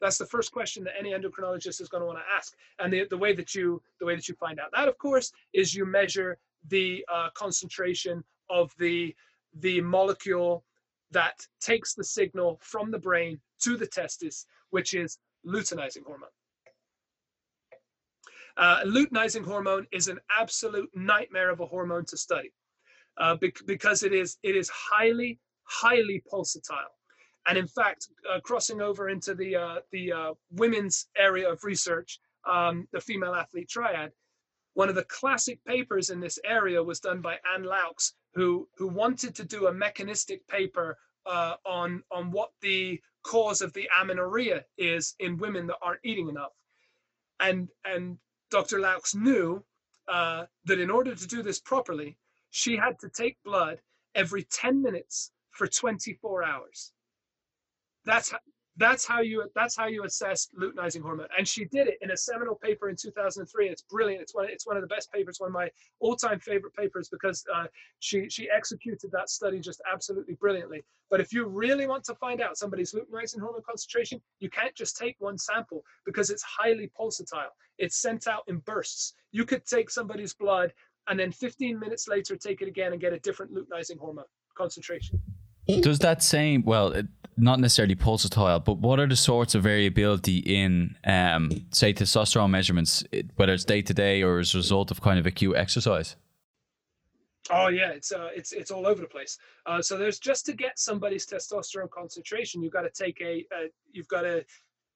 That's 0.00 0.18
the 0.18 0.26
first 0.26 0.52
question 0.52 0.84
that 0.84 0.94
any 0.98 1.12
endocrinologist 1.12 1.80
is 1.80 1.88
going 1.88 2.02
to 2.02 2.06
want 2.06 2.18
to 2.18 2.34
ask. 2.34 2.54
And 2.78 2.92
the, 2.92 3.06
the 3.08 3.18
way 3.18 3.32
that 3.34 3.54
you 3.54 3.82
the 3.98 4.06
way 4.06 4.14
that 4.14 4.28
you 4.28 4.34
find 4.34 4.60
out 4.60 4.70
that, 4.72 4.88
of 4.88 4.98
course, 4.98 5.32
is 5.52 5.74
you 5.74 5.84
measure 5.84 6.38
the 6.68 7.04
uh, 7.12 7.30
concentration 7.34 8.22
of 8.48 8.72
the 8.78 9.14
the 9.54 9.80
molecule 9.80 10.64
that 11.10 11.46
takes 11.60 11.94
the 11.94 12.04
signal 12.04 12.60
from 12.62 12.90
the 12.90 12.98
brain 12.98 13.40
to 13.60 13.76
the 13.76 13.86
testis, 13.86 14.46
which 14.70 14.94
is 14.94 15.18
luteinizing 15.46 16.04
hormone. 16.06 16.28
Uh, 18.56 18.82
luteinizing 18.84 19.44
hormone 19.44 19.86
is 19.92 20.08
an 20.08 20.18
absolute 20.36 20.90
nightmare 20.94 21.50
of 21.50 21.60
a 21.60 21.66
hormone 21.66 22.04
to 22.04 22.16
study 22.16 22.52
uh, 23.18 23.36
because 23.66 24.02
it 24.02 24.12
is 24.12 24.36
it 24.42 24.56
is 24.56 24.68
highly 24.68 25.38
highly 25.64 26.22
pulsatile, 26.32 26.92
and 27.46 27.56
in 27.56 27.68
fact, 27.68 28.08
uh, 28.32 28.40
crossing 28.40 28.80
over 28.80 29.08
into 29.08 29.34
the 29.34 29.54
uh, 29.54 29.76
the 29.92 30.12
uh, 30.12 30.34
women's 30.50 31.08
area 31.16 31.48
of 31.50 31.62
research, 31.62 32.18
um, 32.48 32.88
the 32.92 33.00
female 33.00 33.34
athlete 33.34 33.68
triad, 33.68 34.10
one 34.78 34.88
of 34.88 34.94
the 34.94 35.04
classic 35.06 35.58
papers 35.64 36.10
in 36.10 36.20
this 36.20 36.38
area 36.44 36.80
was 36.80 37.00
done 37.00 37.20
by 37.20 37.36
Anne 37.52 37.64
Loucks, 37.64 38.12
who, 38.34 38.68
who 38.76 38.86
wanted 38.86 39.34
to 39.34 39.44
do 39.44 39.66
a 39.66 39.72
mechanistic 39.72 40.46
paper 40.46 40.96
uh, 41.28 41.54
on, 41.64 42.02
on 42.10 42.30
what 42.30 42.50
the 42.62 43.00
cause 43.22 43.60
of 43.60 43.72
the 43.74 43.88
amenorrhea 44.00 44.64
is 44.78 45.14
in 45.20 45.36
women 45.36 45.66
that 45.66 45.76
aren't 45.82 46.00
eating 46.04 46.28
enough. 46.28 46.52
And, 47.40 47.68
and 47.84 48.18
Dr. 48.50 48.78
Loucks 48.78 49.14
knew 49.14 49.62
uh, 50.08 50.46
that 50.64 50.80
in 50.80 50.90
order 50.90 51.14
to 51.14 51.26
do 51.26 51.42
this 51.42 51.60
properly, 51.60 52.16
she 52.50 52.76
had 52.76 52.98
to 53.00 53.08
take 53.08 53.36
blood 53.44 53.78
every 54.14 54.44
10 54.44 54.82
minutes 54.82 55.30
for 55.50 55.66
24 55.66 56.44
hours. 56.44 56.92
That's 58.04 58.32
that's 58.78 59.04
how 59.04 59.20
you 59.20 59.44
that's 59.54 59.76
how 59.76 59.86
you 59.86 60.04
assess 60.04 60.48
luteinizing 60.58 61.02
hormone. 61.02 61.26
And 61.36 61.46
she 61.46 61.64
did 61.64 61.88
it 61.88 61.98
in 62.00 62.12
a 62.12 62.16
seminal 62.16 62.54
paper 62.54 62.88
in 62.88 62.96
2003 62.96 63.68
it's 63.68 63.82
brilliant. 63.82 64.22
It's 64.22 64.34
one 64.34 64.46
it's 64.48 64.66
one 64.66 64.76
of 64.76 64.82
the 64.82 64.88
best 64.88 65.12
papers 65.12 65.38
one 65.40 65.48
of 65.48 65.54
my 65.54 65.68
all-time 65.98 66.38
favorite 66.38 66.74
papers 66.74 67.08
because 67.08 67.44
uh, 67.54 67.66
she 67.98 68.30
she 68.30 68.48
executed 68.48 69.10
that 69.12 69.30
study 69.30 69.58
just 69.58 69.82
absolutely 69.92 70.34
brilliantly. 70.34 70.84
But 71.10 71.20
if 71.20 71.32
you 71.32 71.46
really 71.46 71.86
want 71.86 72.04
to 72.04 72.14
find 72.14 72.40
out 72.40 72.56
somebody's 72.56 72.94
luteinizing 72.94 73.40
hormone 73.40 73.62
concentration 73.68 74.20
you 74.38 74.48
can't 74.48 74.74
just 74.74 74.96
take 74.96 75.16
one 75.18 75.38
sample 75.38 75.82
because 76.06 76.30
it's 76.30 76.42
highly 76.42 76.90
pulsatile. 76.98 77.50
It's 77.78 78.00
sent 78.00 78.28
out 78.28 78.44
in 78.46 78.58
bursts. 78.58 79.14
You 79.32 79.44
could 79.44 79.66
take 79.66 79.90
somebody's 79.90 80.34
blood 80.34 80.72
and 81.08 81.18
then 81.18 81.32
15 81.32 81.78
minutes 81.78 82.06
later 82.06 82.36
take 82.36 82.62
it 82.62 82.68
again 82.68 82.92
and 82.92 83.00
get 83.00 83.12
a 83.12 83.18
different 83.18 83.52
luteinizing 83.52 83.98
hormone 83.98 84.24
concentration 84.56 85.20
does 85.68 85.98
that 86.00 86.22
same 86.22 86.62
well 86.64 86.94
not 87.38 87.60
necessarily 87.60 87.94
pulsatile, 87.94 88.64
but 88.64 88.78
what 88.78 88.98
are 88.98 89.06
the 89.06 89.16
sorts 89.16 89.54
of 89.54 89.62
variability 89.62 90.38
in, 90.38 90.96
um, 91.04 91.66
say, 91.70 91.94
testosterone 91.94 92.50
measurements, 92.50 93.04
whether 93.36 93.52
it's 93.54 93.64
day 93.64 93.80
to 93.82 93.94
day 93.94 94.22
or 94.22 94.40
as 94.40 94.54
a 94.54 94.58
result 94.58 94.90
of 94.90 95.00
kind 95.00 95.18
of 95.18 95.26
acute 95.26 95.56
exercise? 95.56 96.16
Oh 97.50 97.68
yeah, 97.68 97.90
it's 97.90 98.12
uh, 98.12 98.28
it's 98.34 98.52
it's 98.52 98.70
all 98.70 98.86
over 98.86 99.00
the 99.00 99.06
place. 99.06 99.38
Uh, 99.64 99.80
so 99.80 99.96
there's 99.96 100.18
just 100.18 100.44
to 100.46 100.52
get 100.52 100.78
somebody's 100.78 101.26
testosterone 101.26 101.90
concentration, 101.90 102.62
you've 102.62 102.74
got 102.74 102.82
to 102.82 102.90
take 102.90 103.20
a, 103.22 103.46
a 103.52 103.70
you've 103.90 104.08
got 104.08 104.22
to 104.22 104.44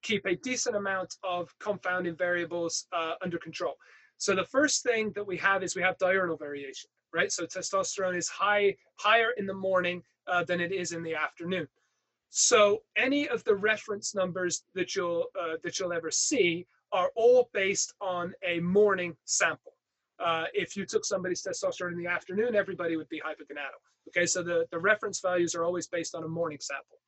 keep 0.03 0.25
a 0.25 0.35
decent 0.35 0.75
amount 0.75 1.15
of 1.23 1.49
confounding 1.59 2.15
variables 2.15 2.85
uh, 2.93 3.13
under 3.23 3.39
control. 3.39 3.73
So 4.17 4.35
the 4.35 4.45
first 4.45 4.83
thing 4.83 5.11
that 5.15 5.25
we 5.25 5.37
have 5.37 5.63
is 5.63 5.75
we 5.75 5.81
have 5.81 5.97
diurnal 5.97 6.37
variation, 6.37 6.89
right? 7.13 7.31
So 7.31 7.45
testosterone 7.45 8.17
is 8.17 8.27
high 8.27 8.75
higher 8.95 9.31
in 9.37 9.45
the 9.45 9.53
morning 9.53 10.03
uh, 10.27 10.43
than 10.43 10.59
it 10.59 10.71
is 10.71 10.91
in 10.91 11.03
the 11.03 11.15
afternoon. 11.15 11.67
So 12.29 12.81
any 12.97 13.27
of 13.27 13.43
the 13.43 13.55
reference 13.55 14.15
numbers 14.15 14.63
that 14.73 14.95
you'll 14.95 15.25
uh, 15.39 15.57
that 15.63 15.79
you'll 15.79 15.93
ever 15.93 16.11
see 16.11 16.65
are 16.91 17.11
all 17.15 17.49
based 17.53 17.93
on 18.01 18.33
a 18.43 18.59
morning 18.59 19.15
sample. 19.25 19.73
Uh, 20.19 20.45
if 20.53 20.77
you 20.77 20.85
took 20.85 21.05
somebody's 21.05 21.43
testosterone 21.43 21.91
in 21.91 21.97
the 21.97 22.07
afternoon, 22.07 22.55
everybody 22.55 22.95
would 22.95 23.09
be 23.09 23.19
hypogonadal. 23.19 23.81
Okay, 24.09 24.25
so 24.25 24.43
the, 24.43 24.65
the 24.71 24.77
reference 24.77 25.19
values 25.19 25.55
are 25.55 25.63
always 25.63 25.87
based 25.87 26.13
on 26.13 26.23
a 26.23 26.27
morning 26.27 26.59
sample. 26.61 26.99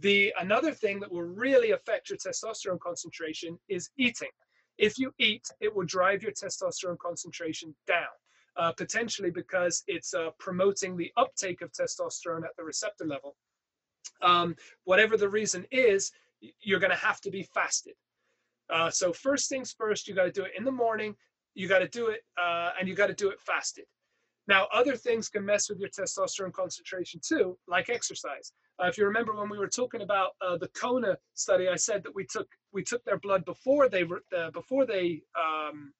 The 0.00 0.32
another 0.38 0.72
thing 0.72 1.00
that 1.00 1.10
will 1.10 1.22
really 1.22 1.72
affect 1.72 2.10
your 2.10 2.18
testosterone 2.18 2.78
concentration 2.78 3.58
is 3.68 3.90
eating. 3.96 4.28
If 4.76 4.98
you 4.98 5.12
eat, 5.18 5.48
it 5.60 5.74
will 5.74 5.84
drive 5.84 6.22
your 6.22 6.32
testosterone 6.32 6.98
concentration 6.98 7.74
down, 7.86 8.06
uh, 8.58 8.72
potentially 8.72 9.30
because 9.30 9.82
it's 9.86 10.14
uh, 10.14 10.30
promoting 10.38 10.96
the 10.96 11.12
uptake 11.16 11.62
of 11.62 11.72
testosterone 11.72 12.44
at 12.44 12.56
the 12.56 12.64
receptor 12.64 13.06
level 13.06 13.36
um, 14.22 14.56
whatever 14.84 15.16
the 15.16 15.28
reason 15.28 15.66
is, 15.70 16.12
you're 16.60 16.80
going 16.80 16.90
to 16.90 16.96
have 16.96 17.20
to 17.22 17.30
be 17.30 17.42
fasted. 17.42 17.94
Uh, 18.70 18.90
so 18.90 19.12
first 19.12 19.48
things 19.48 19.74
first, 19.76 20.06
you 20.06 20.14
got 20.14 20.24
to 20.24 20.32
do 20.32 20.44
it 20.44 20.52
in 20.56 20.64
the 20.64 20.72
morning. 20.72 21.14
You 21.54 21.68
got 21.68 21.80
to 21.80 21.88
do 21.88 22.08
it, 22.08 22.20
uh, 22.40 22.70
and 22.78 22.88
you 22.88 22.94
got 22.94 23.08
to 23.08 23.14
do 23.14 23.30
it 23.30 23.40
fasted. 23.40 23.84
Now, 24.46 24.66
other 24.72 24.96
things 24.96 25.28
can 25.28 25.44
mess 25.44 25.68
with 25.68 25.78
your 25.78 25.90
testosterone 25.90 26.52
concentration 26.52 27.20
too, 27.26 27.58
like 27.66 27.90
exercise. 27.90 28.52
Uh, 28.82 28.86
if 28.86 28.96
you 28.96 29.04
remember 29.04 29.34
when 29.34 29.50
we 29.50 29.58
were 29.58 29.68
talking 29.68 30.02
about 30.02 30.30
uh, 30.40 30.56
the 30.56 30.68
Kona 30.68 31.18
study, 31.34 31.68
I 31.68 31.76
said 31.76 32.02
that 32.04 32.14
we 32.14 32.24
took 32.24 32.48
we 32.72 32.82
took 32.82 33.04
their 33.04 33.18
blood 33.18 33.44
before 33.44 33.88
they 33.88 34.04
were 34.04 34.22
uh, 34.36 34.50
before 34.50 34.86
they 34.86 35.22
um, 35.38 35.92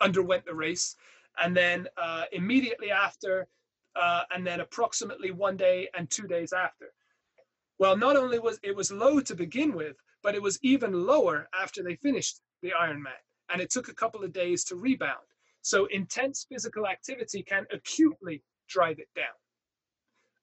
underwent 0.00 0.44
the 0.44 0.54
race, 0.54 0.96
and 1.42 1.56
then 1.56 1.86
uh, 1.96 2.24
immediately 2.32 2.90
after 2.90 3.48
uh, 3.96 4.22
and 4.30 4.46
then 4.46 4.60
approximately 4.60 5.30
one 5.30 5.56
day 5.56 5.88
and 5.96 6.08
two 6.08 6.26
days 6.26 6.52
after. 6.52 6.92
Well, 7.78 7.96
not 7.96 8.16
only 8.16 8.38
was 8.38 8.58
it 8.62 8.74
was 8.74 8.90
low 8.90 9.20
to 9.20 9.34
begin 9.34 9.74
with, 9.74 9.96
but 10.22 10.34
it 10.34 10.42
was 10.42 10.58
even 10.62 11.06
lower 11.06 11.48
after 11.58 11.82
they 11.82 11.96
finished 11.96 12.40
the 12.62 12.72
Ironman, 12.78 13.22
and 13.50 13.60
it 13.60 13.70
took 13.70 13.88
a 13.88 13.94
couple 13.94 14.24
of 14.24 14.32
days 14.32 14.64
to 14.64 14.76
rebound. 14.76 15.26
So 15.62 15.86
intense 15.86 16.46
physical 16.48 16.86
activity 16.86 17.42
can 17.42 17.66
acutely 17.72 18.42
drive 18.68 18.98
it 18.98 19.08
down. 19.14 19.34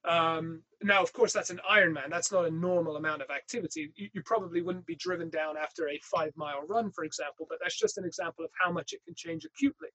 Um, 0.08 0.62
now, 0.84 1.02
of 1.02 1.12
course, 1.14 1.34
that's 1.34 1.50
an 1.50 1.60
Ironman. 1.70 2.10
That's 2.10 2.32
not 2.32 2.46
a 2.46 2.52
normal 2.52 2.96
amount 2.96 3.24
of 3.24 3.30
activity. 3.32 3.92
You, 3.96 4.10
you, 4.14 4.22
probably 4.24 4.62
wouldn't 4.62 4.86
be 4.86 4.96
driven 4.96 5.30
down 5.30 5.58
after 5.58 5.90
a 5.90 6.00
five 6.04 6.32
mile 6.36 6.62
run, 6.68 6.92
for 6.92 7.04
example, 7.04 7.48
but 7.50 7.58
that's 7.62 7.78
just 7.78 7.98
an 7.98 8.06
example 8.06 8.46
of 8.46 8.52
how 8.60 8.72
much 8.72 8.94
it 8.94 9.04
can 9.04 9.16
change 9.16 9.46
acutely. 9.46 9.90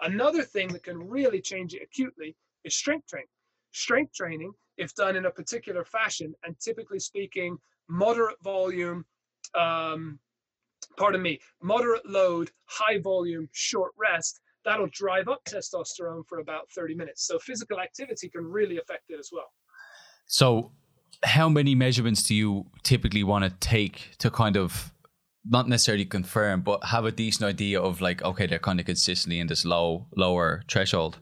Another 0.00 0.42
thing 0.42 0.68
that 0.68 0.84
can 0.84 0.96
really 0.98 1.40
change 1.40 1.74
it 1.74 1.82
acutely 1.82 2.34
is 2.64 2.74
strength 2.74 3.08
training. 3.08 3.26
Strength 3.72 4.14
training, 4.14 4.52
if 4.78 4.94
done 4.94 5.16
in 5.16 5.26
a 5.26 5.30
particular 5.30 5.84
fashion, 5.84 6.34
and 6.44 6.58
typically 6.58 6.98
speaking, 6.98 7.58
moderate 7.88 8.42
volume, 8.42 9.04
um, 9.54 10.18
pardon 10.96 11.20
me, 11.20 11.40
moderate 11.62 12.08
load, 12.08 12.50
high 12.66 12.98
volume, 12.98 13.48
short 13.52 13.92
rest, 13.98 14.40
that'll 14.64 14.88
drive 14.92 15.28
up 15.28 15.44
testosterone 15.44 16.26
for 16.28 16.38
about 16.38 16.70
30 16.74 16.94
minutes. 16.94 17.26
So 17.26 17.38
physical 17.38 17.80
activity 17.80 18.28
can 18.28 18.44
really 18.44 18.78
affect 18.78 19.10
it 19.10 19.18
as 19.18 19.30
well. 19.32 19.52
So, 20.26 20.72
how 21.24 21.48
many 21.48 21.74
measurements 21.74 22.22
do 22.24 22.34
you 22.34 22.66
typically 22.82 23.22
want 23.22 23.44
to 23.44 23.50
take 23.60 24.16
to 24.18 24.30
kind 24.30 24.56
of 24.56 24.92
not 25.44 25.68
necessarily 25.68 26.04
confirm, 26.04 26.62
but 26.62 26.84
have 26.84 27.04
a 27.04 27.12
decent 27.12 27.44
idea 27.44 27.80
of 27.80 28.00
like, 28.00 28.22
okay, 28.22 28.46
they're 28.46 28.58
kind 28.58 28.80
of 28.80 28.86
consistently 28.86 29.40
in 29.40 29.46
this 29.46 29.64
low, 29.64 30.06
lower 30.16 30.62
threshold? 30.68 31.18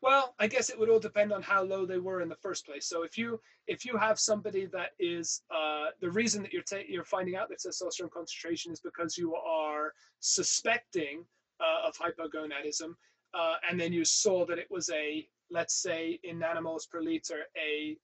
Well, 0.00 0.34
I 0.38 0.46
guess 0.46 0.70
it 0.70 0.78
would 0.78 0.88
all 0.88 1.00
depend 1.00 1.32
on 1.32 1.42
how 1.42 1.64
low 1.64 1.84
they 1.84 1.98
were 1.98 2.20
in 2.20 2.28
the 2.28 2.36
first 2.36 2.64
place. 2.64 2.86
So 2.86 3.02
if 3.02 3.18
you 3.18 3.40
if 3.66 3.84
you 3.84 3.96
have 3.96 4.20
somebody 4.20 4.66
that 4.66 4.90
is 5.00 5.42
uh, 5.50 5.86
the 6.00 6.10
reason 6.10 6.42
that 6.42 6.52
you're 6.52 6.62
ta- 6.62 6.86
you're 6.88 7.04
finding 7.04 7.34
out 7.34 7.48
their 7.48 7.56
testosterone 7.56 8.10
concentration 8.10 8.72
is 8.72 8.80
because 8.80 9.18
you 9.18 9.34
are 9.34 9.92
suspecting 10.20 11.24
uh, 11.60 11.88
of 11.88 11.96
hypogonadism, 11.96 12.94
uh, 13.34 13.54
and 13.68 13.78
then 13.78 13.92
you 13.92 14.04
saw 14.04 14.44
that 14.46 14.58
it 14.58 14.70
was 14.70 14.90
a 14.90 15.26
let's 15.50 15.80
say 15.80 16.18
in 16.24 16.40
nanomoles 16.40 16.88
per 16.88 17.00
liter 17.00 17.44
a 17.56 17.96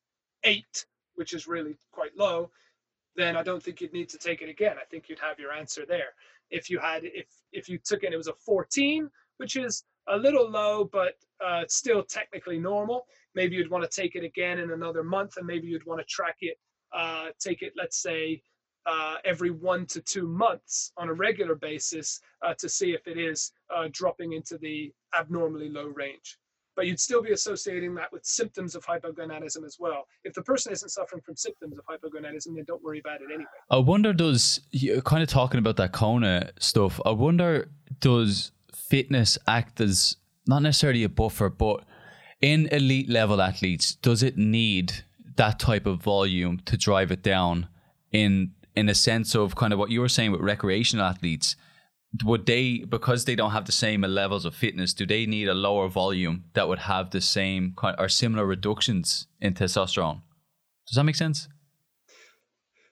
eight, 0.45 0.87
which 1.15 1.33
is 1.33 1.47
really 1.47 1.77
quite 1.91 2.17
low, 2.17 2.51
then 3.17 3.37
I 3.37 3.43
don't 3.43 3.63
think 3.63 3.81
you'd 3.81 3.93
need 3.93 4.09
to 4.11 4.19
take 4.19 4.43
it 4.43 4.49
again. 4.49 4.77
I 4.81 4.85
think 4.85 5.09
you'd 5.09 5.19
have 5.19 5.39
your 5.39 5.53
answer 5.53 5.85
there. 5.87 6.15
If 6.51 6.71
you 6.71 6.79
had 6.79 7.03
if 7.05 7.27
if 7.53 7.69
you 7.69 7.79
took 7.79 8.03
it, 8.05 8.13
it 8.13 8.17
was 8.17 8.29
a 8.29 8.35
14, 8.35 9.11
which 9.39 9.57
is 9.57 9.85
a 10.09 10.17
little 10.17 10.51
low, 10.51 10.85
but 10.85 11.15
uh, 11.45 11.65
still 11.69 12.03
technically 12.03 12.59
normal. 12.59 13.07
Maybe 13.35 13.57
you'd 13.57 13.71
want 13.71 13.89
to 13.89 14.01
take 14.01 14.15
it 14.15 14.25
again 14.25 14.59
in 14.59 14.73
another 14.73 15.03
month, 15.03 15.37
and 15.37 15.47
maybe 15.47 15.67
you'd 15.67 15.87
want 15.87 16.01
to 16.01 16.07
track 16.07 16.37
it, 16.41 16.59
uh, 16.95 17.29
take 17.39 17.63
it, 17.63 17.73
let's 17.77 18.03
say, 18.03 18.43
uh, 18.87 19.17
every 19.25 19.51
one 19.51 19.87
to 19.87 20.01
two 20.01 20.27
months 20.27 20.93
on 20.97 21.09
a 21.09 21.13
regular 21.13 21.55
basis 21.55 22.21
uh, 22.43 22.55
to 22.55 22.69
see 22.69 22.93
if 22.93 23.07
it 23.07 23.19
is 23.19 23.53
uh, 23.75 23.89
dropping 23.93 24.33
into 24.33 24.59
the 24.59 24.93
abnormally 25.19 25.69
low 25.69 25.87
range. 25.87 26.39
But 26.75 26.87
you'd 26.87 27.01
still 27.01 27.23
be 27.23 27.33
associating 27.33 27.95
that 27.97 28.11
with 28.11 28.25
symptoms 28.25 28.75
of 28.75 28.85
hypogonadism 28.87 29.65
as 29.65 29.77
well. 29.79 30.07
If 30.25 30.33
the 30.33 30.43
person 30.43 30.73
isn't 30.73 30.89
suffering 30.89 31.21
from 31.21 31.37
symptoms 31.37 31.77
of 31.79 31.85
hypogonadism, 31.85 32.55
then 32.55 32.65
don't 32.67 32.83
worry 32.83 33.01
about 33.01 33.21
it 33.21 33.29
anyway. 33.29 33.45
I 33.71 33.77
wonder, 33.77 34.15
does 34.15 34.61
you're 34.71 35.03
kind 35.03 35.23
of 35.23 35.29
talking 35.29 35.59
about 35.59 35.77
that 35.77 35.93
Kona 35.93 36.51
stuff? 36.59 36.99
I 37.05 37.11
wonder, 37.11 37.71
does 38.01 38.53
fitness 38.75 39.37
act 39.47 39.81
as 39.83 40.17
not 40.47 40.63
necessarily 40.63 41.05
a 41.05 41.11
buffer, 41.11 41.51
but 41.51 41.85
in 42.41 42.67
elite 42.69 43.09
level 43.09 43.41
athletes, 43.43 43.95
does 43.95 44.23
it 44.23 44.39
need 44.39 45.05
that 45.37 45.59
type 45.59 45.87
of 45.87 46.03
volume 46.03 46.59
to 46.65 46.77
drive 46.77 47.13
it 47.13 47.23
down 47.23 47.69
in 48.13 48.53
in 48.75 48.89
a 48.89 48.95
sense 48.95 49.35
of 49.35 49.57
kind 49.57 49.73
of 49.73 49.79
what 49.79 49.91
you 49.91 50.01
were 50.01 50.09
saying 50.09 50.33
with 50.33 50.41
recreational 50.41 51.05
athletes? 51.05 51.57
Would 52.25 52.47
they 52.47 52.81
because 52.81 53.25
they 53.25 53.35
don't 53.35 53.53
have 53.53 53.65
the 53.65 53.73
same 53.73 54.03
levels 54.03 54.45
of 54.45 54.55
fitness, 54.55 54.93
do 54.93 55.07
they 55.07 55.25
need 55.25 55.49
a 55.49 55.55
lower 55.55 55.89
volume 55.89 56.45
that 56.53 56.69
would 56.69 56.81
have 56.81 57.11
the 57.11 57.23
same 57.23 57.73
kind 57.77 57.97
or 57.99 58.09
similar 58.09 58.45
reductions 58.45 59.29
in 59.41 59.55
testosterone? 59.55 60.21
Does 60.87 60.97
that 60.97 61.05
make 61.05 61.17
sense? 61.17 61.49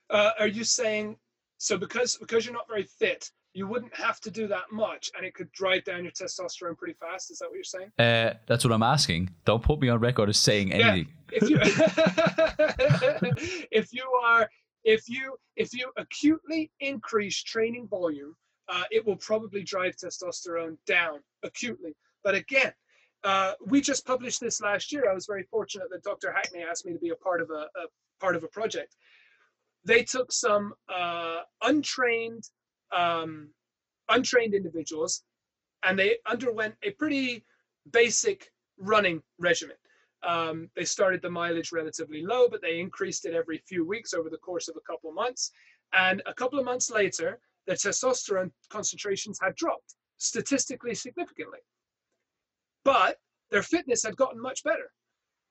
Uh, 0.08 0.30
are 0.38 0.48
you 0.48 0.64
saying 0.64 1.16
so 1.58 1.76
because 1.76 2.16
because 2.16 2.46
you're 2.46 2.54
not 2.54 2.66
very 2.66 2.84
fit, 2.84 3.30
you 3.52 3.66
wouldn't 3.66 3.94
have 3.94 4.20
to 4.20 4.30
do 4.30 4.46
that 4.46 4.70
much 4.70 5.10
and 5.16 5.26
it 5.26 5.34
could 5.34 5.50
drive 5.52 5.84
down 5.84 6.04
your 6.04 6.12
testosterone 6.12 6.76
pretty 6.76 6.94
fast 6.94 7.30
is 7.30 7.38
that 7.38 7.48
what 7.48 7.54
you're 7.54 7.64
saying 7.64 7.90
uh, 7.98 8.34
that's 8.46 8.64
what 8.64 8.72
i'm 8.72 8.82
asking 8.82 9.30
don't 9.44 9.62
put 9.62 9.80
me 9.80 9.88
on 9.88 9.98
record 9.98 10.28
as 10.28 10.38
saying 10.38 10.72
anything 10.72 11.08
yeah. 11.32 11.38
if 11.40 11.50
you 11.50 11.58
if 13.70 13.92
you 13.92 14.04
are 14.24 14.50
if 14.84 15.08
you 15.08 15.36
if 15.56 15.72
you 15.72 15.90
acutely 15.96 16.70
increase 16.80 17.42
training 17.42 17.86
volume 17.88 18.34
uh, 18.68 18.84
it 18.90 19.04
will 19.04 19.16
probably 19.16 19.64
drive 19.64 19.96
testosterone 19.96 20.76
down 20.86 21.18
acutely. 21.42 21.94
But 22.22 22.34
again 22.34 22.72
uh, 23.24 23.52
we 23.66 23.80
just 23.80 24.06
published 24.06 24.40
this 24.40 24.60
last 24.62 24.92
year. 24.92 25.10
I 25.10 25.14
was 25.14 25.26
very 25.26 25.44
fortunate 25.50 25.88
that 25.90 26.02
dr 26.02 26.32
hackney 26.32 26.62
asked 26.62 26.86
me 26.86 26.92
to 26.92 26.98
be 26.98 27.10
a 27.10 27.16
part 27.16 27.40
of 27.40 27.50
a, 27.50 27.66
a 27.78 27.86
part 28.20 28.36
of 28.36 28.44
a 28.44 28.48
project. 28.48 28.96
They 29.84 30.02
took 30.02 30.32
some 30.32 30.74
uh, 30.88 31.40
untrained 31.62 32.44
um, 32.92 33.50
untrained 34.08 34.54
individuals, 34.54 35.22
and 35.84 35.98
they 35.98 36.16
underwent 36.26 36.74
a 36.82 36.90
pretty 36.92 37.44
basic 37.92 38.50
running 38.78 39.22
regimen. 39.38 39.76
Um, 40.22 40.68
they 40.76 40.84
started 40.84 41.22
the 41.22 41.30
mileage 41.30 41.72
relatively 41.72 42.22
low, 42.22 42.48
but 42.48 42.60
they 42.60 42.78
increased 42.78 43.24
it 43.24 43.34
every 43.34 43.58
few 43.66 43.84
weeks 43.86 44.12
over 44.12 44.28
the 44.28 44.38
course 44.38 44.68
of 44.68 44.76
a 44.76 44.92
couple 44.92 45.12
months. 45.12 45.52
And 45.92 46.22
a 46.26 46.34
couple 46.34 46.58
of 46.58 46.64
months 46.64 46.90
later, 46.90 47.38
their 47.66 47.76
testosterone 47.76 48.50
concentrations 48.68 49.38
had 49.40 49.54
dropped 49.56 49.94
statistically 50.18 50.94
significantly. 50.94 51.60
But 52.84 53.18
their 53.50 53.62
fitness 53.62 54.02
had 54.02 54.16
gotten 54.16 54.40
much 54.40 54.62
better. 54.62 54.92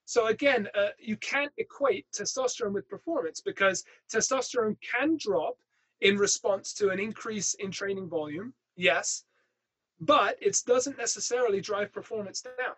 So 0.06 0.28
again, 0.28 0.68
uh, 0.74 0.90
you 0.98 1.18
can't 1.18 1.52
equate 1.58 2.08
testosterone 2.12 2.74
with 2.74 2.90
performance 2.90 3.42
because 3.42 3.84
testosterone 4.12 4.76
can 4.82 5.18
drop 5.18 5.58
in 6.02 6.18
response 6.18 6.74
to 6.76 6.90
an 6.90 7.00
increase 7.00 7.54
in 7.56 7.72
training 7.72 8.10
volume, 8.10 8.54
yes, 8.76 9.26
but 10.00 10.36
it 10.42 10.58
doesn't 10.66 10.98
necessarily 10.98 11.62
drive 11.62 11.92
performance 11.92 12.42
down. 12.42 12.76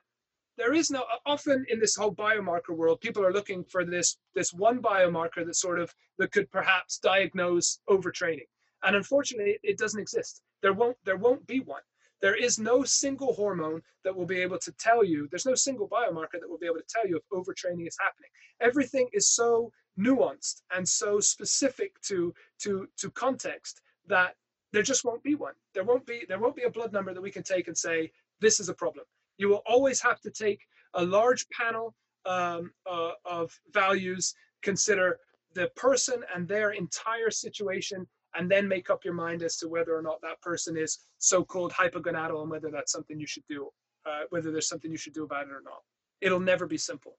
There 0.57 0.73
is 0.73 0.91
no 0.91 1.05
often 1.25 1.65
in 1.69 1.79
this 1.79 1.95
whole 1.95 2.13
biomarker 2.13 2.75
world, 2.75 3.01
people 3.01 3.25
are 3.25 3.33
looking 3.33 3.63
for 3.63 3.85
this 3.85 4.17
this 4.35 4.53
one 4.53 4.81
biomarker 4.81 5.45
that 5.45 5.55
sort 5.55 5.79
of 5.79 5.93
that 6.17 6.31
could 6.31 6.51
perhaps 6.51 6.97
diagnose 6.99 7.79
overtraining, 7.89 8.47
and 8.83 8.95
unfortunately, 8.95 9.59
it 9.63 9.77
doesn't 9.77 9.99
exist. 9.99 10.41
There 10.61 10.73
won't 10.73 10.97
there 11.05 11.17
won't 11.17 11.47
be 11.47 11.61
one. 11.61 11.81
There 12.21 12.35
is 12.35 12.59
no 12.59 12.83
single 12.83 13.33
hormone 13.33 13.81
that 14.03 14.15
will 14.15 14.27
be 14.27 14.41
able 14.41 14.59
to 14.59 14.71
tell 14.73 15.03
you. 15.03 15.27
There's 15.29 15.45
no 15.45 15.55
single 15.55 15.87
biomarker 15.87 16.39
that 16.39 16.49
will 16.49 16.59
be 16.59 16.67
able 16.67 16.77
to 16.77 16.85
tell 16.87 17.07
you 17.07 17.17
if 17.17 17.23
overtraining 17.33 17.87
is 17.87 17.97
happening. 17.99 18.29
Everything 18.59 19.09
is 19.13 19.29
so 19.29 19.71
nuanced 19.97 20.61
and 20.71 20.87
so 20.87 21.19
specific 21.19 21.99
to 22.01 22.33
to 22.59 22.87
to 22.97 23.09
context 23.11 23.81
that 24.07 24.35
there 24.71 24.83
just 24.83 25.03
won't 25.03 25.23
be 25.23 25.35
one 25.35 25.53
there 25.73 25.83
won't 25.83 26.05
be 26.05 26.23
there 26.27 26.39
won't 26.39 26.55
be 26.55 26.63
a 26.63 26.69
blood 26.69 26.93
number 26.93 27.13
that 27.13 27.21
we 27.21 27.31
can 27.31 27.43
take 27.43 27.67
and 27.67 27.77
say 27.77 28.11
this 28.39 28.59
is 28.59 28.69
a 28.69 28.73
problem 28.73 29.05
you 29.37 29.49
will 29.49 29.63
always 29.65 30.01
have 30.01 30.19
to 30.21 30.31
take 30.31 30.61
a 30.95 31.03
large 31.03 31.47
panel 31.49 31.95
um, 32.25 32.71
uh, 32.89 33.11
of 33.25 33.51
values 33.73 34.33
consider 34.61 35.17
the 35.53 35.67
person 35.75 36.23
and 36.35 36.47
their 36.47 36.71
entire 36.71 37.31
situation 37.31 38.07
and 38.35 38.49
then 38.49 38.67
make 38.67 38.89
up 38.89 39.03
your 39.03 39.13
mind 39.13 39.43
as 39.43 39.57
to 39.57 39.67
whether 39.67 39.95
or 39.95 40.01
not 40.01 40.21
that 40.21 40.39
person 40.41 40.77
is 40.77 40.99
so-called 41.17 41.73
hypogonadal 41.73 42.41
and 42.41 42.51
whether 42.51 42.69
that's 42.69 42.91
something 42.91 43.19
you 43.19 43.27
should 43.27 43.43
do 43.49 43.69
uh, 44.05 44.21
whether 44.29 44.51
there's 44.51 44.67
something 44.67 44.91
you 44.91 44.97
should 44.97 45.13
do 45.13 45.23
about 45.23 45.47
it 45.47 45.51
or 45.51 45.61
not. 45.63 45.81
It'll 46.21 46.39
never 46.39 46.65
be 46.65 46.77
simple 46.77 47.17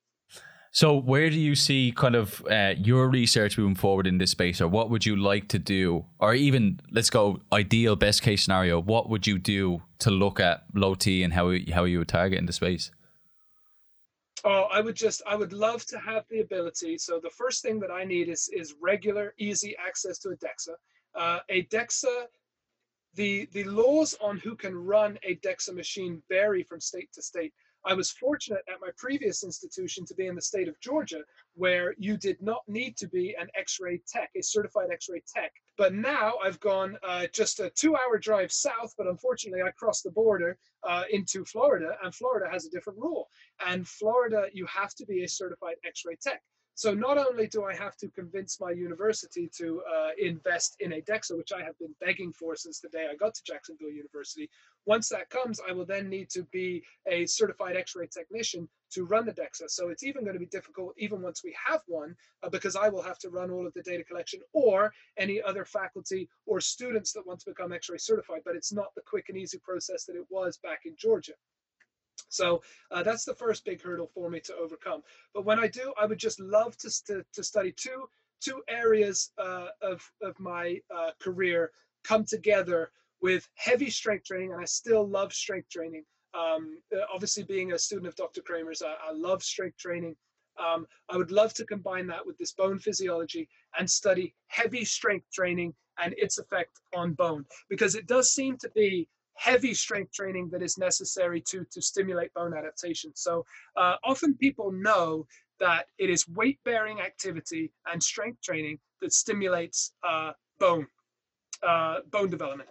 so, 0.75 0.97
where 0.97 1.29
do 1.29 1.39
you 1.39 1.55
see 1.55 1.93
kind 1.95 2.15
of 2.15 2.43
uh, 2.51 2.73
your 2.79 3.11
research 3.11 3.59
moving 3.59 3.75
forward 3.75 4.07
in 4.07 4.17
this 4.17 4.31
space, 4.31 4.59
or 4.59 4.69
what 4.69 4.89
would 4.89 5.05
you 5.05 5.17
like 5.17 5.49
to 5.49 5.59
do, 5.59 6.07
or 6.19 6.33
even 6.33 6.81
let's 6.91 7.11
go 7.11 7.41
ideal 7.53 7.95
best 7.95 8.23
case 8.23 8.45
scenario? 8.45 8.81
What 8.81 9.11
would 9.11 9.27
you 9.27 9.39
do 9.39 9.83
to 9.99 10.11
look 10.11 10.41
at 10.41 10.65
low 10.75 10.95
T 10.95 11.23
and 11.23 11.35
how 11.35 11.53
how 11.75 11.85
you 11.85 11.99
would 11.99 12.09
target 12.09 12.39
in 12.39 12.47
the 12.47 12.55
space? 12.55 12.91
Oh, 14.45 14.67
I 14.73 14.81
would 14.81 14.97
just 14.97 15.21
I 15.27 15.37
would 15.37 15.53
love 15.53 15.85
to 15.87 15.99
have 15.99 16.25
the 16.31 16.41
ability. 16.41 16.97
So 16.97 17.21
the 17.23 17.31
first 17.31 17.61
thing 17.61 17.79
that 17.81 17.91
I 17.91 18.05
need 18.05 18.31
is 18.31 18.49
is 18.51 18.75
regular, 18.81 19.35
easy 19.37 19.77
access 19.77 20.19
to 20.21 20.31
a 20.31 20.37
DEXA. 20.37 20.75
Uh, 21.15 21.41
a 21.51 21.65
DEXA, 21.65 22.25
the 23.15 23.47
the 23.53 23.65
laws 23.65 24.17
on 24.23 24.39
who 24.39 24.57
can 24.57 24.75
run 24.75 25.19
a 25.23 25.37
DEXA 25.37 25.75
machine 25.75 26.23
vary 26.31 26.63
from 26.63 26.81
state 26.81 27.13
to 27.13 27.21
state. 27.21 27.53
I 27.85 27.95
was 27.95 28.11
fortunate 28.11 28.63
at 28.69 28.81
my 28.81 28.91
previous 28.97 29.43
institution 29.43 30.05
to 30.07 30.15
be 30.15 30.27
in 30.27 30.35
the 30.35 30.43
state 30.43 30.69
of 30.69 30.79
Georgia, 30.81 31.23
where 31.55 31.95
you 31.99 32.17
did 32.17 32.41
not 32.41 32.63
need 32.69 32.97
to 32.99 33.09
be 33.09 33.35
an 33.39 33.49
x 33.57 33.79
ray 33.81 34.01
tech, 34.07 34.31
a 34.37 34.43
certified 34.43 34.91
x 34.93 35.09
ray 35.09 35.23
tech. 35.27 35.53
But 35.77 35.95
now 35.95 36.35
I've 36.43 36.61
gone 36.61 36.97
uh, 37.03 37.27
just 37.33 37.61
a 37.61 37.71
two 37.71 37.97
hour 37.97 38.19
drive 38.19 38.53
south, 38.53 38.95
but 38.97 39.07
unfortunately, 39.07 39.63
I 39.63 39.71
crossed 39.73 40.05
the 40.05 40.11
border 40.11 40.59
uh, 40.85 41.05
into 41.11 41.45
Florida, 41.45 41.97
and 42.03 42.15
Florida 42.15 42.51
has 42.51 42.67
a 42.67 42.71
different 42.71 42.99
rule. 42.99 43.29
And 43.67 43.87
Florida, 43.87 44.47
you 44.53 44.67
have 44.67 44.95
to 44.95 45.07
be 45.07 45.25
a 45.25 45.29
certified 45.29 45.77
x 45.85 46.03
ray 46.07 46.17
tech. 46.23 46.43
So 46.75 46.95
not 46.95 47.19
only 47.19 47.47
do 47.47 47.65
I 47.65 47.75
have 47.75 47.97
to 47.99 48.09
convince 48.09 48.59
my 48.59 48.71
university 48.71 49.49
to 49.59 49.83
uh, 49.83 50.09
invest 50.19 50.77
in 50.81 50.95
a 50.95 51.03
DEXA, 51.03 51.37
which 51.37 51.53
I 51.53 51.63
have 51.63 51.79
been 51.79 51.95
begging 52.01 52.33
for 52.33 52.57
since 52.57 52.81
the 52.81 52.89
day 52.89 53.09
I 53.11 53.15
got 53.15 53.35
to 53.35 53.43
Jacksonville 53.45 53.91
University, 53.91 54.49
once 54.87 55.09
that 55.11 55.29
comes, 55.31 55.61
I 55.69 55.73
will 55.73 55.85
then 55.85 56.09
need 56.09 56.31
to 56.31 56.43
be 56.45 56.83
a 57.07 57.27
certified 57.27 57.77
X-ray 57.77 58.07
technician 58.07 58.69
to 58.93 59.05
run 59.05 59.27
the 59.27 59.33
DEXA. 59.33 59.69
So 59.69 59.91
it's 59.91 60.03
even 60.03 60.25
going 60.25 60.35
to 60.35 60.41
be 60.41 60.47
difficult, 60.47 60.95
even 60.99 61.21
once 61.21 61.45
we 61.45 61.55
have 61.67 61.83
one, 61.87 62.17
uh, 62.43 62.49
because 62.49 62.75
I 62.75 62.89
will 62.89 63.03
have 63.03 63.19
to 63.19 63.29
run 63.29 63.51
all 63.51 63.67
of 63.67 63.75
the 63.75 63.83
data 63.83 64.03
collection 64.03 64.41
or 64.53 64.93
any 65.19 65.41
other 65.43 65.65
faculty 65.65 66.29
or 66.47 66.61
students 66.61 67.13
that 67.13 67.27
want 67.27 67.41
to 67.41 67.51
become 67.51 67.73
X-ray 67.73 67.99
certified. 67.99 68.41
But 68.45 68.57
it's 68.57 68.73
not 68.73 68.95
the 68.95 69.03
quick 69.03 69.27
and 69.29 69.37
easy 69.37 69.59
process 69.59 70.05
that 70.07 70.17
it 70.17 70.27
was 70.31 70.59
back 70.59 70.81
in 70.87 70.95
Georgia. 70.99 71.35
So 72.29 72.63
uh, 72.91 73.03
that's 73.03 73.25
the 73.25 73.35
first 73.35 73.65
big 73.65 73.83
hurdle 73.83 74.11
for 74.15 74.31
me 74.31 74.41
to 74.41 74.55
overcome. 74.57 75.03
But 75.35 75.45
when 75.45 75.59
I 75.59 75.69
do, 75.69 75.93
I 76.01 76.07
would 76.07 76.19
just 76.19 76.41
love 76.41 76.77
to, 76.79 76.91
to, 77.07 77.25
to 77.33 77.43
study 77.43 77.73
two, 77.73 78.09
two 78.41 78.63
areas 78.69 79.33
uh, 79.39 79.69
of, 79.81 80.03
of 80.23 80.39
my 80.39 80.79
uh, 80.95 81.11
career 81.21 81.71
come 82.05 82.25
together 82.25 82.91
with 83.21 83.49
heavy 83.55 83.91
strength 83.91 84.25
training. 84.25 84.53
And 84.53 84.61
I 84.61 84.67
still 84.67 85.09
love 85.09 85.33
strength 85.33 85.69
training. 85.71 86.05
Um, 86.35 86.79
uh, 86.95 87.01
obviously, 87.13 87.43
being 87.43 87.73
a 87.73 87.79
student 87.79 88.09
of 88.09 88.17
Dr. 88.17 88.41
Kraemer's, 88.41 88.83
I, 88.83 88.95
I 89.09 89.13
love 89.13 89.43
strength 89.43 89.79
training. 89.79 90.17
Um, 90.59 90.87
I 91.09 91.17
would 91.17 91.31
love 91.31 91.55
to 91.55 91.65
combine 91.65 92.07
that 92.09 92.27
with 92.27 92.37
this 92.39 92.53
bone 92.53 92.79
physiology 92.79 93.49
and 93.79 93.91
study 93.91 94.35
heavy 94.49 94.85
strength 94.85 95.27
training 95.33 95.75
and 96.03 96.15
its 96.17 96.39
effect 96.39 96.81
on 96.95 97.13
bone 97.15 97.45
because 97.69 97.95
it 97.95 98.07
does 98.07 98.33
seem 98.33 98.57
to 98.59 98.71
be 98.75 99.09
heavy 99.35 99.75
strength 99.75 100.13
training 100.13 100.49
that 100.51 100.63
is 100.63 100.79
necessary 100.79 101.41
to, 101.41 101.65
to 101.71 101.81
stimulate 101.81 102.33
bone 102.35 102.55
adaptation. 102.55 103.11
So 103.15 103.45
uh, 103.77 103.97
often 104.05 104.35
people 104.35 104.71
know 104.73 105.27
that 105.61 105.87
it 105.99 106.11
is 106.11 106.29
weight 106.29 106.59
bearing 106.65 107.01
activity 107.01 107.73
and 107.91 108.03
strength 108.03 108.41
training 108.43 108.79
that 109.01 109.13
stimulates 109.13 109.93
uh, 110.07 110.33
bone, 110.59 110.87
uh, 111.67 112.01
bone 112.11 112.31
development. 112.31 112.69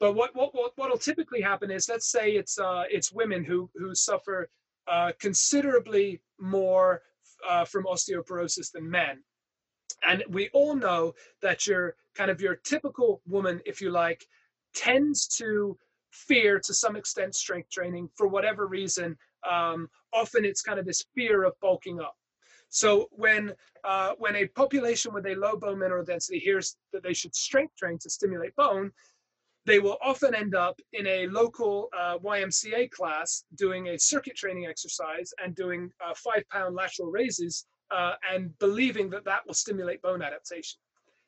But 0.00 0.14
what, 0.14 0.34
what, 0.34 0.54
what, 0.54 0.72
what'll 0.76 0.98
typically 0.98 1.40
happen 1.40 1.70
is, 1.70 1.88
let's 1.88 2.10
say 2.10 2.32
it's, 2.32 2.58
uh, 2.58 2.84
it's 2.90 3.12
women 3.12 3.44
who, 3.44 3.70
who 3.74 3.94
suffer 3.94 4.48
uh, 4.88 5.12
considerably 5.18 6.20
more 6.38 7.02
uh, 7.48 7.64
from 7.64 7.84
osteoporosis 7.84 8.72
than 8.72 8.90
men. 8.90 9.22
And 10.06 10.24
we 10.28 10.50
all 10.52 10.74
know 10.74 11.14
that 11.40 11.66
your 11.66 11.96
kind 12.14 12.30
of 12.30 12.40
your 12.40 12.56
typical 12.56 13.22
woman, 13.26 13.60
if 13.64 13.80
you 13.80 13.90
like, 13.90 14.26
tends 14.74 15.26
to 15.38 15.78
fear 16.14 16.60
to 16.60 16.72
some 16.74 16.96
extent 16.96 17.34
strength 17.34 17.70
training 17.70 18.08
for 18.16 18.26
whatever 18.26 18.66
reason. 18.66 19.16
Um, 19.48 19.88
often 20.12 20.44
it's 20.44 20.62
kind 20.62 20.78
of 20.78 20.86
this 20.86 21.04
fear 21.14 21.44
of 21.44 21.52
bulking 21.60 22.00
up. 22.00 22.16
So 22.68 23.08
when 23.12 23.52
uh, 23.84 24.12
when 24.18 24.34
a 24.36 24.46
population 24.48 25.12
with 25.12 25.26
a 25.26 25.34
low 25.34 25.56
bone 25.56 25.78
mineral 25.78 26.04
density 26.04 26.38
hears 26.38 26.76
that 26.92 27.02
they 27.02 27.14
should 27.14 27.34
strength 27.34 27.76
train 27.76 27.98
to 27.98 28.10
stimulate 28.10 28.56
bone, 28.56 28.90
they 29.66 29.78
will 29.78 29.98
often 30.02 30.34
end 30.34 30.54
up 30.54 30.80
in 30.92 31.06
a 31.06 31.26
local 31.28 31.88
uh, 31.96 32.18
YMCA 32.18 32.90
class 32.90 33.44
doing 33.56 33.88
a 33.88 33.98
circuit 33.98 34.36
training 34.36 34.66
exercise 34.66 35.32
and 35.42 35.54
doing 35.54 35.90
uh, 36.04 36.14
five 36.14 36.42
pound 36.50 36.74
lateral 36.74 37.10
raises 37.10 37.66
uh, 37.90 38.14
and 38.32 38.56
believing 38.58 39.10
that 39.10 39.24
that 39.24 39.46
will 39.46 39.54
stimulate 39.54 40.02
bone 40.02 40.22
adaptation. 40.22 40.78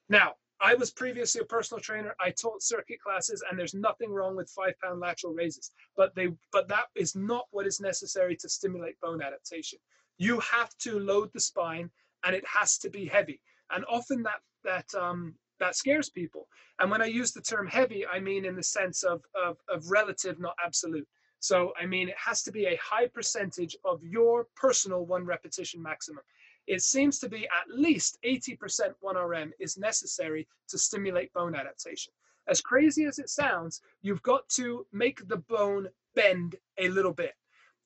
Now, 0.08 0.34
I 0.60 0.74
was 0.74 0.90
previously 0.90 1.42
a 1.42 1.44
personal 1.44 1.80
trainer. 1.80 2.14
I 2.20 2.30
taught 2.30 2.62
circuit 2.62 3.00
classes, 3.00 3.44
and 3.48 3.58
there's 3.58 3.74
nothing 3.74 4.10
wrong 4.10 4.36
with 4.36 4.50
five 4.50 4.74
pound 4.82 5.00
lateral 5.00 5.34
raises, 5.34 5.72
but 5.96 6.14
they 6.14 6.28
but 6.52 6.68
that 6.68 6.86
is 6.94 7.14
not 7.14 7.46
what 7.50 7.66
is 7.66 7.80
necessary 7.80 8.36
to 8.36 8.48
stimulate 8.48 8.98
bone 9.00 9.22
adaptation. 9.22 9.78
You 10.18 10.40
have 10.40 10.76
to 10.78 10.98
load 10.98 11.30
the 11.32 11.40
spine, 11.40 11.90
and 12.24 12.34
it 12.34 12.44
has 12.46 12.78
to 12.78 12.90
be 12.90 13.06
heavy. 13.06 13.40
And 13.70 13.84
often 13.88 14.22
that 14.22 14.40
that 14.64 14.94
um, 14.94 15.34
that 15.60 15.76
scares 15.76 16.10
people. 16.10 16.48
And 16.78 16.90
when 16.90 17.02
I 17.02 17.06
use 17.06 17.32
the 17.32 17.40
term 17.40 17.66
heavy, 17.66 18.06
I 18.06 18.20
mean 18.20 18.44
in 18.44 18.56
the 18.56 18.62
sense 18.62 19.02
of, 19.02 19.22
of, 19.34 19.56
of 19.68 19.90
relative, 19.90 20.38
not 20.38 20.56
absolute. 20.64 21.06
So 21.40 21.72
I 21.80 21.86
mean 21.86 22.08
it 22.08 22.16
has 22.18 22.42
to 22.44 22.52
be 22.52 22.66
a 22.66 22.80
high 22.82 23.08
percentage 23.08 23.76
of 23.84 24.02
your 24.02 24.46
personal 24.56 25.04
one 25.04 25.24
repetition 25.24 25.82
maximum 25.82 26.22
it 26.66 26.82
seems 26.82 27.18
to 27.20 27.28
be 27.28 27.44
at 27.44 27.68
least 27.68 28.18
80% 28.24 28.94
1RM 29.02 29.50
is 29.58 29.78
necessary 29.78 30.46
to 30.68 30.78
stimulate 30.78 31.32
bone 31.32 31.54
adaptation. 31.54 32.12
As 32.48 32.60
crazy 32.60 33.04
as 33.04 33.18
it 33.18 33.28
sounds, 33.28 33.80
you've 34.02 34.22
got 34.22 34.48
to 34.50 34.86
make 34.92 35.26
the 35.28 35.38
bone 35.38 35.88
bend 36.14 36.56
a 36.78 36.88
little 36.88 37.12
bit. 37.12 37.34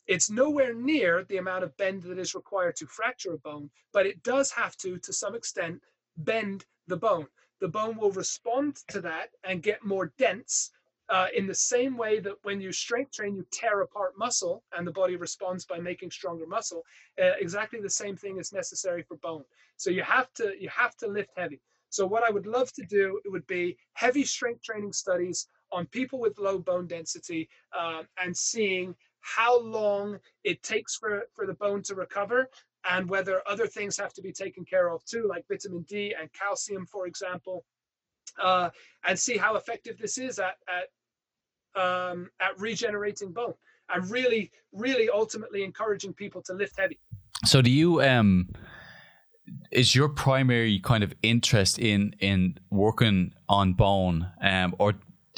It's 0.07 0.31
nowhere 0.31 0.75
near 0.75 1.25
the 1.25 1.37
amount 1.37 1.65
of 1.65 1.77
bend 1.77 2.03
that 2.03 2.19
is 2.19 2.35
required 2.35 2.77
to 2.77 2.87
fracture 2.87 3.35
a 3.35 3.39
bone, 3.39 3.71
but 3.93 4.07
it 4.07 4.23
does 4.23 4.51
have 4.51 4.77
to, 4.79 4.99
to 4.99 5.13
some 5.13 5.35
extent, 5.35 5.81
bend 6.17 6.65
the 6.89 6.97
bone. 6.97 7.27
The 7.61 7.69
bone 7.69 7.97
will 7.97 8.13
respond 8.13 8.77
to 8.89 9.01
that 9.03 9.31
and 9.45 9.63
get 9.63 9.85
more 9.85 10.13
dense 10.19 10.71
uh, 11.11 11.27
in 11.37 11.47
the 11.47 11.55
same 11.55 11.97
way 11.97 12.21
that 12.21 12.35
when 12.43 12.61
you 12.61 12.73
strength 12.73 13.13
train, 13.13 13.35
you 13.35 13.45
tear 13.53 13.81
apart 13.81 14.13
muscle 14.17 14.63
and 14.77 14.87
the 14.87 14.93
body 14.93 15.17
responds 15.17 15.65
by 15.65 15.79
making 15.79 16.11
stronger 16.11 16.47
muscle. 16.47 16.83
Uh, 17.21 17.33
exactly 17.41 17.81
the 17.81 17.91
same 17.91 18.17
thing 18.17 18.39
is 18.39 18.53
necessary 18.53 19.03
for 19.03 19.17
bone. 19.17 19.45
So 19.77 19.91
you 19.91 20.03
have 20.03 20.33
to 20.35 20.55
you 20.59 20.69
have 20.69 20.97
to 20.99 21.09
lift 21.09 21.31
heavy. 21.37 21.61
So 21.89 22.07
what 22.07 22.23
I 22.23 22.31
would 22.31 22.47
love 22.47 22.73
to 22.75 22.85
do 22.85 23.21
it 23.25 23.31
would 23.31 23.47
be 23.49 23.77
heavy 23.95 24.25
strength 24.25 24.63
training 24.63 24.93
studies 24.93 25.49
on 25.73 25.87
people 25.87 26.21
with 26.21 26.39
low 26.39 26.59
bone 26.59 26.87
density 26.87 27.49
uh, 27.77 28.03
and 28.23 28.37
seeing 28.37 28.95
how 29.21 29.61
long 29.61 30.19
it 30.45 30.63
takes 30.63 30.97
for, 30.97 31.25
for 31.35 31.47
the 31.47 31.55
bone 31.55 31.83
to 31.83 31.95
recover 31.95 32.49
and 32.89 33.09
whether 33.09 33.43
other 33.47 33.67
things 33.67 33.97
have 33.97 34.13
to 34.15 34.23
be 34.23 34.33
taken 34.33 34.65
care 34.65 34.91
of 34.91 35.05
too, 35.05 35.27
like 35.29 35.45
vitamin 35.49 35.83
D 35.83 36.15
and 36.19 36.33
calcium, 36.33 36.87
for 36.87 37.07
example, 37.07 37.65
uh, 38.41 38.71
and 39.05 39.19
see 39.19 39.37
how 39.37 39.57
effective 39.57 39.99
this 39.99 40.17
is 40.17 40.39
at, 40.39 40.57
at 40.69 40.89
um, 41.77 42.31
at 42.41 42.59
regenerating 42.59 43.33
bone 43.33 43.55
and 43.93 44.11
really, 44.11 44.51
really 44.73 45.09
ultimately 45.11 45.65
encouraging 45.65 46.13
people 46.13 46.43
to 46.43 46.53
lift 46.53 46.79
heavy. 46.79 46.99
So, 47.45 47.63
do 47.63 47.71
you 47.71 48.03
um, 48.03 48.49
is 49.71 49.95
your 49.95 50.09
primary 50.09 50.81
kind 50.81 51.03
of 51.03 51.15
interest 51.23 51.79
in 51.79 52.15
in 52.21 52.59
working 52.71 53.33
on 53.49 53.73
bone, 53.73 54.31
um, 54.43 54.75
or 54.79 54.95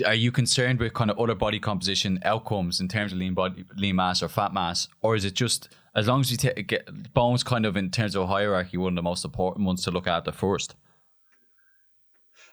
are 0.07 0.14
you 0.14 0.33
concerned 0.33 0.80
with 0.80 0.95
kind 0.95 1.11
of 1.11 1.18
other 1.18 1.35
body 1.35 1.61
composition 1.61 2.18
outcomes 2.24 2.80
in 2.80 2.89
terms 2.89 3.12
of 3.12 3.18
lean 3.18 3.35
body, 3.35 3.64
lean 3.76 3.97
mass 3.97 4.22
or 4.22 4.28
fat 4.28 4.53
mass, 4.53 4.89
or 5.03 5.14
is 5.14 5.24
it 5.24 5.35
just 5.35 5.68
as 5.95 6.09
long 6.09 6.20
as 6.20 6.30
you 6.30 6.37
t- 6.37 6.62
get 6.62 7.12
bones 7.12 7.43
kind 7.43 7.66
of 7.66 7.76
in 7.76 7.91
terms 7.91 8.16
of 8.16 8.28
hierarchy, 8.28 8.76
one 8.76 8.93
of 8.93 8.97
the 8.97 9.03
most 9.03 9.24
important 9.24 9.66
ones 9.66 9.85
to 9.85 9.91
look 9.91 10.07
at 10.07 10.24
the 10.24 10.33
first? 10.33 10.74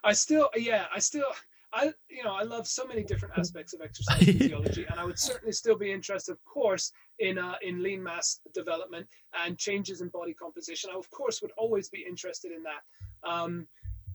I 0.03 0.13
still, 0.13 0.49
yeah, 0.55 0.85
I 0.93 0.99
still, 0.99 1.27
I, 1.71 1.91
you 2.09 2.23
know, 2.23 2.33
I 2.33 2.43
love 2.43 2.67
so 2.67 2.85
many 2.85 3.03
different 3.03 3.37
aspects 3.37 3.73
of 3.73 3.81
exercise 3.83 4.23
physiology, 4.23 4.85
and 4.89 4.99
I 4.99 5.05
would 5.05 5.19
certainly 5.19 5.51
still 5.51 5.77
be 5.77 5.91
interested, 5.91 6.31
of 6.31 6.43
course, 6.45 6.91
in 7.19 7.37
uh, 7.37 7.55
in 7.61 7.83
lean 7.83 8.01
mass 8.01 8.41
development 8.53 9.07
and 9.45 9.57
changes 9.57 10.01
in 10.01 10.09
body 10.09 10.33
composition. 10.33 10.89
I, 10.93 10.97
of 10.97 11.09
course, 11.11 11.41
would 11.41 11.51
always 11.57 11.89
be 11.89 12.05
interested 12.07 12.51
in 12.51 12.63
that. 12.63 13.29
Um, 13.29 13.67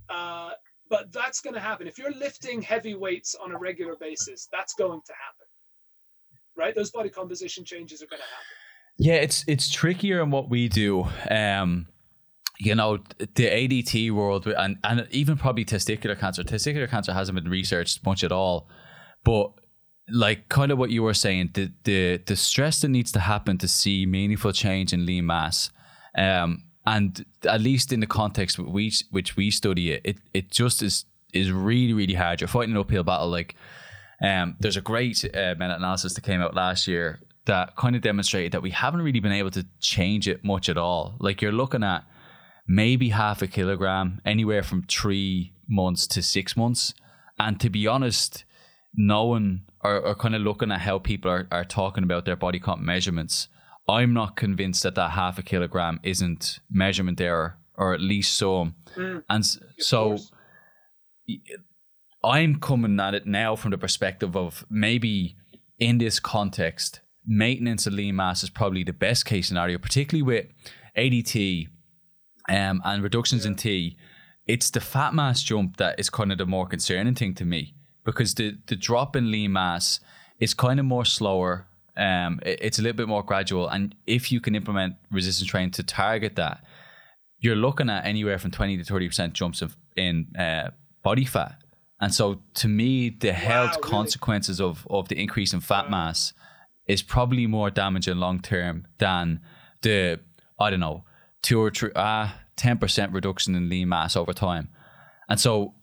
uh, 0.08 0.50
but 0.90 1.10
that's 1.12 1.40
going 1.40 1.54
to 1.54 1.60
happen 1.60 1.86
if 1.86 1.98
you're 1.98 2.12
lifting 2.12 2.60
heavy 2.60 2.94
weights 2.94 3.34
on 3.34 3.52
a 3.52 3.58
regular 3.58 3.96
basis. 3.98 4.48
That's 4.52 4.74
going 4.74 5.00
to 5.06 5.12
happen, 5.12 5.46
right? 6.56 6.74
Those 6.74 6.90
body 6.90 7.08
composition 7.08 7.64
changes 7.64 8.02
are 8.02 8.06
going 8.06 8.20
to 8.20 8.26
happen. 8.26 8.56
Yeah, 8.96 9.14
it's 9.14 9.44
it's 9.48 9.70
trickier 9.70 10.22
in 10.22 10.30
what 10.30 10.50
we 10.50 10.68
do. 10.68 11.06
Um, 11.30 11.86
you 12.58 12.74
know 12.74 12.98
the 13.18 13.46
ADT 13.46 14.10
world 14.12 14.46
and 14.46 14.78
and 14.84 15.06
even 15.10 15.36
probably 15.36 15.64
testicular 15.64 16.18
cancer. 16.18 16.42
Testicular 16.44 16.88
cancer 16.88 17.12
hasn't 17.12 17.36
been 17.36 17.50
researched 17.50 18.04
much 18.04 18.22
at 18.22 18.32
all, 18.32 18.68
but 19.24 19.52
like 20.08 20.48
kind 20.48 20.70
of 20.70 20.78
what 20.78 20.90
you 20.90 21.02
were 21.02 21.14
saying, 21.14 21.50
the 21.54 21.72
the 21.84 22.22
the 22.26 22.36
stress 22.36 22.80
that 22.82 22.88
needs 22.88 23.12
to 23.12 23.20
happen 23.20 23.58
to 23.58 23.68
see 23.68 24.06
meaningful 24.06 24.52
change 24.52 24.92
in 24.92 25.06
lean 25.06 25.26
mass, 25.26 25.70
um, 26.16 26.64
and 26.86 27.24
at 27.44 27.60
least 27.60 27.92
in 27.92 28.00
the 28.00 28.06
context 28.06 28.58
which 28.58 29.04
which 29.10 29.36
we 29.36 29.50
study 29.50 29.92
it, 29.92 30.02
it 30.04 30.16
it 30.32 30.50
just 30.50 30.82
is 30.82 31.06
is 31.32 31.50
really 31.50 31.92
really 31.92 32.14
hard. 32.14 32.40
You're 32.40 32.48
fighting 32.48 32.74
an 32.74 32.80
uphill 32.80 33.02
battle. 33.02 33.28
Like, 33.28 33.56
um, 34.22 34.56
there's 34.60 34.76
a 34.76 34.82
great 34.82 35.24
uh, 35.24 35.54
meta 35.58 35.76
analysis 35.76 36.14
that 36.14 36.20
came 36.20 36.40
out 36.40 36.54
last 36.54 36.86
year 36.86 37.20
that 37.46 37.76
kind 37.76 37.94
of 37.94 38.02
demonstrated 38.02 38.52
that 38.52 38.62
we 38.62 38.70
haven't 38.70 39.02
really 39.02 39.20
been 39.20 39.32
able 39.32 39.50
to 39.50 39.66
change 39.80 40.28
it 40.28 40.44
much 40.44 40.68
at 40.68 40.78
all. 40.78 41.14
Like 41.18 41.42
you're 41.42 41.52
looking 41.52 41.82
at 41.82 42.04
maybe 42.66 43.10
half 43.10 43.42
a 43.42 43.46
kilogram, 43.46 44.20
anywhere 44.24 44.62
from 44.62 44.82
three 44.82 45.52
months 45.68 46.06
to 46.08 46.22
six 46.22 46.56
months. 46.56 46.94
And 47.38 47.60
to 47.60 47.70
be 47.70 47.86
honest, 47.86 48.44
knowing 48.94 49.62
or, 49.82 50.00
or 50.00 50.14
kind 50.14 50.34
of 50.34 50.42
looking 50.42 50.72
at 50.72 50.80
how 50.80 50.98
people 50.98 51.30
are, 51.30 51.46
are 51.50 51.64
talking 51.64 52.04
about 52.04 52.24
their 52.24 52.36
body 52.36 52.58
comp 52.58 52.80
measurements, 52.80 53.48
I'm 53.88 54.14
not 54.14 54.36
convinced 54.36 54.82
that 54.84 54.94
that 54.94 55.10
half 55.10 55.38
a 55.38 55.42
kilogram 55.42 56.00
isn't 56.02 56.60
measurement 56.70 57.20
error, 57.20 57.58
or 57.74 57.92
at 57.92 58.00
least 58.00 58.34
so. 58.34 58.70
Mm, 58.96 59.24
and 59.28 59.44
so 59.78 60.16
I'm 62.22 62.60
coming 62.60 62.98
at 62.98 63.14
it 63.14 63.26
now 63.26 63.56
from 63.56 63.72
the 63.72 63.78
perspective 63.78 64.36
of 64.36 64.64
maybe 64.70 65.36
in 65.78 65.98
this 65.98 66.18
context, 66.18 67.00
maintenance 67.26 67.86
of 67.86 67.92
lean 67.92 68.16
mass 68.16 68.42
is 68.42 68.50
probably 68.50 68.84
the 68.84 68.92
best 68.92 69.26
case 69.26 69.48
scenario, 69.48 69.76
particularly 69.76 70.22
with 70.22 70.46
ADT 70.96 71.68
um, 72.48 72.82
and 72.84 73.02
reductions 73.02 73.44
yeah. 73.44 73.50
in 73.50 73.56
T, 73.56 73.96
it's 74.46 74.70
the 74.70 74.80
fat 74.80 75.14
mass 75.14 75.42
jump 75.42 75.76
that 75.78 75.98
is 75.98 76.10
kind 76.10 76.30
of 76.32 76.38
the 76.38 76.46
more 76.46 76.66
concerning 76.66 77.14
thing 77.14 77.34
to 77.34 77.44
me 77.44 77.74
because 78.04 78.34
the 78.34 78.58
the 78.66 78.76
drop 78.76 79.16
in 79.16 79.30
lean 79.30 79.52
mass 79.52 80.00
is 80.38 80.54
kind 80.54 80.78
of 80.78 80.86
more 80.86 81.04
slower. 81.04 81.66
Um, 81.96 82.40
it, 82.42 82.58
it's 82.60 82.78
a 82.78 82.82
little 82.82 82.96
bit 82.96 83.08
more 83.08 83.22
gradual, 83.22 83.68
and 83.68 83.94
if 84.06 84.30
you 84.30 84.40
can 84.40 84.54
implement 84.54 84.96
resistance 85.10 85.48
training 85.48 85.72
to 85.72 85.82
target 85.82 86.36
that, 86.36 86.62
you're 87.38 87.56
looking 87.56 87.88
at 87.88 88.04
anywhere 88.04 88.38
from 88.38 88.50
twenty 88.50 88.76
to 88.76 88.84
thirty 88.84 89.08
percent 89.08 89.32
jumps 89.32 89.62
of, 89.62 89.76
in 89.96 90.26
uh, 90.38 90.70
body 91.02 91.24
fat. 91.24 91.56
And 92.00 92.12
so, 92.12 92.42
to 92.54 92.68
me, 92.68 93.08
the 93.08 93.28
wow, 93.28 93.34
health 93.34 93.76
really? 93.76 93.90
consequences 93.90 94.60
of 94.60 94.86
of 94.90 95.08
the 95.08 95.20
increase 95.20 95.54
in 95.54 95.60
fat 95.60 95.84
wow. 95.84 95.90
mass 95.90 96.34
is 96.86 97.02
probably 97.02 97.46
more 97.46 97.70
damaging 97.70 98.16
long 98.16 98.40
term 98.40 98.86
than 98.98 99.40
the 99.80 100.20
I 100.60 100.70
don't 100.70 100.80
know 100.80 101.04
two 101.44 101.60
or 101.62 101.70
three, 101.70 101.92
ah, 101.94 102.40
10% 102.56 103.12
reduction 103.12 103.54
in 103.54 103.68
lean 103.68 103.88
mass 103.88 104.16
over 104.16 104.32
time. 104.32 104.70
And 105.28 105.38
so, 105.38 105.74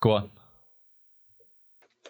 go 0.00 0.12
on. 0.12 0.30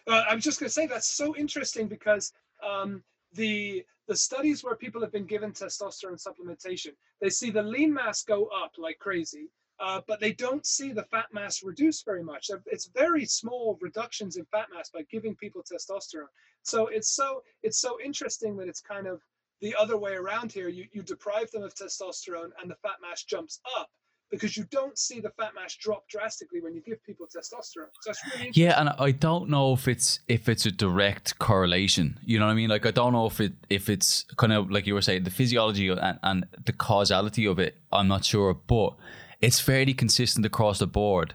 Uh, 0.06 0.24
I'm 0.28 0.40
just 0.40 0.58
going 0.58 0.68
to 0.68 0.72
say 0.72 0.86
that's 0.86 1.08
so 1.08 1.36
interesting 1.36 1.86
because 1.86 2.32
um, 2.68 3.02
the 3.32 3.84
the 4.08 4.16
studies 4.16 4.64
where 4.64 4.74
people 4.74 5.00
have 5.02 5.12
been 5.12 5.26
given 5.26 5.52
testosterone 5.52 6.20
supplementation, 6.20 6.88
they 7.20 7.30
see 7.30 7.50
the 7.50 7.62
lean 7.62 7.94
mass 7.94 8.24
go 8.24 8.46
up 8.46 8.72
like 8.76 8.98
crazy, 8.98 9.48
uh, 9.78 10.00
but 10.08 10.18
they 10.18 10.32
don't 10.32 10.66
see 10.66 10.92
the 10.92 11.04
fat 11.04 11.26
mass 11.32 11.62
reduce 11.62 12.02
very 12.02 12.24
much. 12.24 12.50
It's 12.66 12.90
very 12.92 13.24
small 13.24 13.78
reductions 13.80 14.36
in 14.36 14.44
fat 14.46 14.66
mass 14.74 14.90
by 14.92 15.02
giving 15.12 15.36
people 15.36 15.62
testosterone. 15.62 16.26
So 16.62 16.88
it's 16.88 17.14
so 17.14 17.42
it's 17.62 17.80
so 17.80 17.98
interesting 18.04 18.56
that 18.56 18.66
it's 18.66 18.80
kind 18.80 19.06
of 19.06 19.20
the 19.60 19.74
other 19.78 19.96
way 19.96 20.14
around 20.14 20.52
here, 20.52 20.68
you, 20.68 20.86
you 20.92 21.02
deprive 21.02 21.50
them 21.50 21.62
of 21.62 21.74
testosterone 21.74 22.50
and 22.60 22.70
the 22.70 22.76
fat 22.82 22.96
mass 23.02 23.24
jumps 23.24 23.60
up 23.78 23.90
because 24.30 24.56
you 24.56 24.64
don't 24.70 24.96
see 24.96 25.20
the 25.20 25.30
fat 25.30 25.52
mass 25.54 25.76
drop 25.76 26.08
drastically 26.08 26.60
when 26.60 26.74
you 26.74 26.80
give 26.80 27.02
people 27.04 27.26
testosterone. 27.26 27.88
So 28.00 28.12
really 28.36 28.50
yeah, 28.54 28.80
and 28.80 28.90
I 28.98 29.10
don't 29.10 29.50
know 29.50 29.72
if 29.72 29.88
it's 29.88 30.20
if 30.28 30.48
it's 30.48 30.66
a 30.66 30.70
direct 30.70 31.38
correlation. 31.38 32.18
You 32.24 32.38
know 32.38 32.46
what 32.46 32.52
I 32.52 32.54
mean? 32.54 32.70
Like 32.70 32.86
I 32.86 32.92
don't 32.92 33.12
know 33.12 33.26
if 33.26 33.40
it 33.40 33.52
if 33.68 33.88
it's 33.88 34.24
kind 34.36 34.52
of 34.52 34.70
like 34.70 34.86
you 34.86 34.94
were 34.94 35.02
saying 35.02 35.24
the 35.24 35.30
physiology 35.30 35.88
and, 35.88 36.18
and 36.22 36.46
the 36.64 36.72
causality 36.72 37.46
of 37.46 37.58
it. 37.58 37.76
I'm 37.92 38.08
not 38.08 38.24
sure, 38.24 38.54
but 38.54 38.94
it's 39.40 39.60
fairly 39.60 39.94
consistent 39.94 40.46
across 40.46 40.78
the 40.78 40.86
board. 40.86 41.34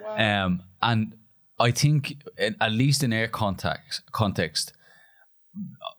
Wow. 0.00 0.44
Um, 0.46 0.62
and 0.82 1.14
I 1.58 1.72
think 1.72 2.22
at 2.38 2.72
least 2.72 3.02
in 3.02 3.12
air 3.12 3.28
context 3.28 4.10
context, 4.12 4.72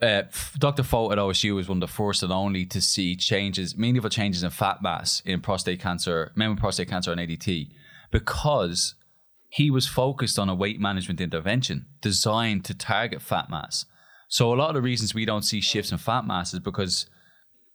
uh, 0.01 0.23
Dr. 0.57 0.83
Focht 0.83 1.11
at 1.11 1.17
OSU 1.17 1.55
was 1.55 1.67
one 1.67 1.77
of 1.77 1.89
the 1.89 1.93
first 1.93 2.23
and 2.23 2.31
only 2.31 2.65
to 2.65 2.81
see 2.81 3.15
changes, 3.15 3.77
meaningful 3.77 4.09
changes 4.09 4.43
in 4.43 4.49
fat 4.51 4.81
mass 4.81 5.21
in 5.25 5.41
prostate 5.41 5.79
cancer, 5.79 6.31
men 6.35 6.51
with 6.51 6.59
prostate 6.59 6.89
cancer 6.89 7.11
and 7.11 7.19
ADT, 7.19 7.69
because 8.11 8.95
he 9.49 9.71
was 9.71 9.87
focused 9.87 10.37
on 10.37 10.49
a 10.49 10.55
weight 10.55 10.79
management 10.79 11.21
intervention 11.21 11.85
designed 12.01 12.65
to 12.65 12.73
target 12.73 13.21
fat 13.21 13.49
mass. 13.49 13.85
So 14.27 14.53
a 14.53 14.55
lot 14.55 14.69
of 14.69 14.75
the 14.75 14.81
reasons 14.81 15.15
we 15.15 15.25
don't 15.25 15.43
see 15.43 15.61
shifts 15.61 15.91
in 15.91 15.97
fat 15.97 16.25
mass 16.25 16.53
is 16.53 16.59
because 16.59 17.07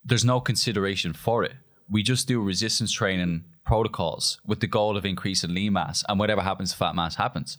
there's 0.05 0.25
no 0.25 0.39
consideration 0.39 1.13
for 1.13 1.43
it. 1.43 1.53
We 1.89 2.03
just 2.03 2.27
do 2.27 2.41
resistance 2.41 2.91
training 2.91 3.43
protocols 3.65 4.39
with 4.45 4.59
the 4.59 4.67
goal 4.67 4.97
of 4.97 5.05
increasing 5.05 5.53
lean 5.53 5.73
mass, 5.73 6.03
and 6.07 6.19
whatever 6.19 6.41
happens 6.41 6.71
to 6.71 6.77
fat 6.77 6.95
mass 6.95 7.15
happens. 7.15 7.57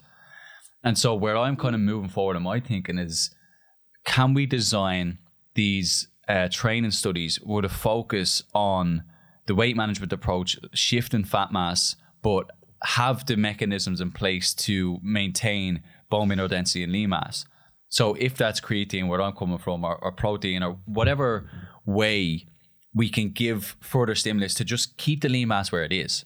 And 0.83 0.97
so 0.97 1.15
where 1.15 1.37
I'm 1.37 1.55
kind 1.55 1.75
of 1.75 1.81
moving 1.81 2.09
forward 2.09 2.37
in 2.37 2.43
my 2.43 2.59
thinking 2.59 2.97
is, 2.97 3.31
can 4.05 4.33
we 4.33 4.45
design 4.45 5.17
these 5.55 6.07
uh, 6.27 6.47
training 6.51 6.91
studies 6.91 7.39
with 7.41 7.65
a 7.65 7.69
focus 7.69 8.43
on 8.53 9.03
the 9.47 9.55
weight 9.55 9.75
management 9.75 10.13
approach, 10.13 10.57
shifting 10.73 11.23
fat 11.23 11.51
mass, 11.51 11.95
but 12.21 12.51
have 12.83 13.25
the 13.25 13.37
mechanisms 13.37 14.01
in 14.01 14.11
place 14.11 14.53
to 14.53 14.99
maintain 15.01 15.83
bone 16.09 16.27
mineral 16.27 16.47
density 16.47 16.83
and 16.83 16.91
lean 16.91 17.09
mass. 17.09 17.45
So 17.89 18.15
if 18.15 18.35
that's 18.35 18.59
creatine, 18.59 19.07
where 19.07 19.21
I'm 19.21 19.35
coming 19.35 19.57
from, 19.57 19.83
or, 19.83 19.97
or 19.97 20.11
protein, 20.11 20.63
or 20.63 20.77
whatever 20.85 21.49
way 21.85 22.45
we 22.93 23.09
can 23.09 23.29
give 23.29 23.75
further 23.79 24.15
stimulus 24.15 24.53
to 24.55 24.65
just 24.65 24.97
keep 24.97 25.21
the 25.21 25.29
lean 25.29 25.49
mass 25.49 25.71
where 25.71 25.83
it 25.83 25.93
is. 25.93 26.25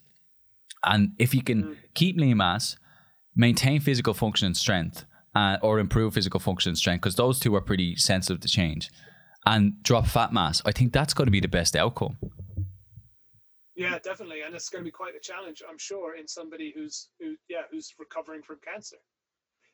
And 0.83 1.11
if 1.17 1.35
you 1.35 1.41
can 1.41 1.63
mm. 1.63 1.75
keep 1.93 2.17
lean 2.17 2.37
mass, 2.37 2.77
maintain 3.35 3.81
physical 3.81 4.13
function 4.13 4.45
and 4.47 4.57
strength, 4.57 5.05
uh, 5.35 5.57
or 5.61 5.79
improve 5.79 6.13
physical 6.13 6.39
function 6.39 6.69
and 6.69 6.77
strength, 6.77 7.01
because 7.01 7.15
those 7.15 7.39
two 7.39 7.55
are 7.55 7.61
pretty 7.61 7.95
sensitive 7.95 8.41
to 8.41 8.47
change, 8.47 8.89
and 9.45 9.81
drop 9.83 10.07
fat 10.07 10.33
mass, 10.33 10.61
I 10.65 10.71
think 10.71 10.93
that's 10.93 11.13
going 11.13 11.27
to 11.27 11.31
be 11.31 11.39
the 11.39 11.47
best 11.47 11.75
outcome. 11.75 12.17
Yeah, 13.75 13.97
definitely, 13.99 14.41
and 14.41 14.53
it's 14.53 14.69
going 14.69 14.83
to 14.83 14.85
be 14.85 14.91
quite 14.91 15.15
a 15.15 15.19
challenge, 15.21 15.63
I'm 15.67 15.77
sure, 15.77 16.17
in 16.17 16.27
somebody 16.27 16.73
who's 16.75 17.09
who 17.19 17.35
yeah 17.47 17.61
who's 17.71 17.93
recovering 17.97 18.41
from 18.41 18.57
cancer. 18.63 18.97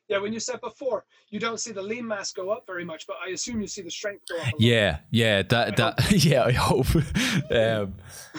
Yeah, 0.08 0.18
when 0.18 0.32
you 0.32 0.38
said 0.38 0.60
before, 0.60 1.04
you 1.30 1.40
don't 1.40 1.58
see 1.58 1.72
the 1.72 1.82
lean 1.82 2.06
mass 2.06 2.32
go 2.32 2.50
up 2.50 2.64
very 2.66 2.84
much, 2.84 3.06
but 3.06 3.16
I 3.26 3.30
assume 3.30 3.60
you 3.60 3.66
see 3.66 3.82
the 3.82 3.90
strength 3.90 4.24
go 4.28 4.38
up. 4.38 4.52
Yeah, 4.58 4.98
yeah, 5.10 5.42
that 5.42 5.68
I 5.68 5.70
that 5.72 6.00
hope. 6.00 6.12
yeah, 6.24 6.44
I 6.44 6.52
hope. 6.52 6.94
um, 7.50 7.94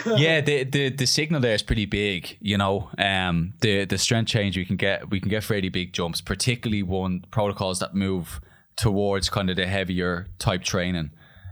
yeah, 0.17 0.39
the, 0.39 0.63
the 0.63 0.89
the 0.89 1.05
signal 1.05 1.41
there 1.41 1.53
is 1.53 1.63
pretty 1.63 1.85
big. 1.85 2.37
You 2.39 2.57
know, 2.57 2.89
um, 2.97 3.53
the 3.59 3.85
the 3.85 3.97
strength 3.97 4.29
change 4.29 4.55
we 4.55 4.65
can 4.65 4.77
get 4.77 5.09
we 5.09 5.19
can 5.19 5.29
get 5.29 5.43
fairly 5.43 5.69
big 5.69 5.91
jumps, 5.91 6.21
particularly 6.21 6.83
one 6.83 7.25
protocols 7.31 7.79
that 7.79 7.93
move 7.93 8.39
towards 8.77 9.29
kind 9.29 9.49
of 9.49 9.57
the 9.57 9.67
heavier 9.67 10.27
type 10.39 10.63
training. 10.63 11.11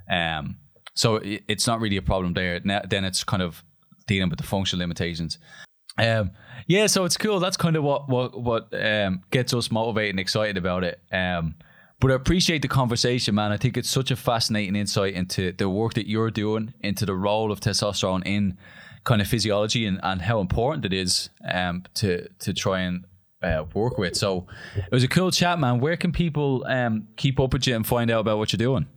Um, 0.09 0.57
so 0.93 1.17
it, 1.17 1.43
it's 1.47 1.67
not 1.67 1.81
really 1.81 1.97
a 1.97 2.01
problem 2.01 2.33
there. 2.33 2.61
Now, 2.63 2.81
then 2.87 3.03
it's 3.03 3.23
kind 3.23 3.43
of 3.43 3.63
dealing 4.07 4.29
with 4.29 4.39
the 4.39 4.45
functional 4.45 4.79
limitations. 4.81 5.37
Um, 5.97 6.31
yeah, 6.67 6.87
so 6.87 7.05
it's 7.05 7.17
cool. 7.17 7.39
That's 7.39 7.57
kind 7.57 7.75
of 7.75 7.83
what 7.83 8.09
what 8.09 8.39
what 8.39 8.73
um, 8.73 9.23
gets 9.31 9.53
us 9.53 9.71
motivated 9.71 10.11
and 10.11 10.19
excited 10.19 10.57
about 10.57 10.83
it. 10.83 10.99
Um, 11.11 11.55
but 11.99 12.11
I 12.11 12.15
appreciate 12.15 12.61
the 12.61 12.67
conversation, 12.67 13.35
man. 13.35 13.51
I 13.51 13.57
think 13.57 13.77
it's 13.77 13.89
such 13.89 14.11
a 14.11 14.15
fascinating 14.15 14.75
insight 14.75 15.13
into 15.13 15.53
the 15.53 15.69
work 15.69 15.93
that 15.93 16.07
you're 16.07 16.31
doing, 16.31 16.73
into 16.81 17.05
the 17.05 17.15
role 17.15 17.51
of 17.51 17.59
testosterone 17.61 18.23
in 18.25 18.57
kind 19.05 19.21
of 19.21 19.27
physiology 19.27 19.85
and, 19.85 19.99
and 20.03 20.21
how 20.21 20.39
important 20.39 20.83
it 20.85 20.93
is 20.93 21.29
um, 21.49 21.83
to 21.95 22.27
to 22.39 22.53
try 22.53 22.81
and 22.81 23.05
uh, 23.41 23.63
work 23.73 23.97
with. 23.97 24.15
So 24.15 24.47
it 24.75 24.91
was 24.91 25.03
a 25.03 25.07
cool 25.07 25.31
chat, 25.31 25.59
man. 25.59 25.79
Where 25.79 25.95
can 25.95 26.11
people 26.11 26.65
um, 26.67 27.07
keep 27.15 27.39
up 27.39 27.53
with 27.53 27.67
you 27.67 27.75
and 27.75 27.87
find 27.87 28.11
out 28.11 28.21
about 28.21 28.37
what 28.39 28.51
you're 28.51 28.57
doing? 28.57 28.87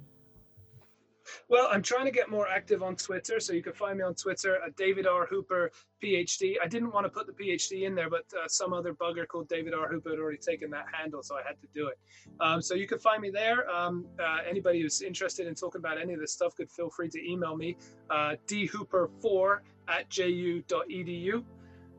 Well, 1.50 1.68
I'm 1.70 1.82
trying 1.82 2.04
to 2.04 2.10
get 2.10 2.28
more 2.28 2.46
active 2.46 2.82
on 2.82 2.94
Twitter, 2.96 3.40
so 3.40 3.54
you 3.54 3.62
can 3.62 3.72
find 3.72 3.96
me 3.98 4.04
on 4.04 4.14
Twitter 4.14 4.58
at 4.62 4.76
David 4.76 5.06
R 5.06 5.26
Hooper 5.26 5.70
PhD. 6.02 6.56
I 6.62 6.68
didn't 6.68 6.92
want 6.92 7.06
to 7.06 7.10
put 7.10 7.26
the 7.26 7.32
PhD 7.32 7.86
in 7.86 7.94
there, 7.94 8.10
but 8.10 8.26
uh, 8.34 8.46
some 8.48 8.74
other 8.74 8.92
bugger 8.92 9.26
called 9.26 9.48
David 9.48 9.72
R 9.72 9.88
Hooper 9.88 10.10
had 10.10 10.18
already 10.18 10.36
taken 10.36 10.70
that 10.72 10.84
handle, 10.92 11.22
so 11.22 11.36
I 11.36 11.42
had 11.46 11.58
to 11.62 11.66
do 11.72 11.88
it. 11.88 11.98
Um, 12.40 12.60
so 12.60 12.74
you 12.74 12.86
can 12.86 12.98
find 12.98 13.22
me 13.22 13.30
there. 13.30 13.68
Um, 13.70 14.04
uh, 14.20 14.38
anybody 14.48 14.82
who's 14.82 15.00
interested 15.00 15.46
in 15.46 15.54
talking 15.54 15.78
about 15.78 15.98
any 15.98 16.12
of 16.12 16.20
this 16.20 16.32
stuff 16.32 16.54
could 16.54 16.70
feel 16.70 16.90
free 16.90 17.08
to 17.08 17.26
email 17.26 17.56
me 17.56 17.78
uh, 18.10 18.34
dhooper4 18.46 19.58
at 19.88 20.10
ju.edu. 20.10 21.44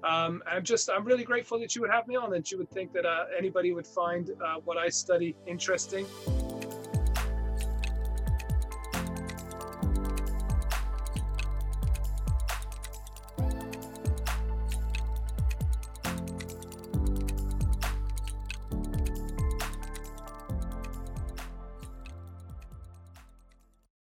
Um, 0.04 0.44
I'm 0.48 0.64
just, 0.64 0.92
I'm 0.92 1.04
really 1.04 1.24
grateful 1.24 1.60
that 1.60 1.76
you 1.76 1.82
would 1.82 1.92
have 1.92 2.08
me 2.08 2.16
on, 2.16 2.36
and 2.36 2.50
you 2.50 2.60
would 2.60 2.70
think 2.70 2.94
that 2.94 3.06
uh, 3.06 3.26
anybody 3.36 3.74
would 3.74 3.88
find 3.88 4.30
uh, 4.30 4.60
what 4.64 4.78
I 4.78 4.90
study 4.90 5.36
interesting. 5.48 6.06